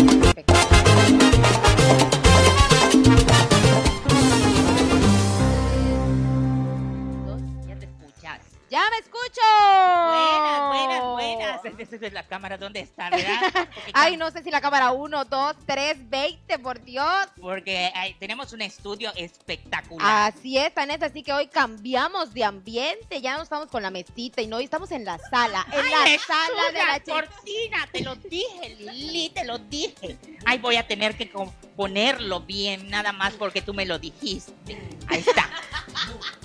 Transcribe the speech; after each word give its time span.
Ya 0.00 1.29
Esa 11.80 11.96
es 11.96 12.12
la 12.12 12.26
cámara, 12.26 12.58
¿dónde 12.58 12.80
está, 12.80 13.08
verdad? 13.08 13.68
Ay, 13.94 14.18
no 14.18 14.30
sé 14.30 14.42
si 14.42 14.50
la 14.50 14.60
cámara 14.60 14.92
1, 14.92 15.24
2, 15.24 15.56
3, 15.64 16.10
20, 16.10 16.58
por 16.58 16.82
Dios. 16.82 17.26
Porque 17.40 17.90
ay, 17.94 18.14
tenemos 18.20 18.52
un 18.52 18.60
estudio 18.60 19.10
espectacular. 19.16 20.30
Así 20.30 20.58
es, 20.58 20.74
Vanessa, 20.74 21.06
así 21.06 21.22
que 21.22 21.32
hoy 21.32 21.46
cambiamos 21.46 22.34
de 22.34 22.44
ambiente, 22.44 23.22
ya 23.22 23.36
no 23.38 23.42
estamos 23.42 23.68
con 23.68 23.82
la 23.82 23.90
mesita 23.90 24.42
y 24.42 24.46
no, 24.46 24.56
hoy 24.56 24.64
estamos 24.64 24.90
en 24.90 25.06
la 25.06 25.18
sala, 25.18 25.66
en 25.72 25.86
Ay, 25.86 26.18
la 26.18 26.22
sala 26.22 26.72
de 26.72 26.86
la 26.86 26.98
chica. 26.98 27.12
cortina, 27.12 27.88
te 27.90 28.00
lo 28.02 28.14
dije, 28.16 28.76
Lili, 28.80 29.30
te 29.30 29.44
lo 29.44 29.58
dije. 29.58 30.18
Ay, 30.44 30.58
voy 30.58 30.76
a 30.76 30.86
tener 30.86 31.16
que 31.16 31.32
ponerlo 31.76 32.40
bien, 32.40 32.90
nada 32.90 33.12
más 33.12 33.32
porque 33.34 33.62
tú 33.62 33.72
me 33.72 33.86
lo 33.86 33.98
dijiste. 33.98 34.52
Ahí 35.08 35.20
está. 35.20 35.48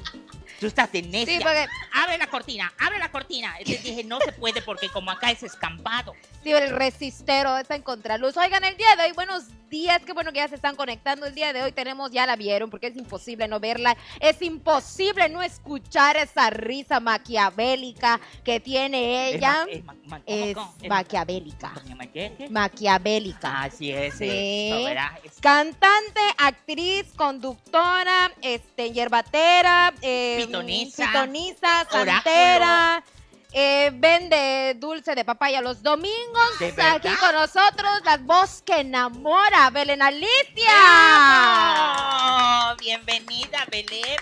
Tú 0.60 0.68
estás 0.68 0.92
de 0.92 1.02
necia. 1.02 1.38
Sí, 1.38 1.44
porque 1.44 1.68
Abre 1.94 2.18
la 2.18 2.28
cortina, 2.28 2.72
abre 2.80 3.00
la 3.00 3.10
cortina. 3.12 3.56
Te 3.58 3.78
dije, 3.78 4.04
no 4.04 4.20
se 4.20 4.32
puede 4.34 4.62
porque 4.62 4.90
como 4.90 5.12
acá 5.12 5.32
es 5.32 5.44
escampado. 5.44 6.14
sí, 6.44 6.52
el 6.52 6.70
resistero 6.70 7.58
está 7.58 7.76
en 7.76 7.82
contraluz. 7.82 8.38
Oigan, 8.38 8.64
el 8.64 8.76
día 8.78 8.96
de 8.98 9.04
hoy, 9.04 9.12
buenos 9.14 9.44
días, 9.70 10.02
qué 10.06 10.14
bueno 10.14 10.32
que 10.32 10.38
ya 10.38 10.48
se 10.48 10.56
están 10.56 10.76
conectando. 10.76 11.26
El 11.26 11.34
día 11.36 11.52
de 11.54 11.64
hoy 11.64 11.72
tenemos, 11.72 12.12
ya 12.12 12.26
la 12.26 12.36
vieron, 12.36 12.70
porque 12.70 12.88
es 12.88 12.96
imposible 12.98 13.48
no 13.48 13.60
verla, 13.60 13.96
es 14.20 14.42
imposible 14.42 15.28
no 15.30 15.42
escuchar 15.42 16.18
esa 16.18 16.50
risa 16.50 17.00
maquiavélica 17.00 18.20
que 18.44 18.60
tiene 18.60 19.30
Es 19.30 19.36
ella. 19.36 19.66
ma- 20.06 20.22
es 20.26 20.56
maquiavélica. 20.88 21.74
Maquiavélica. 22.50 23.64
Así 23.64 23.92
es, 23.92 24.16
Sí. 24.18 24.86
Cantante, 25.42 26.22
actriz, 26.38 27.06
conductora, 27.16 28.32
este, 28.42 28.92
yerbatera, 28.92 29.94
eh, 30.02 30.45
Pitoniza. 30.48 31.06
pitoniza, 31.06 31.88
santera, 31.90 33.04
eh, 33.52 33.92
vende 33.94 34.76
dulce 34.78 35.16
de 35.16 35.24
papaya 35.24 35.62
los 35.62 35.82
domingos. 35.82 36.60
¿De 36.60 36.74
Aquí 36.82 37.10
con 37.20 37.34
nosotros, 37.34 38.02
la 38.04 38.18
voz 38.18 38.62
que 38.62 38.82
enamora, 38.82 39.70
Belén 39.70 40.02
Alicia. 40.02 40.74
Bienvenida, 42.80 43.66
Belén. 43.72 44.20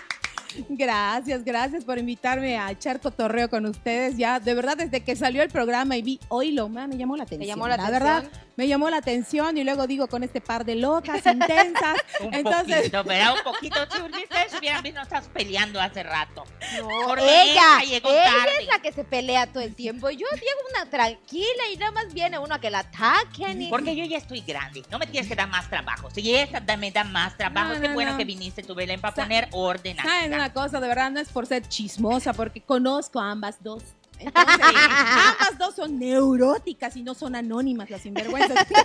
Gracias, 0.70 1.44
gracias 1.44 1.84
por 1.86 1.98
invitarme 1.98 2.58
a 2.58 2.72
echar 2.72 3.00
cotorreo 3.00 3.50
con 3.50 3.66
ustedes. 3.66 4.18
Ya, 4.18 4.40
de 4.40 4.54
verdad, 4.54 4.78
desde 4.78 5.02
que 5.02 5.16
salió 5.16 5.42
el 5.44 5.50
programa 5.50 5.98
y 5.98 6.02
vi 6.02 6.20
hoy 6.30 6.52
lo 6.52 6.70
me 6.70 6.88
llamó 6.98 7.16
la 7.18 7.24
atención. 7.24 7.48
llamó 7.48 7.68
la 7.68 7.78
verdad, 7.90 8.18
atención? 8.18 8.44
me 8.56 8.68
llamó 8.68 8.90
la 8.90 8.98
atención 8.98 9.58
y 9.58 9.64
luego 9.64 9.88
digo 9.88 10.08
con 10.08 10.24
este 10.24 10.42
par 10.42 10.66
de 10.66 10.76
locas 10.76 11.26
intensas. 11.26 11.98
Un 12.22 12.34
Entonces, 12.34 12.78
poquito, 12.78 13.04
¿verdad? 13.04 13.34
Un 13.36 13.44
poquito. 13.44 13.76
Si 13.92 14.02
ustedes 14.24 14.60
hubieran 14.60 14.84
visto, 14.84 15.00
no 15.00 15.04
estás 15.04 15.28
peleando 15.28 15.80
hace 15.82 16.04
rato. 16.04 16.44
No, 16.80 16.88
Por 17.08 17.20
ella, 17.20 17.32
ella 17.34 17.80
llegó 17.86 18.10
ella 18.12 18.24
tarde. 18.24 18.52
es 18.62 18.68
la 18.68 18.80
que 18.80 18.92
se 18.92 19.04
pelea 19.04 19.48
todo 19.48 19.64
el 19.64 19.76
tiempo. 19.76 20.10
Yo 20.10 20.28
llego 20.32 20.60
una 20.76 20.90
tranquila 20.90 21.64
y 21.74 21.78
nada 21.78 21.92
más 21.92 22.14
viene 22.14 22.38
uno 22.40 22.54
a 22.56 22.60
que 22.60 22.70
la 22.70 22.80
ataquen. 22.80 23.62
Y... 23.64 23.70
Porque 23.70 23.96
yo 23.96 24.06
ya 24.06 24.18
estoy 24.18 24.42
grande. 24.42 24.84
No 24.92 25.00
me 25.00 25.08
tienes 25.08 25.28
que 25.30 25.36
dar 25.36 25.48
más 25.50 25.70
trabajo. 25.70 26.10
Si 26.12 26.34
esta 26.34 26.60
da- 26.60 26.78
me 26.78 26.92
da 26.92 27.04
más 27.04 27.36
trabajo, 27.38 27.74
No, 27.74 27.82
qué 27.82 27.88
no, 27.88 27.94
bueno 27.94 28.12
no. 28.12 28.18
que 28.18 28.26
viniste 28.26 28.64
tú, 28.64 28.76
Belén, 28.76 29.00
para 29.02 29.16
poner 29.16 29.48
orden 29.52 29.98
¿saben 29.98 30.34
acá. 30.34 30.43
Una 30.44 30.54
cosa? 30.54 30.82
De 30.82 30.88
verdad, 30.88 31.10
no 31.10 31.20
es 31.22 31.30
por 31.30 31.46
ser 31.46 31.68
chismosa, 31.68 32.34
porque 32.34 32.62
conozco 32.62 33.20
a 33.20 33.32
ambas 33.32 33.64
dos. 33.64 33.84
Entonces, 34.20 34.56
ambas 34.60 35.58
dos 35.58 35.76
son 35.76 35.98
neuróticas 35.98 36.98
y 36.98 37.02
no 37.02 37.14
son 37.14 37.36
anónimas 37.36 37.90
las 37.90 38.02
sinvergüenzas. 38.02 38.68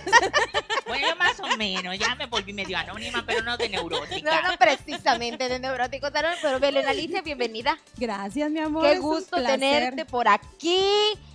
Bueno, 0.87 1.15
más 1.17 1.39
o 1.39 1.55
menos. 1.55 1.99
Ya 1.99 2.15
me 2.15 2.25
volví 2.25 2.51
medio 2.51 2.75
anónima, 2.75 3.23
pero 3.23 3.43
no 3.43 3.55
de 3.57 3.69
neurótica. 3.69 4.41
No, 4.41 4.49
no 4.49 4.57
precisamente 4.57 5.47
de 5.47 5.59
neuróticos, 5.59 6.11
pero 6.41 6.59
Belén 6.59 6.87
Alicia, 6.87 7.21
bienvenida. 7.21 7.77
Gracias, 7.95 8.49
mi 8.49 8.59
amor. 8.59 8.81
Qué 8.81 8.97
gusto 8.97 9.37
tenerte 9.37 10.05
por 10.05 10.27
aquí. 10.27 10.83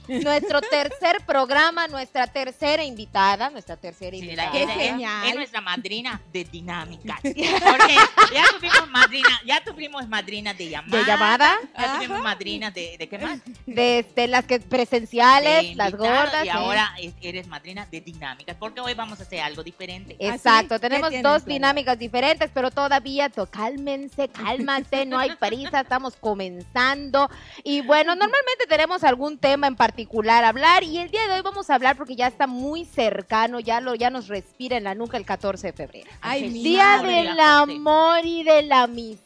Nuestro 0.08 0.60
tercer 0.60 1.24
programa, 1.26 1.88
nuestra 1.88 2.26
tercera 2.26 2.84
invitada, 2.84 3.48
nuestra 3.50 3.76
tercera 3.76 4.10
Sí, 4.16 4.22
invitada. 4.22 4.50
Qué 4.52 4.66
genial. 4.66 5.28
Es 5.28 5.34
nuestra 5.34 5.60
madrina 5.62 6.20
de 6.32 6.44
dinámicas. 6.44 7.20
Porque 7.22 7.96
ya 8.34 8.44
tuvimos 8.58 8.90
madrina, 8.90 9.40
ya 9.46 9.64
tuvimos 9.64 10.08
madrina 10.08 10.52
de 10.52 10.68
llamada. 10.68 10.98
de 10.98 11.04
llamada, 11.06 11.54
Ya 11.78 11.94
tuvimos 11.96 12.20
madrina 12.22 12.70
de, 12.70 12.96
de 12.98 13.08
qué 13.08 13.18
más? 13.18 13.40
de 13.66 13.98
este, 14.00 14.28
las 14.28 14.44
que 14.44 14.60
presenciales, 14.60 15.70
De 15.70 15.74
las 15.74 15.92
gordas. 15.96 16.44
Y 16.44 16.48
¿eh? 16.48 16.50
ahora 16.50 16.92
es- 17.00 17.14
eres 17.22 17.46
madrina 17.46 17.86
de 17.90 18.00
dinámicas. 18.02 18.56
Porque 18.58 18.80
hoy 18.80 18.92
vamos 18.94 19.20
a 19.20 19.22
hacer 19.22 19.40
algo 19.40 19.62
diferente. 19.62 20.16
Exacto, 20.18 20.74
¿Ah, 20.74 20.78
sí? 20.78 20.80
¿Qué 20.82 20.88
tenemos 20.90 21.10
dos 21.22 21.44
dinámicas 21.46 21.98
diferentes, 21.98 22.50
pero 22.52 22.70
todavía 22.70 23.30
to- 23.30 23.46
cálmense, 23.46 24.28
cálmate, 24.28 25.06
no 25.06 25.18
hay 25.18 25.34
prisa, 25.36 25.80
estamos 25.80 26.14
comenzando. 26.16 27.30
Y 27.62 27.80
bueno, 27.80 28.14
normalmente 28.14 28.66
tenemos 28.68 29.02
algún 29.02 29.38
tema 29.38 29.66
en 29.66 29.74
particular 29.76 29.93
a 29.98 30.48
hablar 30.48 30.82
y 30.82 30.98
el 30.98 31.10
día 31.10 31.26
de 31.28 31.34
hoy 31.34 31.42
vamos 31.42 31.70
a 31.70 31.74
hablar 31.76 31.96
porque 31.96 32.16
ya 32.16 32.26
está 32.26 32.46
muy 32.46 32.84
cercano, 32.84 33.60
ya 33.60 33.80
lo 33.80 33.94
ya 33.94 34.10
nos 34.10 34.28
respira 34.28 34.76
en 34.76 34.84
la 34.84 34.94
nuca 34.94 35.16
el 35.16 35.24
14 35.24 35.68
de 35.68 35.72
febrero. 35.72 36.10
Ay, 36.20 36.50
mi 36.50 36.62
Día 36.62 36.96
madre, 36.96 37.14
del 37.22 37.40
amor 37.40 38.24
y 38.24 38.42
de 38.42 38.62
la 38.62 38.86
Día 38.88 39.16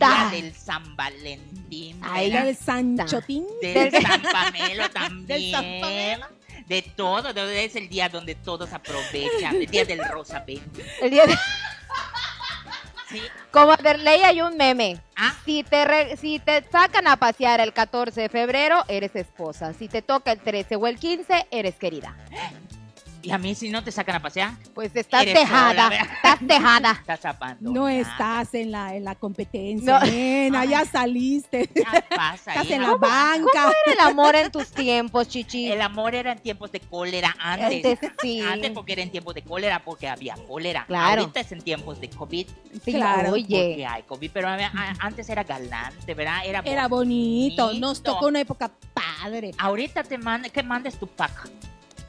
amistad. 0.00 0.30
del 0.30 0.54
San 0.54 0.96
Valentín. 0.96 2.00
Ay, 2.02 2.30
¿verdad? 2.30 2.48
El 2.48 2.56
Sanchotín. 2.56 3.44
Del 3.60 3.92
San 4.02 4.22
Pamelo 4.22 4.90
también. 4.90 5.26
Del 5.26 5.50
San 5.50 5.64
Pamelo. 5.80 6.26
De 6.66 6.82
todo, 6.82 7.32
de- 7.32 7.64
es 7.64 7.76
el 7.76 7.88
día 7.88 8.08
donde 8.08 8.34
todos 8.34 8.72
aprovechan, 8.72 9.56
el 9.56 9.66
día 9.66 9.84
del 9.86 10.00
Rosa 10.06 10.44
El 11.00 11.10
día 11.10 11.24
de- 11.26 11.36
Sí. 13.08 13.22
Como 13.50 13.74
Derley 13.76 14.22
hay 14.22 14.42
un 14.42 14.56
meme. 14.56 14.98
Ah, 15.16 15.34
Si 15.44 15.62
te, 15.64 15.84
re- 15.84 16.16
si 16.16 16.38
te 16.38 16.62
sacan 16.70 17.06
a 17.08 17.16
pasear 17.16 17.60
el 17.60 17.72
14 17.72 18.20
de 18.22 18.28
febrero, 18.28 18.84
eres 18.88 19.16
esposa. 19.16 19.72
Si 19.72 19.88
te 19.88 20.02
toca 20.02 20.30
el 20.32 20.40
13 20.40 20.76
o 20.76 20.86
el 20.86 20.98
15, 20.98 21.46
eres 21.50 21.76
querida. 21.76 22.14
Y 23.22 23.30
a 23.30 23.38
mí 23.38 23.54
si 23.54 23.68
no 23.70 23.82
te 23.82 23.90
sacan 23.92 24.16
a 24.16 24.22
pasear, 24.22 24.52
Pues 24.74 24.94
estás 24.94 25.24
dejada, 25.24 25.88
estás 25.88 26.38
dejada. 26.40 26.90
estás 27.00 27.20
zapando. 27.20 27.70
No 27.72 27.88
estás 27.88 28.54
en 28.54 28.70
la, 28.70 28.94
en 28.94 29.04
la 29.04 29.14
competencia, 29.14 29.98
No. 29.98 30.06
nena, 30.06 30.64
ya 30.64 30.84
saliste. 30.84 31.68
Ya 31.74 32.04
pasa, 32.14 32.52
Estás 32.52 32.66
hija. 32.66 32.74
en 32.76 32.82
la 32.82 32.94
banca. 32.94 33.72
Era 33.86 33.92
el 33.94 34.00
amor 34.00 34.36
en 34.36 34.50
tus 34.52 34.68
tiempos, 34.70 35.28
chichi. 35.28 35.70
El 35.70 35.82
amor 35.82 36.14
era 36.14 36.32
en 36.32 36.38
tiempos 36.38 36.70
de 36.72 36.80
cólera 36.80 37.34
antes. 37.40 37.84
Antes 37.84 38.12
sí. 38.22 38.40
Antes 38.40 38.70
porque 38.70 38.92
era 38.92 39.02
en 39.02 39.10
tiempos 39.10 39.34
de 39.34 39.42
cólera, 39.42 39.82
porque 39.84 40.08
había 40.08 40.34
cólera. 40.46 40.84
Claro. 40.86 41.22
Ahorita 41.22 41.40
es 41.40 41.52
en 41.52 41.62
tiempos 41.62 42.00
de 42.00 42.10
COVID, 42.10 42.46
Sí, 42.84 42.92
Claro, 42.92 43.30
porque 43.30 43.32
Oye, 43.54 43.86
hay 43.86 44.02
COVID. 44.04 44.30
Pero 44.32 44.48
antes 45.00 45.28
era 45.28 45.42
galante, 45.44 46.14
¿verdad? 46.14 46.42
Era, 46.46 46.60
Era 46.64 46.86
bonito, 46.88 47.72
nos 47.74 48.02
tocó 48.02 48.26
una 48.28 48.40
época 48.40 48.70
padre. 48.94 49.50
Ahorita 49.58 50.02
te 50.04 50.18
manda, 50.18 50.48
¿qué 50.48 50.62
mandes 50.62 50.98
tu 50.98 51.06
pack? 51.06 51.48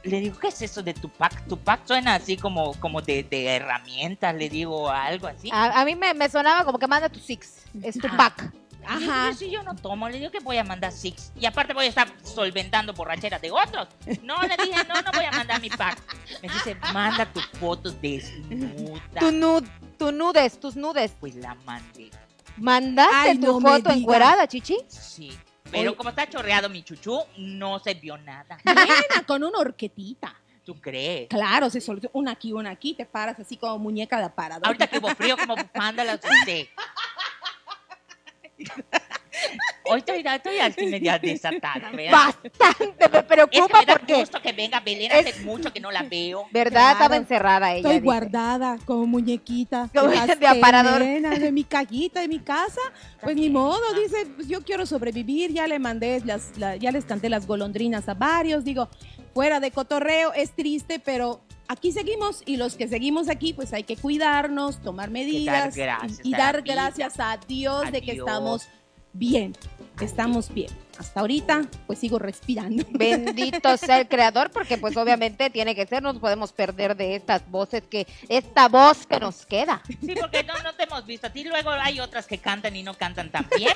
Le 0.04 0.20
digo, 0.22 0.40
¿qué 0.40 0.48
es 0.48 0.62
eso 0.62 0.82
de 0.82 0.94
tu 0.94 1.10
pack? 1.10 1.46
Tu 1.48 1.58
pack 1.58 1.82
suena 1.86 2.16
así 2.16 2.38
como, 2.38 2.74
como 2.80 3.02
de, 3.02 3.24
de 3.24 3.46
herramientas, 3.48 4.34
le 4.34 4.50
digo 4.50 4.90
algo 4.90 5.28
así. 5.28 5.50
a, 5.52 5.82
a 5.82 5.86
mí 5.86 5.96
me, 5.96 6.14
me 6.14 6.30
sonaba 6.30 6.64
como 6.64 6.80
que 6.80 6.88
manda 6.88 7.10
tu 7.10 7.20
six. 7.20 7.64
Es 7.84 7.98
tu 7.98 8.08
Ah. 8.08 8.16
pack. 8.18 8.54
Ajá. 8.88 9.34
Si 9.34 9.52
yo 9.52 9.62
no 9.62 9.76
tomo, 9.76 10.08
le 10.10 10.18
digo 10.18 10.32
que 10.32 10.40
voy 10.40 10.58
a 10.58 10.64
mandar 10.64 10.92
six. 10.92 11.32
Y 11.40 11.46
aparte 11.46 11.74
voy 11.74 11.86
a 11.86 11.90
estar 11.90 12.08
solventando 12.24 12.94
borracheras 12.94 13.42
de 13.42 13.52
otros. 13.52 13.88
No, 14.24 14.42
le 14.42 14.56
dije, 14.58 14.80
no, 14.88 15.02
no 15.02 15.12
voy 15.14 15.26
a 15.26 15.32
mandar 15.32 15.62
mi 15.62 15.70
pack. 15.70 15.98
Me 16.42 16.48
dice, 16.48 16.76
manda 16.94 17.26
tus 17.32 17.46
fotos 17.60 18.02
desnuda. 18.02 19.02
Tu 19.20 19.32
nud, 19.32 19.64
tu 19.98 20.12
nudes, 20.12 20.60
tus 20.60 20.76
nudes. 20.76 21.12
Pues 21.20 21.36
la 21.36 21.56
mandé. 21.66 22.10
¿Mandaste 22.58 23.14
Ay, 23.32 23.38
tu 23.38 23.60
no 23.60 23.70
foto 23.70 23.92
encuerada, 23.92 24.48
chichi? 24.48 24.78
Sí. 24.88 25.38
Pero 25.72 25.90
Oye. 25.92 25.98
como 25.98 26.10
está 26.10 26.28
chorreado 26.30 26.70
mi 26.70 26.84
chuchú, 26.84 27.20
no 27.38 27.80
se 27.80 27.94
vio 27.94 28.18
nada. 28.18 28.58
Nena, 28.66 29.26
con 29.26 29.44
una 29.44 29.60
horquetita. 29.60 30.36
¿Tú 30.66 30.80
crees? 30.80 31.28
Claro, 31.30 31.70
se 31.70 31.82
soltó 31.82 32.10
una 32.14 32.32
aquí, 32.32 32.54
una 32.54 32.70
aquí, 32.72 32.94
te 32.94 33.06
paras 33.06 33.40
así 33.40 33.58
como 33.58 33.80
muñeca 33.80 34.18
de 34.20 34.26
aparador. 34.26 34.68
Ahorita 34.68 34.88
que 34.88 35.00
hubo 35.00 35.10
frío, 35.16 35.36
como 35.38 35.56
bufanda 35.56 36.04
la 36.04 36.14
asusté. 36.22 36.70
Hoy 39.90 40.00
estoy, 40.00 40.24
estoy 40.26 40.60
así 40.60 40.86
media 40.88 41.20
desatada, 41.20 41.90
¿verdad? 41.94 42.36
Bastante, 42.60 42.96
me 43.00 43.06
Es 43.06 43.12
que 43.12 43.24
preocupa 43.24 43.80
me 43.80 43.86
da 43.86 43.94
porque, 43.94 44.14
gusto 44.16 44.42
que 44.42 44.52
venga 44.52 44.80
Belén, 44.80 45.12
hace 45.12 45.40
mucho 45.44 45.72
que 45.74 45.80
no 45.80 45.92
la 45.92 46.04
veo. 46.04 46.46
¿verdad? 46.52 46.72
Claro. 46.72 46.92
Estaba 46.94 47.16
encerrada 47.16 47.72
ella. 47.72 47.78
Estoy 47.80 47.94
dice. 47.94 48.04
guardada 48.06 48.78
como 48.86 49.06
muñequita. 49.06 49.90
Como 49.94 50.10
de 50.10 50.48
aparador. 50.48 51.04
De 51.04 51.52
mi 51.52 51.64
cajita, 51.64 52.22
de 52.22 52.28
mi 52.28 52.40
casa. 52.40 52.82
Pues 53.22 53.36
ni 53.36 53.50
modo, 53.50 53.80
ah. 53.92 54.00
dice, 54.00 54.26
pues 54.36 54.48
yo 54.48 54.64
quiero 54.64 54.86
sobrevivir. 54.86 55.52
Ya 55.52 55.68
le 55.68 55.80
mandé, 55.80 56.22
las, 56.26 56.58
la- 56.58 56.76
ya 56.76 56.92
les 56.92 57.06
canté 57.06 57.30
las 57.30 57.48
golondrinas 57.48 58.08
a 58.10 58.14
varios. 58.14 58.64
Digo, 58.64 58.90
fuera 59.34 59.60
de 59.60 59.72
cotorreo, 59.72 60.34
es 60.34 60.52
triste, 60.52 61.00
pero 61.00 61.42
aquí 61.68 61.92
seguimos. 61.92 62.44
Y 62.46 62.58
los 62.58 62.76
que 62.76 62.88
seguimos 62.88 63.30
aquí, 63.30 63.54
pues 63.54 63.74
hay 63.74 63.84
que 63.84 63.96
cuidarnos, 63.96 64.82
tomar 64.82 65.10
medidas. 65.10 65.76
gracias 65.76 66.20
y, 66.24 66.32
dar 66.32 66.62
gracias 66.62 67.20
a 67.20 67.38
Dios 67.48 67.86
A 67.88 67.92
de 67.92 68.02
que 68.02 68.14
Dios. 68.14 68.28
estamos 68.28 68.68
bien. 69.14 69.56
Estamos 70.02 70.54
bien. 70.54 70.70
hasta 70.98 71.20
ahorita, 71.20 71.64
pues 71.88 72.00
sigo 72.00 72.20
respirando. 72.20 72.84
Bendito 72.92 73.76
sea 73.78 74.00
el 74.00 74.08
creador, 74.08 74.50
porque 74.52 74.78
pues 74.78 74.96
obviamente 74.98 75.50
tiene 75.50 75.76
que 75.76 75.86
ser, 75.86 76.02
no 76.04 76.14
nos 76.14 76.22
podemos 76.22 76.54
perder 76.54 76.96
de 76.96 77.16
estas 77.16 77.50
voces 77.50 77.84
que, 77.84 78.08
esta 78.28 78.68
voz 78.70 79.06
que 79.06 79.20
nos 79.20 79.46
queda. 79.46 79.82
Sí, 79.88 80.14
porque 80.20 80.44
no, 80.44 80.54
no 80.64 80.74
te 80.74 80.84
hemos 80.84 81.06
visto 81.06 81.28
a 81.28 81.30
ti. 81.32 81.44
Luego 81.44 81.70
hay 81.70 82.00
otras 82.00 82.28
que 82.28 82.38
cantan 82.38 82.76
y 82.76 82.84
no 82.84 82.94
cantan 82.94 83.30
tan 83.30 83.48
bien. 83.58 83.74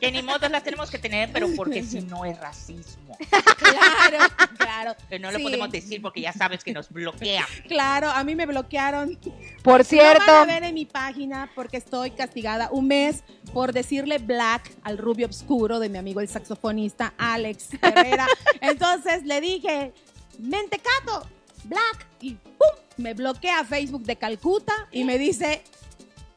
Que 0.00 0.10
ni 0.12 0.22
modo 0.22 0.48
las 0.48 0.62
tenemos 0.62 0.90
que 0.90 0.98
tener, 0.98 1.30
pero 1.32 1.48
porque 1.56 1.82
si 1.82 2.00
no 2.02 2.24
es 2.24 2.38
racismo. 2.38 3.16
Claro, 3.56 4.18
claro. 4.58 4.94
Que 5.08 5.18
no 5.18 5.30
lo 5.30 5.38
Sí. 5.38 5.42
podemos 5.44 5.70
decir 5.70 6.02
porque 6.02 6.20
ya 6.20 6.32
sabes 6.32 6.62
que 6.62 6.72
nos 6.72 6.90
bloquean. 6.90 7.44
Claro, 7.68 8.10
a 8.10 8.22
mí 8.24 8.34
me 8.34 8.44
bloquearon. 8.46 9.18
Por 9.62 9.78
No 9.78 9.84
cierto, 9.84 10.24
van 10.26 10.50
a 10.50 10.54
ver 10.54 10.64
en 10.64 10.74
mi 10.74 10.84
página 10.84 11.50
porque 11.54 11.76
estoy 11.78 12.10
castigada 12.10 12.68
un 12.70 12.88
mes 12.88 13.22
por 13.54 13.72
decirle 13.72 14.18
black 14.18 14.70
al 14.82 14.98
rubio 14.98 15.28
oscuro 15.28 15.78
de 15.78 15.88
mi 15.88 15.98
amigo 15.98 16.20
el 16.20 16.28
saxofonista 16.28 17.14
Alex 17.16 17.68
Herrera. 17.80 18.26
Entonces 18.60 19.24
le 19.24 19.40
dije, 19.40 19.92
mentecato, 20.38 21.26
black, 21.64 22.06
y 22.20 22.34
¡pum! 22.34 22.68
Me 22.96 23.14
bloquea 23.14 23.64
Facebook 23.64 24.02
de 24.04 24.16
Calcuta 24.16 24.72
y 24.90 25.04
me 25.04 25.18
dice, 25.18 25.62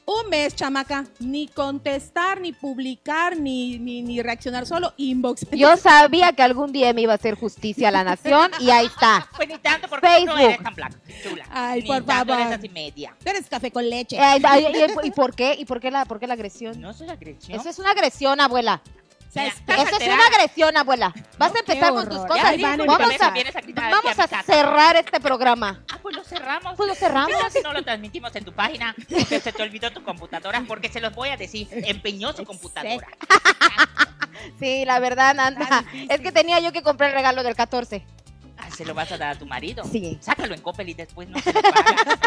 un 0.10 0.28
mes, 0.30 0.56
chamaca, 0.56 1.06
ni 1.20 1.48
contestar, 1.48 2.42
ni 2.42 2.52
publicar, 2.52 3.38
ni, 3.38 3.78
ni, 3.78 4.02
ni 4.02 4.22
reaccionar, 4.24 4.66
solo 4.66 4.92
inbox. 4.98 5.46
yo 5.52 5.78
sabía 5.78 6.34
que 6.34 6.42
algún 6.42 6.72
día 6.72 6.92
me 6.94 7.02
iba 7.02 7.12
a 7.12 7.16
hacer 7.16 7.36
justicia 7.36 7.90
a 7.90 7.92
la 7.92 8.04
nación 8.04 8.50
y 8.60 8.72
ahí 8.72 8.88
está. 8.88 9.28
Pues 9.40 9.48
ni 9.48 9.58
tanto 9.60 9.88
porque 9.88 10.06
tú 10.06 10.26
no 10.26 10.36
Facebook. 10.36 10.40
eres 10.40 10.64
tan 10.64 10.76
blanca, 10.76 10.98
chula. 11.24 11.46
Ay, 11.52 11.82
ni 11.82 11.88
por 11.88 12.04
tanto 12.04 12.34
favor. 12.34 12.48
eres 12.48 12.60
así 12.60 12.70
media. 12.70 13.16
Tú 13.24 13.30
eres 13.30 13.48
café 13.48 13.72
con 13.72 13.88
leche. 13.88 14.18
Eh, 14.18 14.20
ay, 14.22 14.42
ay, 14.44 14.66
¿Y 15.04 15.12
por 15.12 15.36
qué? 15.36 15.56
¿Y 15.58 15.66
por 15.66 15.80
qué 15.80 15.92
la, 15.92 16.06
por 16.06 16.20
qué 16.20 16.28
la 16.28 16.34
agresión? 16.34 16.82
No 16.82 16.92
soy 16.94 17.10
agresión. 17.10 17.58
Eso 17.60 17.70
es 17.70 17.80
una 17.80 17.92
agresión, 17.92 18.42
abuela. 18.42 18.82
O 19.30 19.32
sea, 19.32 19.44
Mira, 19.68 19.84
Eso 19.84 19.98
es 20.00 20.08
una 20.08 20.26
agresión, 20.26 20.76
abuela. 20.76 21.14
Vas 21.38 21.52
a 21.52 21.54
No, 21.54 21.60
empezar 21.60 21.90
qué 21.90 21.96
con 21.96 22.10
tus 22.10 22.26
cosas. 22.26 22.58
Ya, 22.58 22.68
Vamos 22.76 22.88
Vamos 22.88 23.22
a, 23.22 23.26
a, 23.26 23.28
a 23.28 23.90
vamos 23.92 24.20
a 24.20 24.24
a 24.40 24.44
cerrar 24.44 24.96
este 24.96 25.20
programa. 25.20 25.84
Ah, 25.94 26.00
pues 26.02 26.16
lo 26.16 26.24
cerramos. 26.24 26.74
Pues 26.76 26.90
lo 26.90 26.96
cerramos. 26.96 27.32
Si 27.54 27.62
no 27.62 27.72
lo 27.72 27.84
transmitimos 27.84 28.36
en 28.36 28.44
tu 28.44 28.54
página, 28.54 28.96
porque 29.08 29.40
se 29.40 29.52
te 29.54 29.62
olvidó 29.62 29.92
tu 29.92 30.04
computadora, 30.04 30.64
porque 30.68 30.90
se 30.90 31.00
los 31.00 31.14
voy 31.14 31.30
a 31.30 31.38
decir, 31.38 31.68
empeñó 31.72 32.34
su 32.34 32.44
computadora. 32.44 33.08
Sí, 34.60 34.84
la 34.86 35.00
verdad, 35.00 35.36
Nanda. 35.36 35.84
Es 36.10 36.22
que 36.22 36.32
tenía 36.32 36.60
yo 36.60 36.72
que 36.72 36.82
comprar 36.82 37.12
el 37.12 37.16
regalo 37.16 37.44
del 37.44 37.56
14. 37.56 38.04
Ay, 38.58 38.72
se 38.72 38.84
lo 38.84 38.94
vas 38.94 39.12
a 39.12 39.18
dar 39.18 39.36
a 39.36 39.40
tu 39.40 39.46
marido. 39.46 39.84
Sí. 39.86 40.18
Sácalo 40.22 40.54
en 40.56 40.62
Coppel 40.62 40.90
y 40.90 40.94
después 40.94 41.30
no 41.30 41.40
se 41.40 41.54
lo 41.54 41.62
pagas. 41.62 42.18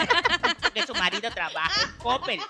que 0.74 0.82
su 0.86 0.94
marido 0.94 1.30
trabaja 1.30 1.82
en 1.82 1.96
Coppel. 1.98 2.40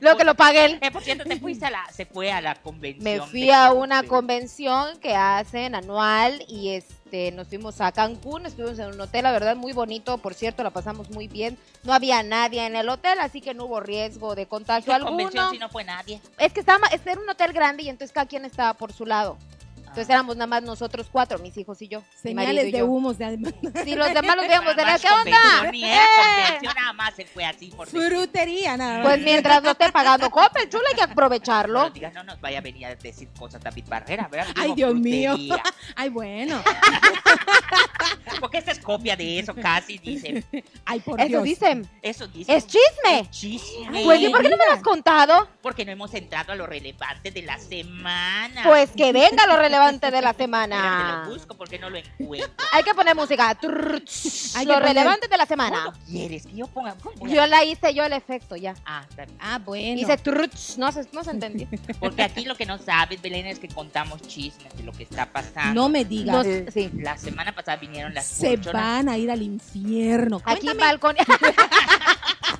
Lo 0.00 0.16
que 0.16 0.24
lo 0.24 0.34
pagué 0.34 0.64
él. 0.64 0.78
Eh, 0.80 0.90
por 0.90 1.02
cierto, 1.02 1.24
te 1.24 1.38
fuiste 1.38 1.66
a 1.66 1.70
la, 1.70 1.86
se 1.92 2.06
fue 2.06 2.30
a 2.30 2.40
la 2.40 2.54
convención. 2.54 3.04
Me 3.04 3.20
fui 3.20 3.50
a 3.50 3.72
una 3.72 4.02
convención 4.02 4.98
que 5.00 5.14
hacen 5.14 5.74
anual 5.74 6.44
y 6.48 6.70
este 6.70 7.32
nos 7.32 7.48
fuimos 7.48 7.80
a 7.80 7.90
Cancún, 7.90 8.46
estuvimos 8.46 8.78
en 8.78 8.86
un 8.86 9.00
hotel, 9.00 9.24
la 9.24 9.32
verdad 9.32 9.56
muy 9.56 9.72
bonito, 9.72 10.18
por 10.18 10.34
cierto, 10.34 10.62
la 10.62 10.70
pasamos 10.70 11.10
muy 11.10 11.26
bien. 11.26 11.58
No 11.82 11.92
había 11.92 12.22
nadie 12.22 12.64
en 12.64 12.76
el 12.76 12.88
hotel, 12.88 13.18
así 13.20 13.40
que 13.40 13.52
no 13.52 13.64
hubo 13.64 13.80
riesgo 13.80 14.34
de 14.34 14.46
contagio 14.46 14.94
¿Qué 14.94 15.00
convención 15.00 15.44
alguno. 15.44 15.50
si 15.50 15.58
no 15.58 15.68
fue 15.68 15.82
nadie? 15.82 16.20
Es 16.38 16.52
que 16.52 16.60
estaba, 16.60 16.86
este 16.88 17.10
era 17.12 17.20
un 17.20 17.28
hotel 17.28 17.52
grande 17.52 17.82
y 17.82 17.88
entonces 17.88 18.12
cada 18.12 18.26
quien 18.26 18.44
estaba 18.44 18.74
por 18.74 18.92
su 18.92 19.06
lado. 19.06 19.38
Entonces 19.90 20.08
Ah. 20.10 20.14
éramos 20.14 20.36
nada 20.36 20.46
más 20.46 20.62
nosotros 20.62 21.08
cuatro, 21.10 21.38
mis 21.40 21.56
hijos 21.56 21.82
y 21.82 21.88
yo. 21.88 22.02
Señales 22.22 22.68
y 22.68 22.70
de 22.70 22.78
yo. 22.78 22.86
humos 22.86 23.18
de 23.18 23.24
además. 23.24 23.52
Si 23.84 23.94
los 23.96 24.14
demás 24.14 24.36
los 24.36 24.46
veíamos 24.46 24.76
de 24.76 24.84
la 24.84 24.98
¿qué 24.98 25.08
onda? 25.10 25.70
Ni 25.72 25.84
¡Eh! 25.84 25.98
nada 26.62 26.92
más 26.92 27.14
se 27.14 27.24
fue 27.26 27.44
así 27.44 27.66
por. 27.76 27.88
Frutería, 27.88 28.76
nada 28.76 28.98
más. 28.98 29.06
Pues 29.06 29.20
mientras 29.20 29.62
no 29.62 29.70
esté 29.72 29.90
pagando 29.90 30.30
Coppel, 30.30 30.68
chulo, 30.68 30.84
hay 30.88 30.94
que 30.94 31.06
No 31.06 31.12
aprovecharlo. 31.12 31.90
digas, 31.90 32.14
no 32.14 32.22
nos 32.22 32.40
vaya 32.40 32.58
a 32.58 32.62
venir 32.62 32.86
a 32.86 32.94
decir 32.94 33.28
cosas 33.36 33.60
David 33.60 33.84
Barrera, 33.88 34.28
¿verdad? 34.28 34.54
Ay, 34.56 34.74
Dios 34.74 34.94
mío. 34.94 35.32
frutería. 35.36 35.62
Ay, 35.96 36.08
bueno. 36.08 36.62
Porque 38.40 38.58
esta 38.58 38.70
es 38.72 38.78
copia 38.78 39.16
de 39.16 39.38
eso 39.40 39.54
casi, 39.54 39.98
dice. 39.98 40.44
Ay, 40.86 41.00
por 41.00 41.20
Eso 41.20 41.28
Dios. 41.28 41.42
dicen. 41.44 41.88
Eso 42.00 42.26
dice. 42.26 42.54
Es 42.54 42.66
chisme. 42.66 43.28
Chisme. 43.30 44.02
Pues, 44.04 44.20
¿y 44.20 44.28
por 44.30 44.40
qué 44.40 44.48
no 44.48 44.56
me 44.56 44.64
lo 44.66 44.72
has 44.72 44.82
contado? 44.82 45.48
Porque 45.60 45.84
no 45.84 45.92
hemos 45.92 46.14
entrado 46.14 46.52
a 46.52 46.54
lo 46.54 46.66
relevante 46.66 47.30
de 47.30 47.42
la 47.42 47.58
semana. 47.58 48.62
Pues 48.64 48.90
que 48.92 49.12
venga 49.12 49.46
lo 49.46 49.56
relevante 49.56 49.79
de 49.88 50.20
la 50.22 50.32
semana. 50.34 51.24
lo 51.26 51.32
busco 51.32 51.56
porque 51.56 51.78
no 51.78 51.90
lo 51.90 51.98
encuentro. 51.98 52.50
Hay 52.72 52.82
que 52.82 52.94
poner 52.94 53.14
música. 53.16 53.48
Hay 53.48 53.56
Lo 54.66 54.74
poner- 54.74 54.82
relevante 54.82 55.28
de 55.28 55.36
la 55.36 55.46
¿Cómo 55.46 55.62
semana. 55.64 55.92
quieres 56.06 56.46
que 56.46 56.52
yo 56.54 56.66
ponga? 56.66 56.94
¿Cómo 57.02 57.26
Yo 57.26 57.46
la 57.46 57.64
hice 57.64 57.94
yo 57.94 58.04
el 58.04 58.12
efecto 58.12 58.56
ya. 58.56 58.74
Ah, 58.84 59.04
está 59.08 59.24
bien. 59.24 59.38
Ah, 59.40 59.58
bueno. 59.64 60.00
Hice 60.00 60.16
tss, 60.16 60.78
no 60.78 60.92
se, 60.92 61.06
no 61.12 61.24
se 61.24 61.30
entendió. 61.30 61.66
Porque 62.00 62.22
aquí 62.22 62.44
lo 62.44 62.54
que 62.56 62.66
no 62.66 62.78
sabes, 62.78 63.20
Belén, 63.22 63.46
es 63.46 63.58
que 63.58 63.68
contamos 63.68 64.20
chismes 64.22 64.76
de 64.76 64.82
lo 64.82 64.92
que 64.92 65.04
está 65.04 65.26
pasando. 65.26 65.74
No 65.82 65.88
me 65.88 66.04
digas. 66.04 66.46
Sí. 66.72 66.90
La 66.94 67.16
semana 67.16 67.52
pasada 67.54 67.76
vinieron 67.78 68.14
las 68.14 68.26
Se 68.26 68.56
van 68.56 69.08
a 69.08 69.16
ir 69.16 69.30
al 69.30 69.42
infierno. 69.42 70.40
Aquí 70.44 70.66
Cuéntame. 70.66 70.98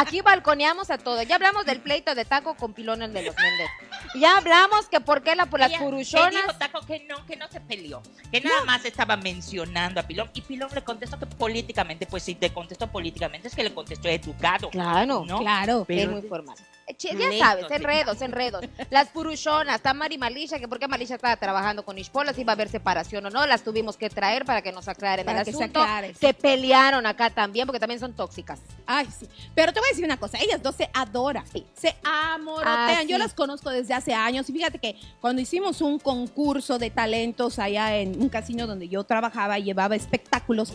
Aquí 0.00 0.20
balconeamos 0.22 0.90
a 0.90 0.98
todo. 0.98 1.22
Ya 1.22 1.34
hablamos 1.34 1.66
del 1.66 1.80
pleito 1.80 2.14
de 2.14 2.24
taco 2.24 2.54
con 2.54 2.72
pilones 2.72 3.12
de 3.12 3.22
los 3.22 3.34
Méndez. 3.36 3.68
Ya 4.14 4.36
hablamos 4.38 4.86
que 4.88 5.00
por 5.00 5.22
qué 5.22 5.34
la, 5.34 5.46
por 5.46 5.60
las 5.60 5.68
Ella- 5.70 5.78
él 5.78 5.84
puruchonas. 5.84 6.32
dijo 6.32 6.54
Taco 6.58 6.80
que 6.86 7.00
no, 7.08 7.24
que 7.26 7.36
no 7.36 7.48
se 7.48 7.60
peleó, 7.60 8.02
que 8.32 8.40
nada 8.40 8.64
más 8.64 8.84
estaba 8.84 9.16
mencionando 9.16 10.00
a 10.00 10.02
Pilón 10.04 10.30
y 10.34 10.40
Pilón 10.40 10.70
le 10.74 10.82
contestó 10.82 11.18
que 11.18 11.26
políticamente, 11.26 12.06
pues 12.06 12.22
si 12.22 12.34
te 12.34 12.52
contestó 12.52 12.86
políticamente 12.90 13.48
es 13.48 13.54
que 13.54 13.62
le 13.62 13.74
contestó 13.74 14.08
educado. 14.08 14.70
Claro. 14.70 15.24
¿no? 15.26 15.38
Claro. 15.38 15.80
es 15.80 15.86
Pero- 15.86 16.12
muy 16.12 16.22
formal. 16.22 16.56
Ya 16.98 17.38
sabes, 17.38 17.66
enredos, 17.70 18.20
enredos. 18.22 18.64
Las 18.90 19.08
puruchonas, 19.08 19.76
está 19.76 19.94
Mari 19.94 20.18
Malisha, 20.18 20.58
que 20.58 20.68
porque 20.68 20.88
Malisha 20.88 21.14
estaba 21.14 21.36
trabajando 21.36 21.84
con 21.84 21.98
Ishpola, 21.98 22.32
si 22.32 22.42
iba 22.42 22.52
a 22.52 22.54
haber 22.54 22.68
separación 22.68 23.24
o 23.26 23.30
no, 23.30 23.46
las 23.46 23.62
tuvimos 23.62 23.96
que 23.96 24.10
traer 24.10 24.44
para 24.44 24.62
que 24.62 24.72
nos 24.72 24.88
aclaren 24.88 25.24
Para 25.26 25.40
el 25.40 25.44
que 25.44 25.52
se 25.52 25.58
asunto. 25.64 25.80
aclare. 25.80 26.14
Se 26.14 26.34
pelearon 26.34 27.06
acá 27.06 27.30
también, 27.30 27.66
porque 27.66 27.80
también 27.80 28.00
son 28.00 28.12
tóxicas. 28.14 28.60
Ay, 28.86 29.06
sí. 29.18 29.26
Pero 29.54 29.72
te 29.72 29.80
voy 29.80 29.88
a 29.88 29.90
decir 29.90 30.04
una 30.04 30.16
cosa, 30.18 30.38
ellas 30.38 30.62
dos 30.62 30.74
se 30.76 30.90
adoran, 30.92 31.44
Sí. 31.52 31.66
se 31.74 31.94
amorotean. 32.02 32.98
Ah, 32.98 33.02
Yo 33.04 33.18
las 33.18 33.34
conozco 33.34 33.70
desde 33.70 33.94
hace 33.94 34.12
años 34.14 34.48
y 34.48 34.52
fíjate 34.52 34.78
que 34.78 34.96
cuando 35.20 35.42
hicimos 35.42 35.80
un 35.80 35.98
concurso 35.98 36.78
de 36.78 36.90
talentos 36.90 37.58
allá 37.58 37.96
en 37.96 38.20
un 38.20 38.28
casino 38.28 38.66
donde 38.66 38.88
yo 38.88 39.04
trabajaba 39.04 39.58
y 39.58 39.64
llevaba 39.64 39.96
espectáculos, 39.96 40.72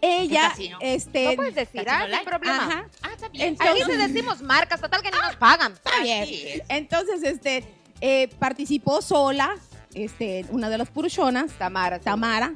ella, 0.00 0.50
casino? 0.50 0.78
este, 0.80 1.24
No 1.30 1.36
puedes 1.36 1.54
decir, 1.54 1.84
ah, 1.88 2.06
sin 2.10 2.24
problema. 2.24 2.56
ajá, 2.66 2.88
Ah, 3.02 3.08
está 3.14 3.28
bien. 3.28 3.48
Entonces- 3.48 3.82
Aquí 3.84 3.90
te 3.92 3.96
decimos 3.98 4.42
marcas, 4.42 4.80
total 4.80 5.02
que 5.02 5.10
ni 5.10 5.18
nos 5.18 5.36
pagan. 5.36 5.72
está 5.72 6.00
bien. 6.02 6.22
Es. 6.24 6.62
Entonces, 6.68 7.22
este, 7.22 7.64
eh, 8.00 8.28
participó 8.38 9.00
sola, 9.02 9.56
este, 9.94 10.44
una 10.50 10.68
de 10.68 10.78
las 10.78 10.90
puruchonas, 10.90 11.52
Tamara. 11.52 11.98
sí. 11.98 12.04
Tamara. 12.04 12.52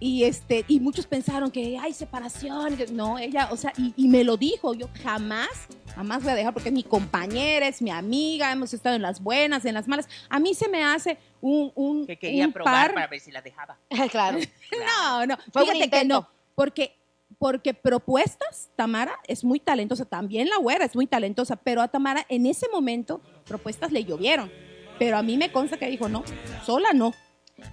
Y 0.00 0.24
este, 0.24 0.64
y 0.68 0.80
muchos 0.80 1.06
pensaron 1.06 1.50
que 1.50 1.78
hay 1.78 1.94
separación. 1.94 2.76
que- 2.76 2.88
No, 2.88 3.18
ella, 3.18 3.48
o 3.50 3.56
sea, 3.56 3.72
y, 3.78 3.94
y 3.96 4.08
me 4.08 4.22
lo 4.24 4.36
dijo, 4.36 4.74
yo 4.74 4.88
jamás, 5.02 5.48
jamás 5.94 6.22
voy 6.22 6.32
a 6.32 6.34
dejar 6.34 6.52
porque 6.52 6.68
es 6.68 6.74
mi 6.74 6.82
compañera, 6.82 7.66
es 7.68 7.80
mi 7.80 7.90
amiga, 7.90 8.52
hemos 8.52 8.74
estado 8.74 8.96
en 8.96 9.02
las 9.02 9.22
buenas, 9.22 9.64
en 9.64 9.72
las 9.72 9.88
malas. 9.88 10.06
A 10.28 10.38
mí 10.40 10.52
se 10.52 10.68
me 10.68 10.84
hace 10.84 11.16
un, 11.40 11.72
un, 11.74 12.06
Que 12.06 12.18
quería 12.18 12.46
un 12.46 12.52
probar 12.52 12.86
par. 12.88 12.94
para 12.94 13.06
ver 13.06 13.20
si 13.20 13.30
la 13.30 13.40
dejaba. 13.40 13.78
claro. 14.10 14.38
No, 14.86 15.26
no, 15.26 15.38
Fue 15.52 15.62
un 15.62 15.68
fíjate 15.68 15.78
que 15.78 15.84
intento. 15.84 16.14
no, 16.20 16.28
porque 16.54 16.98
porque 17.38 17.74
propuestas, 17.74 18.70
Tamara 18.76 19.18
es 19.26 19.44
muy 19.44 19.60
talentosa, 19.60 20.04
también 20.04 20.48
la 20.48 20.56
güera 20.58 20.84
es 20.84 20.94
muy 20.94 21.06
talentosa, 21.06 21.56
pero 21.56 21.82
a 21.82 21.88
Tamara 21.88 22.24
en 22.28 22.46
ese 22.46 22.68
momento 22.72 23.20
propuestas 23.44 23.92
le 23.92 24.04
llovieron. 24.04 24.50
Pero 24.98 25.16
a 25.16 25.22
mí 25.22 25.36
me 25.36 25.50
consta 25.50 25.76
que 25.76 25.88
dijo, 25.88 26.08
no, 26.08 26.22
sola 26.64 26.92
no. 26.92 27.12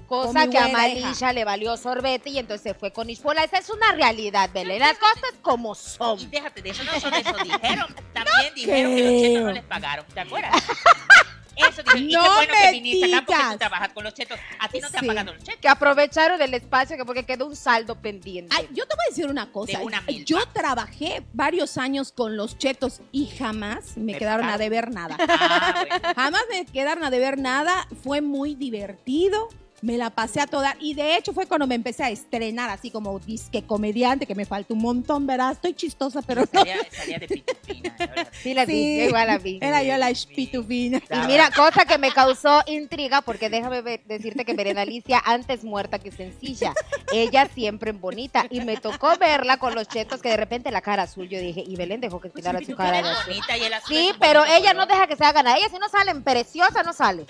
Cosa 0.08 0.48
que 0.48 0.58
a 0.58 0.68
Malisha 0.68 1.34
le 1.34 1.44
valió 1.44 1.76
sorbete 1.78 2.30
y 2.30 2.40
entonces 2.40 2.64
se 2.64 2.74
fue 2.74 2.92
con 2.92 3.10
Ishpola. 3.10 3.44
Esa 3.44 3.58
es 3.58 3.70
una 3.70 3.92
realidad, 3.94 4.50
Belén. 4.54 4.80
Las 4.80 4.98
cosas 4.98 5.34
como 5.42 5.76
son. 5.76 6.20
Y 6.20 6.26
déjate 6.28 6.62
de 6.62 6.70
eso, 6.70 6.84
no 6.84 7.00
solo 7.00 7.16
eso 7.16 7.36
dijeron. 7.44 7.88
También 8.14 8.54
dijeron 8.56 8.96
que 8.96 9.04
los 9.04 9.22
chetos 9.22 9.44
no 9.44 9.52
les 9.52 9.64
pagaron. 9.64 10.06
¿Te 10.14 10.20
acuerdas? 10.20 10.52
Eso 11.70 11.98
y 11.98 12.14
No 12.14 12.24
qué 12.24 12.30
bueno 12.30 12.54
me 12.54 12.62
que 12.66 12.72
viniste 12.72 13.16
acá 13.16 13.26
porque 13.26 13.44
tú 13.52 13.58
trabajas 13.58 13.94
con 13.94 14.04
los 14.04 14.14
chetos. 14.14 14.40
A 14.60 14.70
ti 14.70 14.80
no 14.80 14.90
te 14.90 14.98
han 14.98 15.08
pagado 15.08 15.34
los 15.34 15.44
chetos. 15.44 15.62
Que 15.62 15.68
aprovecharon 15.68 16.42
el 16.42 16.54
espacio 16.54 16.98
que 16.98 17.06
porque 17.06 17.26
quedó 17.26 17.46
un 17.46 17.56
saldo 17.56 17.96
pendiente. 17.96 18.56
Ay, 18.58 18.68
yo 18.72 18.86
te 18.86 18.96
voy 18.96 19.06
a 19.08 19.10
decir 19.10 19.28
una 19.28 19.52
cosa. 19.52 19.78
De 19.78 19.84
una 19.84 20.02
milpa. 20.02 20.24
yo 20.26 20.46
trabajé 20.48 21.24
varios 21.34 21.78
años 21.78 22.12
con 22.12 22.38
los 22.38 22.58
chetos 22.58 23.02
y 23.12 23.28
jamás 23.28 23.98
me 23.98 24.14
Me 24.14 24.18
quedaron 24.18 24.50
a 24.50 24.58
deber 24.58 24.92
nada. 24.92 25.18
Ah, 25.20 25.74
bueno. 25.76 26.14
Jamás 26.16 26.42
me 26.50 26.66
quedaron 26.66 27.04
a 27.04 27.10
deber 27.10 27.38
nada. 27.38 27.88
Fue 28.04 28.22
muy 28.22 28.56
divertido. 28.56 29.50
Me 29.82 29.98
la 29.98 30.10
pasé 30.12 30.40
a 30.40 30.48
toda. 30.48 30.76
Y 30.80 30.94
de 30.94 31.18
hecho 31.18 31.34
fue 31.34 31.48
cuando 31.48 31.66
me 31.66 31.76
empecé 31.76 32.04
a 32.04 32.10
estrenar 32.12 32.70
así 32.70 32.92
como 32.92 33.18
disque 33.20 33.64
comediante, 33.66 34.26
que 34.28 34.36
me 34.36 34.46
falta 34.46 34.74
un 34.74 34.80
montón, 34.82 35.26
¿verdad? 35.26 35.54
Estoy 35.54 35.74
chistosa, 35.74 36.22
pero 36.22 36.42
no. 36.42 36.60
Salía, 36.60 36.76
salía 36.92 37.18
de 37.20 37.28
pitufina. 37.28 37.96
Sí, 38.32 38.54
la 38.54 38.66
vi, 38.66 38.74
Sí. 38.74 38.98
yo 39.00 39.04
igual 39.06 39.28
la 39.28 39.38
vi. 39.40 39.58
Era 39.62 39.82
yo 39.84 39.98
la 39.98 40.12
pitufina. 40.36 41.02
Y 41.10 41.28
mira, 41.28 41.50
cosa 41.52 41.86
que 41.86 41.98
me 41.98 42.12
causó 42.12 42.62
intriga, 42.68 43.22
porque 43.22 43.50
déjame 43.50 43.82
ver- 43.82 44.04
decirte 44.06 44.46
que 44.46 44.54
Verena 44.54 44.82
Alicia 44.82 45.22
antes 45.26 45.64
muerta 45.64 45.98
que 46.00 46.12
sencilla. 46.12 46.74
Ella 47.12 47.50
siempre 47.54 47.90
en 47.90 48.00
bonita. 48.00 48.46
Y 48.52 48.62
me 48.62 48.78
tocó 48.78 49.18
verla 49.18 49.58
con 49.58 49.74
los 49.74 49.88
chetos 49.88 50.22
que 50.22 50.30
de 50.30 50.38
repente 50.38 50.70
la 50.72 50.82
cara 50.82 51.04
azul. 51.04 51.28
Yo 51.28 51.40
dije, 51.40 51.64
y 51.66 51.76
Belén 51.76 52.02
dejó 52.02 52.20
que 52.22 52.30
quedara 52.30 52.60
su 52.60 52.68
Tú 52.72 52.76
cara 52.76 53.00
azul. 53.00 53.26
bonita 53.34 53.58
y 53.58 53.64
el 53.64 53.74
azul 53.74 53.96
Sí, 53.96 54.12
pero 54.20 54.44
ella 54.46 54.74
no 54.76 54.86
deja 54.86 55.08
que 55.08 55.16
se 55.16 55.24
hagan 55.26 55.48
a 55.48 55.58
ella. 55.58 55.70
Si 55.70 55.80
no 55.80 55.90
salen 55.90 56.24
preciosa, 56.24 56.84
no 56.84 56.94
sale. 56.94 57.26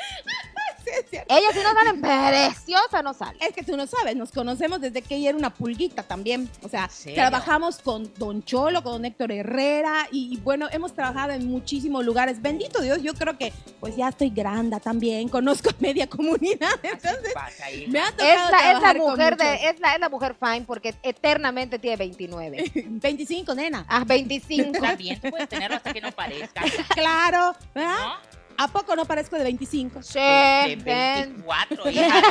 Ella 1.12 1.48
sí 1.54 1.60
no 1.64 1.74
sale 1.74 2.00
preciosa, 2.00 3.02
no 3.02 3.14
sale. 3.14 3.38
Es 3.42 3.54
que 3.54 3.64
tú 3.64 3.78
no 3.78 3.88
sabes, 3.88 4.16
nos 4.16 4.32
conocemos 4.32 4.82
desde 4.82 5.02
que 5.02 5.16
ella 5.16 5.30
era 5.30 5.38
una 5.38 5.54
pulguita 5.54 6.04
también. 6.04 6.50
O 6.64 6.70
sea, 6.70 6.90
serio? 6.90 7.16
trabajamos 7.16 7.80
con 7.80 8.12
Don 8.16 8.44
Cholo, 8.44 8.84
con 8.84 8.94
Don 8.94 9.06
Héctor 9.06 9.32
Herrera 9.32 10.08
y, 10.12 10.34
y 10.34 10.38
bueno, 10.38 10.68
hemos 10.72 10.94
trabajado 10.94 11.34
en 11.34 11.48
muchísimos 11.48 12.06
lugares. 12.06 12.42
Bendito 12.42 12.82
Dios, 12.82 13.02
yo 13.02 13.14
creo 13.14 13.38
que 13.38 13.54
pues 13.80 13.96
ya 13.96 14.10
estoy 14.10 14.30
grande 14.30 14.80
también, 14.80 15.28
conozco 15.28 15.70
media 15.80 16.08
comunidad. 16.08 16.72
Entonces, 16.84 17.34
pasa, 17.34 17.70
hija. 17.72 17.92
me 17.92 18.00
ha 18.00 18.08
Es 18.10 18.82
la, 18.82 18.92
es 18.92 18.98
mujer 18.98 19.38
de, 19.38 19.70
es 19.70 19.80
la, 19.80 19.96
es 19.96 20.00
la 20.00 20.10
mujer 20.10 20.36
fine 20.40 20.64
porque 20.66 20.96
eternamente 21.04 21.80
tiene 21.80 21.98
29. 21.98 22.72
25, 22.86 23.56
nena. 23.56 23.86
Ah, 23.88 24.04
25. 24.06 24.76
Está 24.76 24.96
bien, 24.96 25.20
tú 25.20 25.30
puedes 25.30 25.50
tenerlo 25.50 25.78
hasta 25.78 25.94
que 25.94 26.02
no 26.02 26.12
parezca. 26.12 26.62
Claro, 26.96 27.56
¿verdad? 27.74 27.98
¿No? 28.00 28.41
¿A 28.64 28.68
poco 28.68 28.96
no 28.96 29.06
parezco 29.06 29.36
de 29.38 29.44
25? 29.44 30.04
Sí, 30.04 30.20
De 30.20 30.76
ven. 30.84 31.44
24, 31.44 31.90
hija. 31.90 32.22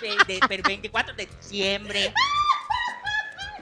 De, 0.00 0.08
de- 0.34 0.40
pero 0.48 0.62
24 0.66 1.14
de 1.14 1.26
diciembre. 1.26 2.12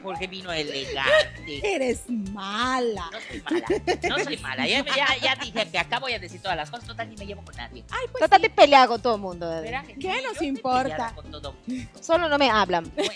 Porque 0.03 0.27
vino 0.27 0.51
elegante. 0.51 1.61
Eres 1.63 2.05
mala. 2.09 3.11
No 3.13 3.19
soy 3.21 3.43
mala. 3.43 3.67
No 4.09 4.19
soy 4.25 4.37
mala. 4.39 4.67
Ya, 4.67 4.83
ya, 4.83 5.17
ya 5.21 5.37
dije 5.37 5.71
que 5.71 5.79
acá 5.79 5.99
voy 5.99 6.15
a 6.15 6.19
decir 6.19 6.41
todas 6.41 6.57
las 6.57 6.71
cosas. 6.71 6.87
Total, 6.87 7.07
ni 7.11 7.17
me 7.17 7.27
llevo 7.27 7.45
con 7.45 7.55
nadie. 7.55 7.85
Ay, 7.91 8.07
pues 8.11 8.23
Total, 8.23 8.41
sí. 8.41 8.49
te 8.49 8.51
peleado 8.51 8.89
con 8.89 9.03
todo 9.03 9.17
el 9.17 9.21
mundo. 9.21 9.51
¿Qué 9.63 9.93
sí, 10.01 10.23
nos 10.27 10.41
importa? 10.41 11.13
con 11.15 11.31
todo 11.31 11.55
mundo. 11.67 11.91
Solo 12.01 12.31
no 12.31 12.39
me 12.39 12.49
hablan. 12.51 12.91
Bueno, 12.95 13.13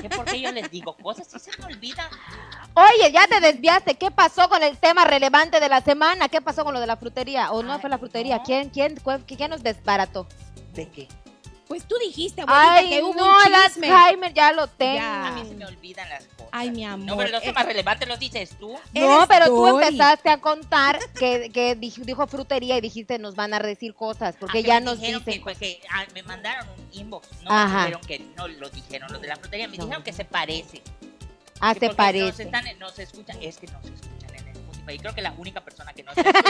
que 0.00 0.08
porque 0.10 0.40
yo 0.40 0.52
les 0.52 0.70
digo 0.70 0.96
cosas 0.96 1.26
y 1.34 1.38
se 1.40 1.50
me 1.58 1.64
olvida. 1.74 2.08
Oye, 2.74 3.12
ya 3.12 3.26
te 3.26 3.40
desviaste. 3.40 3.94
¿Qué 3.94 4.10
pasó 4.10 4.48
con 4.48 4.62
el 4.62 4.76
tema 4.78 5.04
relevante 5.04 5.60
de 5.60 5.68
la 5.68 5.80
semana? 5.80 6.28
¿Qué 6.28 6.40
pasó 6.40 6.64
con 6.64 6.72
lo 6.74 6.80
de 6.80 6.86
la 6.86 6.96
frutería? 6.96 7.50
¿O 7.52 7.62
no 7.62 7.74
Ay, 7.74 7.80
fue 7.80 7.90
la 7.90 7.98
frutería? 7.98 8.38
no. 8.38 8.42
¿Quién, 8.44 8.70
quién, 8.70 8.96
cuál- 9.02 9.24
quién 9.26 9.50
nos 9.50 9.62
desbarató? 9.62 10.26
¿De 10.74 10.88
qué? 10.88 11.08
Pues 11.66 11.84
tú 11.86 11.94
dijiste, 12.04 12.40
abuelita, 12.42 12.72
Ay, 12.74 12.88
que 12.90 13.02
hubo 13.02 13.14
no, 13.14 13.24
un 13.36 13.42
el 13.46 13.62
chisme. 13.68 13.90
Alzheimer 13.92 14.34
ya 14.34 14.52
lo 14.52 14.66
tengo. 14.66 14.94
Ya. 14.96 15.28
A 15.28 15.30
mí 15.32 15.44
se 15.48 15.54
me 15.54 15.64
olvidan 15.66 16.08
las 16.08 16.24
cosas. 16.26 16.48
Ay, 16.50 16.70
mi 16.72 16.84
amor. 16.84 17.06
No, 17.06 17.16
pero 17.16 17.30
los 17.30 17.42
eh, 17.42 17.46
temas 17.46 17.64
relevantes 17.64 18.08
los 18.08 18.18
dices 18.18 18.50
tú. 18.58 18.76
No, 18.92 19.24
pero 19.28 19.46
tú 19.46 19.66
Dory. 19.66 19.84
empezaste 19.86 20.30
a 20.30 20.38
contar 20.40 20.98
que, 21.16 21.48
que 21.52 21.76
dij- 21.78 22.04
dijo 22.04 22.26
frutería 22.26 22.76
y 22.76 22.80
dijiste 22.80 23.20
nos 23.20 23.36
van 23.36 23.54
a 23.54 23.60
decir 23.60 23.94
cosas, 23.94 24.34
porque 24.40 24.58
Ah, 24.58 24.62
ya 24.62 24.80
nos 24.80 24.98
dijeron 25.00 25.22
dicen. 25.24 25.44
que, 25.44 25.54
que, 25.54 25.80
ah, 25.92 26.04
me 26.12 26.24
mandaron 26.24 26.66
un 26.70 26.88
inbox. 26.92 27.28
No 27.42 27.50
Ajá. 27.52 27.68
me 27.68 27.78
dijeron 27.86 28.00
que 28.02 28.18
no 28.36 28.48
lo 28.48 28.68
dijeron 28.70 29.12
los 29.12 29.20
de 29.22 29.28
la 29.28 29.36
frutería. 29.36 29.68
Me 29.68 29.76
No. 29.76 29.84
dijeron 29.84 30.02
que 30.02 30.12
se 30.12 30.24
parece. 30.24 30.82
Ah, 31.60 31.74
que 31.74 31.80
se 31.80 31.86
porque 31.86 31.88
Nos, 31.88 31.96
parece. 31.96 32.42
están, 32.44 32.64
nos 32.78 32.98
escuchan. 32.98 33.36
Es 33.40 33.58
que 33.58 33.66
nos 33.66 33.84
escuchan 33.84 34.34
en 34.34 34.48
Spotify. 34.48 34.94
Y 34.94 34.98
creo 34.98 35.14
que 35.14 35.22
la 35.22 35.32
única 35.32 35.60
persona 35.62 35.92
que 35.92 36.02
nos 36.02 36.16
escucha 36.16 36.40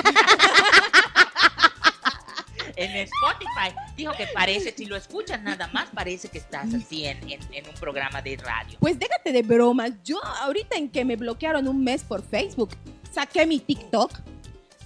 en 2.76 2.96
Spotify 2.96 3.74
dijo 3.96 4.12
que 4.16 4.26
parece, 4.28 4.72
si 4.76 4.86
lo 4.86 4.96
escuchas 4.96 5.42
nada 5.42 5.68
más, 5.72 5.88
parece 5.90 6.28
que 6.28 6.38
estás 6.38 6.72
así 6.72 7.04
en, 7.06 7.18
en, 7.30 7.40
en 7.52 7.68
un 7.68 7.74
programa 7.74 8.22
de 8.22 8.36
radio. 8.36 8.78
Pues 8.80 8.98
déjate 8.98 9.32
de 9.32 9.42
bromas. 9.42 9.92
Yo 10.04 10.22
ahorita 10.24 10.76
en 10.76 10.88
que 10.88 11.04
me 11.04 11.16
bloquearon 11.16 11.68
un 11.68 11.82
mes 11.82 12.02
por 12.04 12.22
Facebook, 12.22 12.70
saqué 13.12 13.46
mi 13.46 13.58
TikTok. 13.58 14.12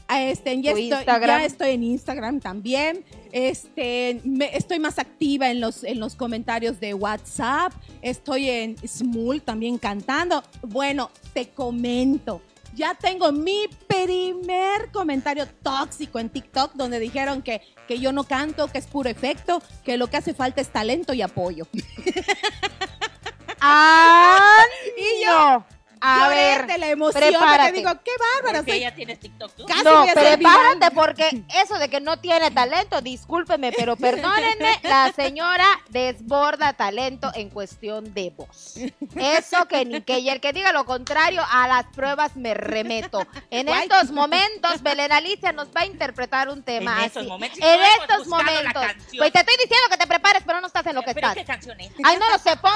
Este, 0.08 0.60
ya, 0.60 0.70
estoy, 0.70 0.92
Instagram. 0.92 1.40
ya 1.40 1.44
estoy 1.46 1.70
en 1.70 1.84
Instagram 1.84 2.40
también. 2.40 3.04
Este, 3.34 4.20
me- 4.22 4.56
estoy 4.56 4.78
más 4.78 5.00
activa 5.00 5.50
en 5.50 5.60
los, 5.60 5.82
en 5.82 5.98
los 5.98 6.14
comentarios 6.14 6.78
de 6.78 6.94
WhatsApp. 6.94 7.72
Estoy 8.00 8.48
en 8.48 8.76
Smul 8.86 9.42
también 9.42 9.76
cantando. 9.76 10.44
Bueno, 10.62 11.10
te 11.32 11.48
comento. 11.48 12.40
Ya 12.76 12.94
tengo 12.94 13.32
mi 13.32 13.66
primer 13.88 14.92
comentario 14.92 15.48
tóxico 15.64 16.20
en 16.20 16.28
TikTok 16.28 16.74
donde 16.74 17.00
dijeron 17.00 17.42
que, 17.42 17.60
que 17.88 17.98
yo 17.98 18.12
no 18.12 18.22
canto, 18.22 18.68
que 18.68 18.78
es 18.78 18.86
puro 18.86 19.08
efecto, 19.10 19.60
que 19.84 19.96
lo 19.96 20.06
que 20.06 20.16
hace 20.18 20.32
falta 20.32 20.60
es 20.60 20.68
talento 20.68 21.12
y 21.12 21.20
apoyo. 21.22 21.66
¡Ah! 23.60 24.62
Y 24.96 25.24
no. 25.24 25.66
A 26.06 26.18
Lloré 26.24 26.36
ver. 26.36 26.66
de 26.66 26.78
la 26.78 26.88
emoción 26.88 27.22
prepárate. 27.24 27.56
porque 27.56 27.72
digo, 27.78 27.90
qué 28.04 28.10
bárbara 28.34 28.58
Porque 28.58 28.72
soy. 28.72 28.78
ella 28.80 28.94
tienes 28.94 29.20
TikTok 29.20 29.52
tú. 29.54 29.64
Casi 29.66 29.84
No, 29.84 30.04
prepárate 30.12 30.90
porque 30.94 31.42
eso 31.62 31.78
de 31.78 31.88
que 31.88 32.00
no 32.00 32.18
tiene 32.18 32.50
talento, 32.50 33.00
discúlpeme, 33.00 33.72
pero 33.72 33.96
perdónenme, 33.96 34.78
la 34.82 35.12
señora 35.12 35.64
desborda 35.88 36.72
talento 36.74 37.30
en 37.34 37.48
cuestión 37.48 38.12
de 38.12 38.30
voz. 38.36 38.74
Eso 39.16 39.66
que 39.66 39.84
ni 39.84 40.02
que 40.02 40.18
y 40.18 40.28
el 40.28 40.40
que 40.40 40.52
diga 40.52 40.72
lo 40.72 40.84
contrario 40.84 41.42
a 41.50 41.66
las 41.68 41.86
pruebas 41.86 42.36
me 42.36 42.52
remeto. 42.54 43.26
En 43.50 43.66
Guay. 43.66 43.82
estos 43.84 44.10
momentos, 44.10 44.82
Belén 44.82 45.12
Alicia 45.12 45.52
nos 45.52 45.68
va 45.68 45.82
a 45.82 45.86
interpretar 45.86 46.48
un 46.50 46.62
tema 46.62 46.98
En 46.98 47.04
estos 47.04 47.20
así. 47.22 47.28
momentos, 47.30 47.58
en 47.62 47.80
estos 48.00 48.26
momentos. 48.26 48.84
Pues 49.16 49.32
te 49.32 49.38
estoy 49.40 49.56
diciendo 49.56 49.86
que 49.90 49.96
te 49.96 50.06
prepares, 50.06 50.42
pero 50.46 50.60
no 50.60 50.66
estás 50.66 50.86
en 50.86 50.94
lo 50.96 51.02
que 51.02 51.14
¿Pero 51.14 51.28
estás. 51.28 51.34
qué 51.34 51.44
canción 51.44 51.80
es? 51.80 51.90
Ay, 52.04 52.16
no 52.18 52.28
lo 52.30 52.38
sé, 52.38 52.56
pon 52.58 52.72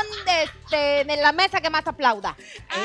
de- 0.70 1.00
en 1.00 1.22
la 1.22 1.32
mesa 1.32 1.60
que 1.60 1.70
más 1.70 1.86
aplauda. 1.86 2.36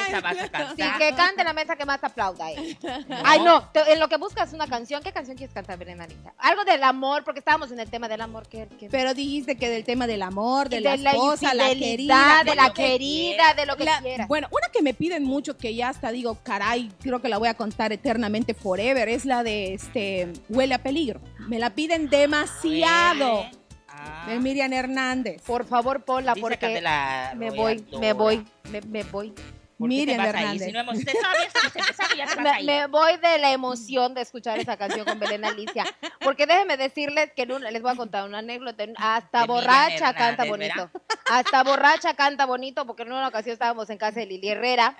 Esa 0.08 0.22
vas 0.36 0.50
a 0.54 0.76
Sí, 0.76 0.84
que 1.00 1.14
cante 1.16 1.44
la 1.44 1.54
mesa 1.54 1.76
que 1.76 1.86
más 1.86 2.04
aplauda. 2.04 2.52
eh. 2.52 2.78
Ay, 3.24 3.40
no, 3.42 3.70
te- 3.70 3.92
en 3.94 4.00
lo 4.00 4.08
que 4.10 4.18
buscas 4.18 4.54
una 4.54 4.68
canción, 4.68 5.02
¿qué 5.04 5.12
canción 5.12 5.38
quieres 5.38 5.54
cantar, 5.54 5.78
Belén? 5.78 6.00
Algo 6.38 6.64
del 6.66 6.84
amor, 6.84 7.24
porque 7.24 7.40
estábamos 7.40 7.72
en 7.72 7.80
el 7.80 7.90
tema 7.90 8.08
del 8.08 8.22
amor. 8.22 8.48
que 8.48 8.68
Pero 8.92 9.14
dijiste 9.14 9.56
que 9.56 9.70
del 9.70 9.84
tema 9.84 10.08
del 10.08 10.22
amor, 10.22 10.70
de, 10.70 10.78
de 10.82 10.98
la 10.98 11.12
esposa, 11.12 11.54
la 11.54 11.72
infidelidad, 11.72 12.42
querida. 12.42 12.44
de 12.44 12.56
la 12.56 12.68
lo 12.68 12.74
que 12.74 12.84
querida, 12.84 13.54
de 13.54 13.66
lo 13.66 13.78
que 13.78 13.84
La- 13.86 14.02
quieras. 14.02 14.28
bueno, 14.28 14.48
una 14.52 14.68
que 14.72 14.82
me 14.82 14.94
piden 14.94 15.24
mucho 15.24 15.58
que 15.58 15.76
ya 15.76 15.90
hasta 15.90 16.12
digo, 16.12 16.38
caray, 16.44 16.92
creo 17.02 17.22
que 17.22 17.30
la 17.30 17.38
voy 17.38 17.48
a 17.48 17.54
contar 17.54 17.94
eternamente 17.94 18.54
forever, 18.54 19.08
es 19.10 19.26
la 19.26 19.44
de 19.44 19.74
este 19.74 20.32
Huele 20.50 20.76
a 20.76 20.84
peligro. 20.84 21.22
Me 21.48 21.60
la 21.60 21.70
piden 21.72 22.10
demasiado. 22.10 23.46
Ah. 23.88 24.26
De 24.28 24.40
Miriam 24.40 24.74
Hernández. 24.74 25.42
Por 25.44 25.66
favor, 25.66 26.04
ponla, 26.04 26.34
Dice 26.34 26.42
porque 26.42 26.58
Candela 26.58 27.34
me 27.38 27.52
voy, 27.52 27.86
me 28.00 28.14
voy, 28.14 28.46
me, 28.72 28.82
me 28.82 29.04
voy. 29.04 29.34
¿Por 29.84 29.90
qué 29.90 30.06
te 30.06 30.18
vas. 30.18 30.60
Si 30.60 30.72
no 30.72 30.80
hemos, 30.80 30.98
ya 31.00 32.26
te 32.58 32.64
Me, 32.64 32.88
voy 32.88 33.18
de 33.18 33.38
la 33.38 33.52
emoción 33.52 34.14
de 34.14 34.22
escuchar 34.22 34.60
esa 34.60 34.78
canción 34.78 35.06
con 35.06 35.20
Belén 35.20 35.46
Alicia. 35.46 35.86
Porque 36.22 36.46
déjenme 36.46 36.78
decirles 36.78 37.32
que 37.36 37.46
les 37.46 37.82
voy 37.82 37.92
a 37.92 37.96
contar 37.96 38.26
una 38.26 38.40
anécdota. 38.40 38.84
Hasta 38.98 39.42
De 39.42 39.48
Miriam 39.48 39.64
borracha 39.66 40.14
canta 40.14 40.46
bonito. 40.46 40.90
Hasta 41.30 41.64
borracha 41.64 42.14
canta 42.14 42.46
bonito, 42.46 42.86
porque 42.86 43.04
en 43.04 43.12
una 43.14 43.28
ocasión 43.28 43.54
estábamos 43.54 43.90
en 43.90 43.98
casa 43.98 44.20
de 44.20 44.26
Lili 44.26 44.50
Herrera 44.50 44.96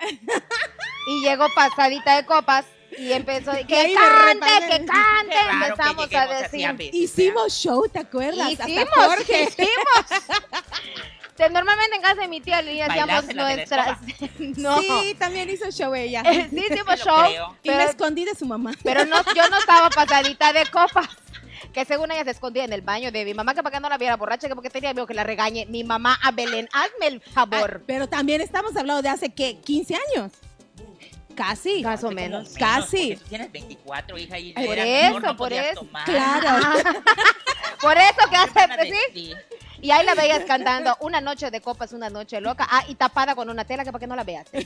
y 1.08 1.20
llegó 1.22 1.46
pasadita 1.54 2.16
de 2.16 2.24
copas 2.26 2.64
y 2.96 3.12
empezó 3.12 3.50
a 3.50 3.56
Que 3.56 3.94
cante, 3.94 4.46
que 4.70 4.84
cante. 4.86 5.34
Que 5.34 5.64
Empezamos 5.66 6.14
a 6.14 6.26
decir. 6.26 6.72
veces, 6.72 6.94
Hicimos 6.94 7.52
show, 7.52 7.88
¿te 7.88 7.98
acuerdas? 8.00 8.52
Hasta 8.52 8.68
Hicimos, 8.68 8.94
Jorge. 8.94 9.42
hicimos. 9.44 10.22
Te- 11.36 11.50
Normalmente 11.50 11.96
en 11.96 12.02
casa 12.02 12.22
de 12.22 12.28
mi 12.28 12.40
tía 12.40 12.62
Lili 12.62 12.80
hacíamos 12.80 13.26
¿Bailaste 13.26 13.34
la 13.34 13.46
de 13.48 13.56
la 13.56 13.56
nuestras. 13.56 13.98
no. 14.58 14.80
Sí, 14.80 15.16
también 15.18 15.50
hizo 15.50 15.70
show 15.70 15.94
ella. 15.94 16.22
Sí, 16.22 16.58
hicimos 16.58 16.68
Sí 16.68 16.76
lo 16.78 16.96
show. 16.96 17.24
creo. 17.26 17.56
Y 17.62 17.70
me 17.70 17.84
escondí 17.84 18.24
de 18.24 18.34
su 18.34 18.46
mamá. 18.46 18.72
pero 18.82 19.04
no, 19.04 19.16
yo 19.34 19.48
no 19.48 19.58
estaba 19.58 19.90
pasadita 19.94 20.52
de 20.52 20.66
copas. 20.66 21.08
Que 21.72 21.84
según 21.84 22.12
ella 22.12 22.22
se 22.22 22.30
escondía 22.30 22.64
en 22.64 22.72
el 22.72 22.82
baño 22.82 23.10
de 23.10 23.24
mi 23.24 23.34
mamá, 23.34 23.52
que 23.54 23.62
para 23.62 23.74
que 23.76 23.80
no 23.80 23.88
la 23.88 23.98
viera 23.98 24.16
borracha, 24.16 24.46
que 24.46 24.54
porque 24.54 24.70
tenía 24.70 24.92
miedo 24.94 25.06
que 25.08 25.14
la 25.14 25.24
regañe. 25.24 25.66
Mi 25.66 25.82
mamá 25.82 26.16
a 26.22 26.30
Belén, 26.30 26.68
hazme 26.72 27.06
el 27.08 27.20
favor. 27.20 27.78
Ah, 27.80 27.84
pero 27.84 28.06
también 28.08 28.40
estamos 28.40 28.76
hablando 28.76 29.02
de 29.02 29.08
hace, 29.08 29.30
¿qué? 29.34 29.60
¿15 29.60 29.98
años? 30.14 30.32
Casi. 31.34 31.82
Más 31.82 32.04
o 32.04 32.12
menos. 32.12 32.54
Casi. 32.56 33.16
tú 33.16 33.24
tienes 33.28 33.50
24, 33.50 34.16
hija, 34.18 34.38
y 34.38 34.52
Por 34.52 34.78
eso, 34.78 34.84
menor, 34.86 35.22
no 35.22 35.36
por 35.36 35.52
eso. 35.52 35.80
tomar. 35.80 36.04
Claro. 36.04 36.78
Por 37.80 37.98
eso 37.98 38.30
que 38.30 38.36
hace, 38.36 38.92
sí. 39.12 39.34
Y 39.84 39.90
ahí 39.90 40.02
la 40.06 40.14
veías 40.14 40.46
cantando 40.46 40.96
una 41.00 41.20
noche 41.20 41.50
de 41.50 41.60
copas, 41.60 41.92
una 41.92 42.08
noche 42.08 42.40
loca. 42.40 42.66
Ah, 42.70 42.84
y 42.88 42.94
tapada 42.94 43.34
con 43.34 43.50
una 43.50 43.66
tela 43.66 43.84
que 43.84 43.92
para 43.92 44.00
que 44.00 44.06
no 44.06 44.16
la 44.16 44.24
veas. 44.24 44.46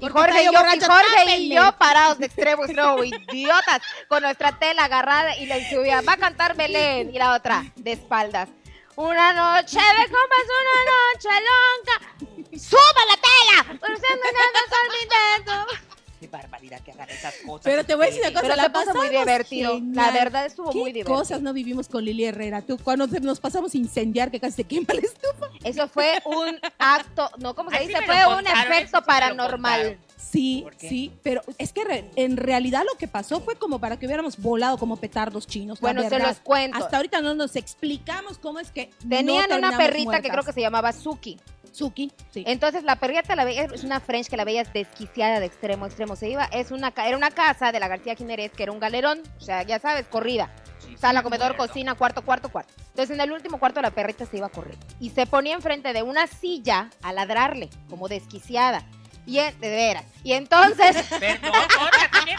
Y 0.00 0.08
Jorge 0.08 0.42
y 0.42 0.46
yo 0.46 0.50
y 0.52 0.80
Jorge 0.80 1.36
y 1.36 1.54
yo 1.54 1.78
parados 1.78 2.18
de 2.18 2.26
extremo 2.26 2.64
extremo, 2.64 3.04
idiotas, 3.04 3.80
con 4.08 4.20
nuestra 4.20 4.50
tela 4.58 4.86
agarrada 4.86 5.36
y 5.36 5.46
le 5.46 5.70
subía, 5.70 6.00
va 6.00 6.14
a 6.14 6.16
cantar 6.16 6.56
Belén. 6.56 7.14
Y 7.14 7.18
la 7.18 7.34
otra, 7.34 7.64
de 7.76 7.92
espaldas. 7.92 8.48
Una 8.96 9.32
noche 9.32 9.78
de 9.78 10.10
copas, 10.10 10.44
una 10.60 10.76
noche 10.90 11.28
loca. 11.48 12.58
¡Suba 12.58 13.02
la 13.08 13.16
tela! 13.22 13.78
Por 13.78 13.96
ser 13.96 14.18
no 14.18 15.02
intento. 15.02 15.91
Qué 16.22 16.28
barbaridad 16.28 16.80
que 16.82 16.92
hagan 16.92 17.10
esas 17.10 17.34
cosas. 17.44 17.62
Pero 17.64 17.84
te 17.84 17.96
voy 17.96 18.04
a 18.04 18.06
decir 18.06 18.22
una 18.22 18.30
cosa, 18.32 18.42
Pero 18.42 18.56
la 18.56 18.62
se 18.62 18.70
puso 18.70 18.84
muy 18.94 19.06
pasamos 19.08 19.10
divertido. 19.26 19.80
La 19.92 20.10
verdad 20.12 20.46
estuvo 20.46 20.70
¿Qué 20.70 20.78
muy 20.78 20.92
divertido. 20.92 21.16
cosas 21.18 21.42
no 21.42 21.52
vivimos 21.52 21.88
con 21.88 22.04
Lili 22.04 22.24
Herrera? 22.26 22.62
Tú, 22.62 22.78
cuando 22.78 23.08
nos 23.08 23.40
pasamos 23.40 23.74
a 23.74 23.76
incendiar, 23.78 24.30
que 24.30 24.38
casi 24.38 24.54
se 24.56 24.64
quema 24.64 24.86
la 24.94 25.00
estufa. 25.00 25.48
Eso 25.64 25.88
fue 25.88 26.22
un 26.24 26.60
acto, 26.78 27.28
no, 27.38 27.56
¿cómo 27.56 27.70
se 27.70 27.76
Así 27.78 27.86
dice? 27.88 28.02
Fue 28.02 28.24
un 28.36 28.46
efecto 28.46 29.02
paranormal. 29.02 29.98
Sí, 30.16 30.64
sí, 30.78 31.12
pero 31.22 31.42
es 31.58 31.72
que 31.72 31.84
re- 31.84 32.08
en 32.16 32.36
realidad 32.36 32.84
lo 32.90 32.96
que 32.96 33.08
pasó 33.08 33.40
fue 33.40 33.56
como 33.56 33.80
para 33.80 33.98
que 33.98 34.06
hubiéramos 34.06 34.38
volado 34.38 34.78
como 34.78 34.96
petardos 34.96 35.46
chinos. 35.46 35.78
la 35.82 35.92
Bueno, 35.92 36.08
se 36.08 36.18
los 36.20 36.38
cuento. 36.38 36.78
Hasta 36.78 36.96
ahorita 36.96 37.20
no 37.20 37.34
nos 37.34 37.56
explicamos 37.56 38.38
cómo 38.38 38.60
es 38.60 38.70
que 38.70 38.90
no 39.04 39.16
Tenían 39.16 39.52
una 39.52 39.76
perrita 39.76 40.20
que 40.22 40.28
creo 40.30 40.44
que 40.44 40.52
se 40.52 40.60
llamaba 40.60 40.92
Suki. 40.92 41.38
Suki, 41.72 42.12
sí. 42.30 42.44
Entonces 42.46 42.84
la 42.84 42.96
perrita 42.96 43.34
la 43.34 43.44
veías, 43.44 43.72
es 43.72 43.82
una 43.84 44.00
French 44.00 44.28
que 44.28 44.36
la 44.36 44.44
veías 44.44 44.72
desquiciada 44.72 45.40
de 45.40 45.46
extremo 45.46 45.84
a 45.84 45.88
extremo. 45.88 46.16
Se 46.16 46.28
iba, 46.28 46.44
es 46.44 46.70
una, 46.70 46.92
era 47.04 47.16
una 47.16 47.30
casa 47.30 47.72
de 47.72 47.80
la 47.80 47.88
García 47.88 48.14
Jiménez 48.14 48.52
que 48.52 48.62
era 48.64 48.72
un 48.72 48.78
galerón, 48.80 49.20
o 49.38 49.40
sea, 49.40 49.62
ya 49.62 49.78
sabes, 49.78 50.06
corrida. 50.06 50.50
Sí, 50.78 50.96
Sala, 50.98 51.22
comedor, 51.22 51.56
cocina, 51.56 51.94
cuarto, 51.94 52.22
cuarto, 52.22 52.50
cuarto. 52.50 52.72
Entonces 52.88 53.10
en 53.14 53.20
el 53.20 53.32
último 53.32 53.58
cuarto 53.58 53.80
la 53.80 53.90
perrita 53.90 54.26
se 54.26 54.36
iba 54.36 54.46
a 54.46 54.50
correr. 54.50 54.76
Y 55.00 55.10
se 55.10 55.26
ponía 55.26 55.54
enfrente 55.54 55.92
de 55.92 56.02
una 56.02 56.26
silla 56.26 56.90
a 57.02 57.12
ladrarle, 57.12 57.70
como 57.88 58.08
desquiciada. 58.08 58.84
Y 59.24 59.38
en- 59.38 59.58
de 59.60 59.70
veras. 59.70 60.04
Y 60.24 60.32
entonces, 60.32 60.96
Perdón, 61.20 61.52
Olga, 61.80 62.10
también. 62.12 62.36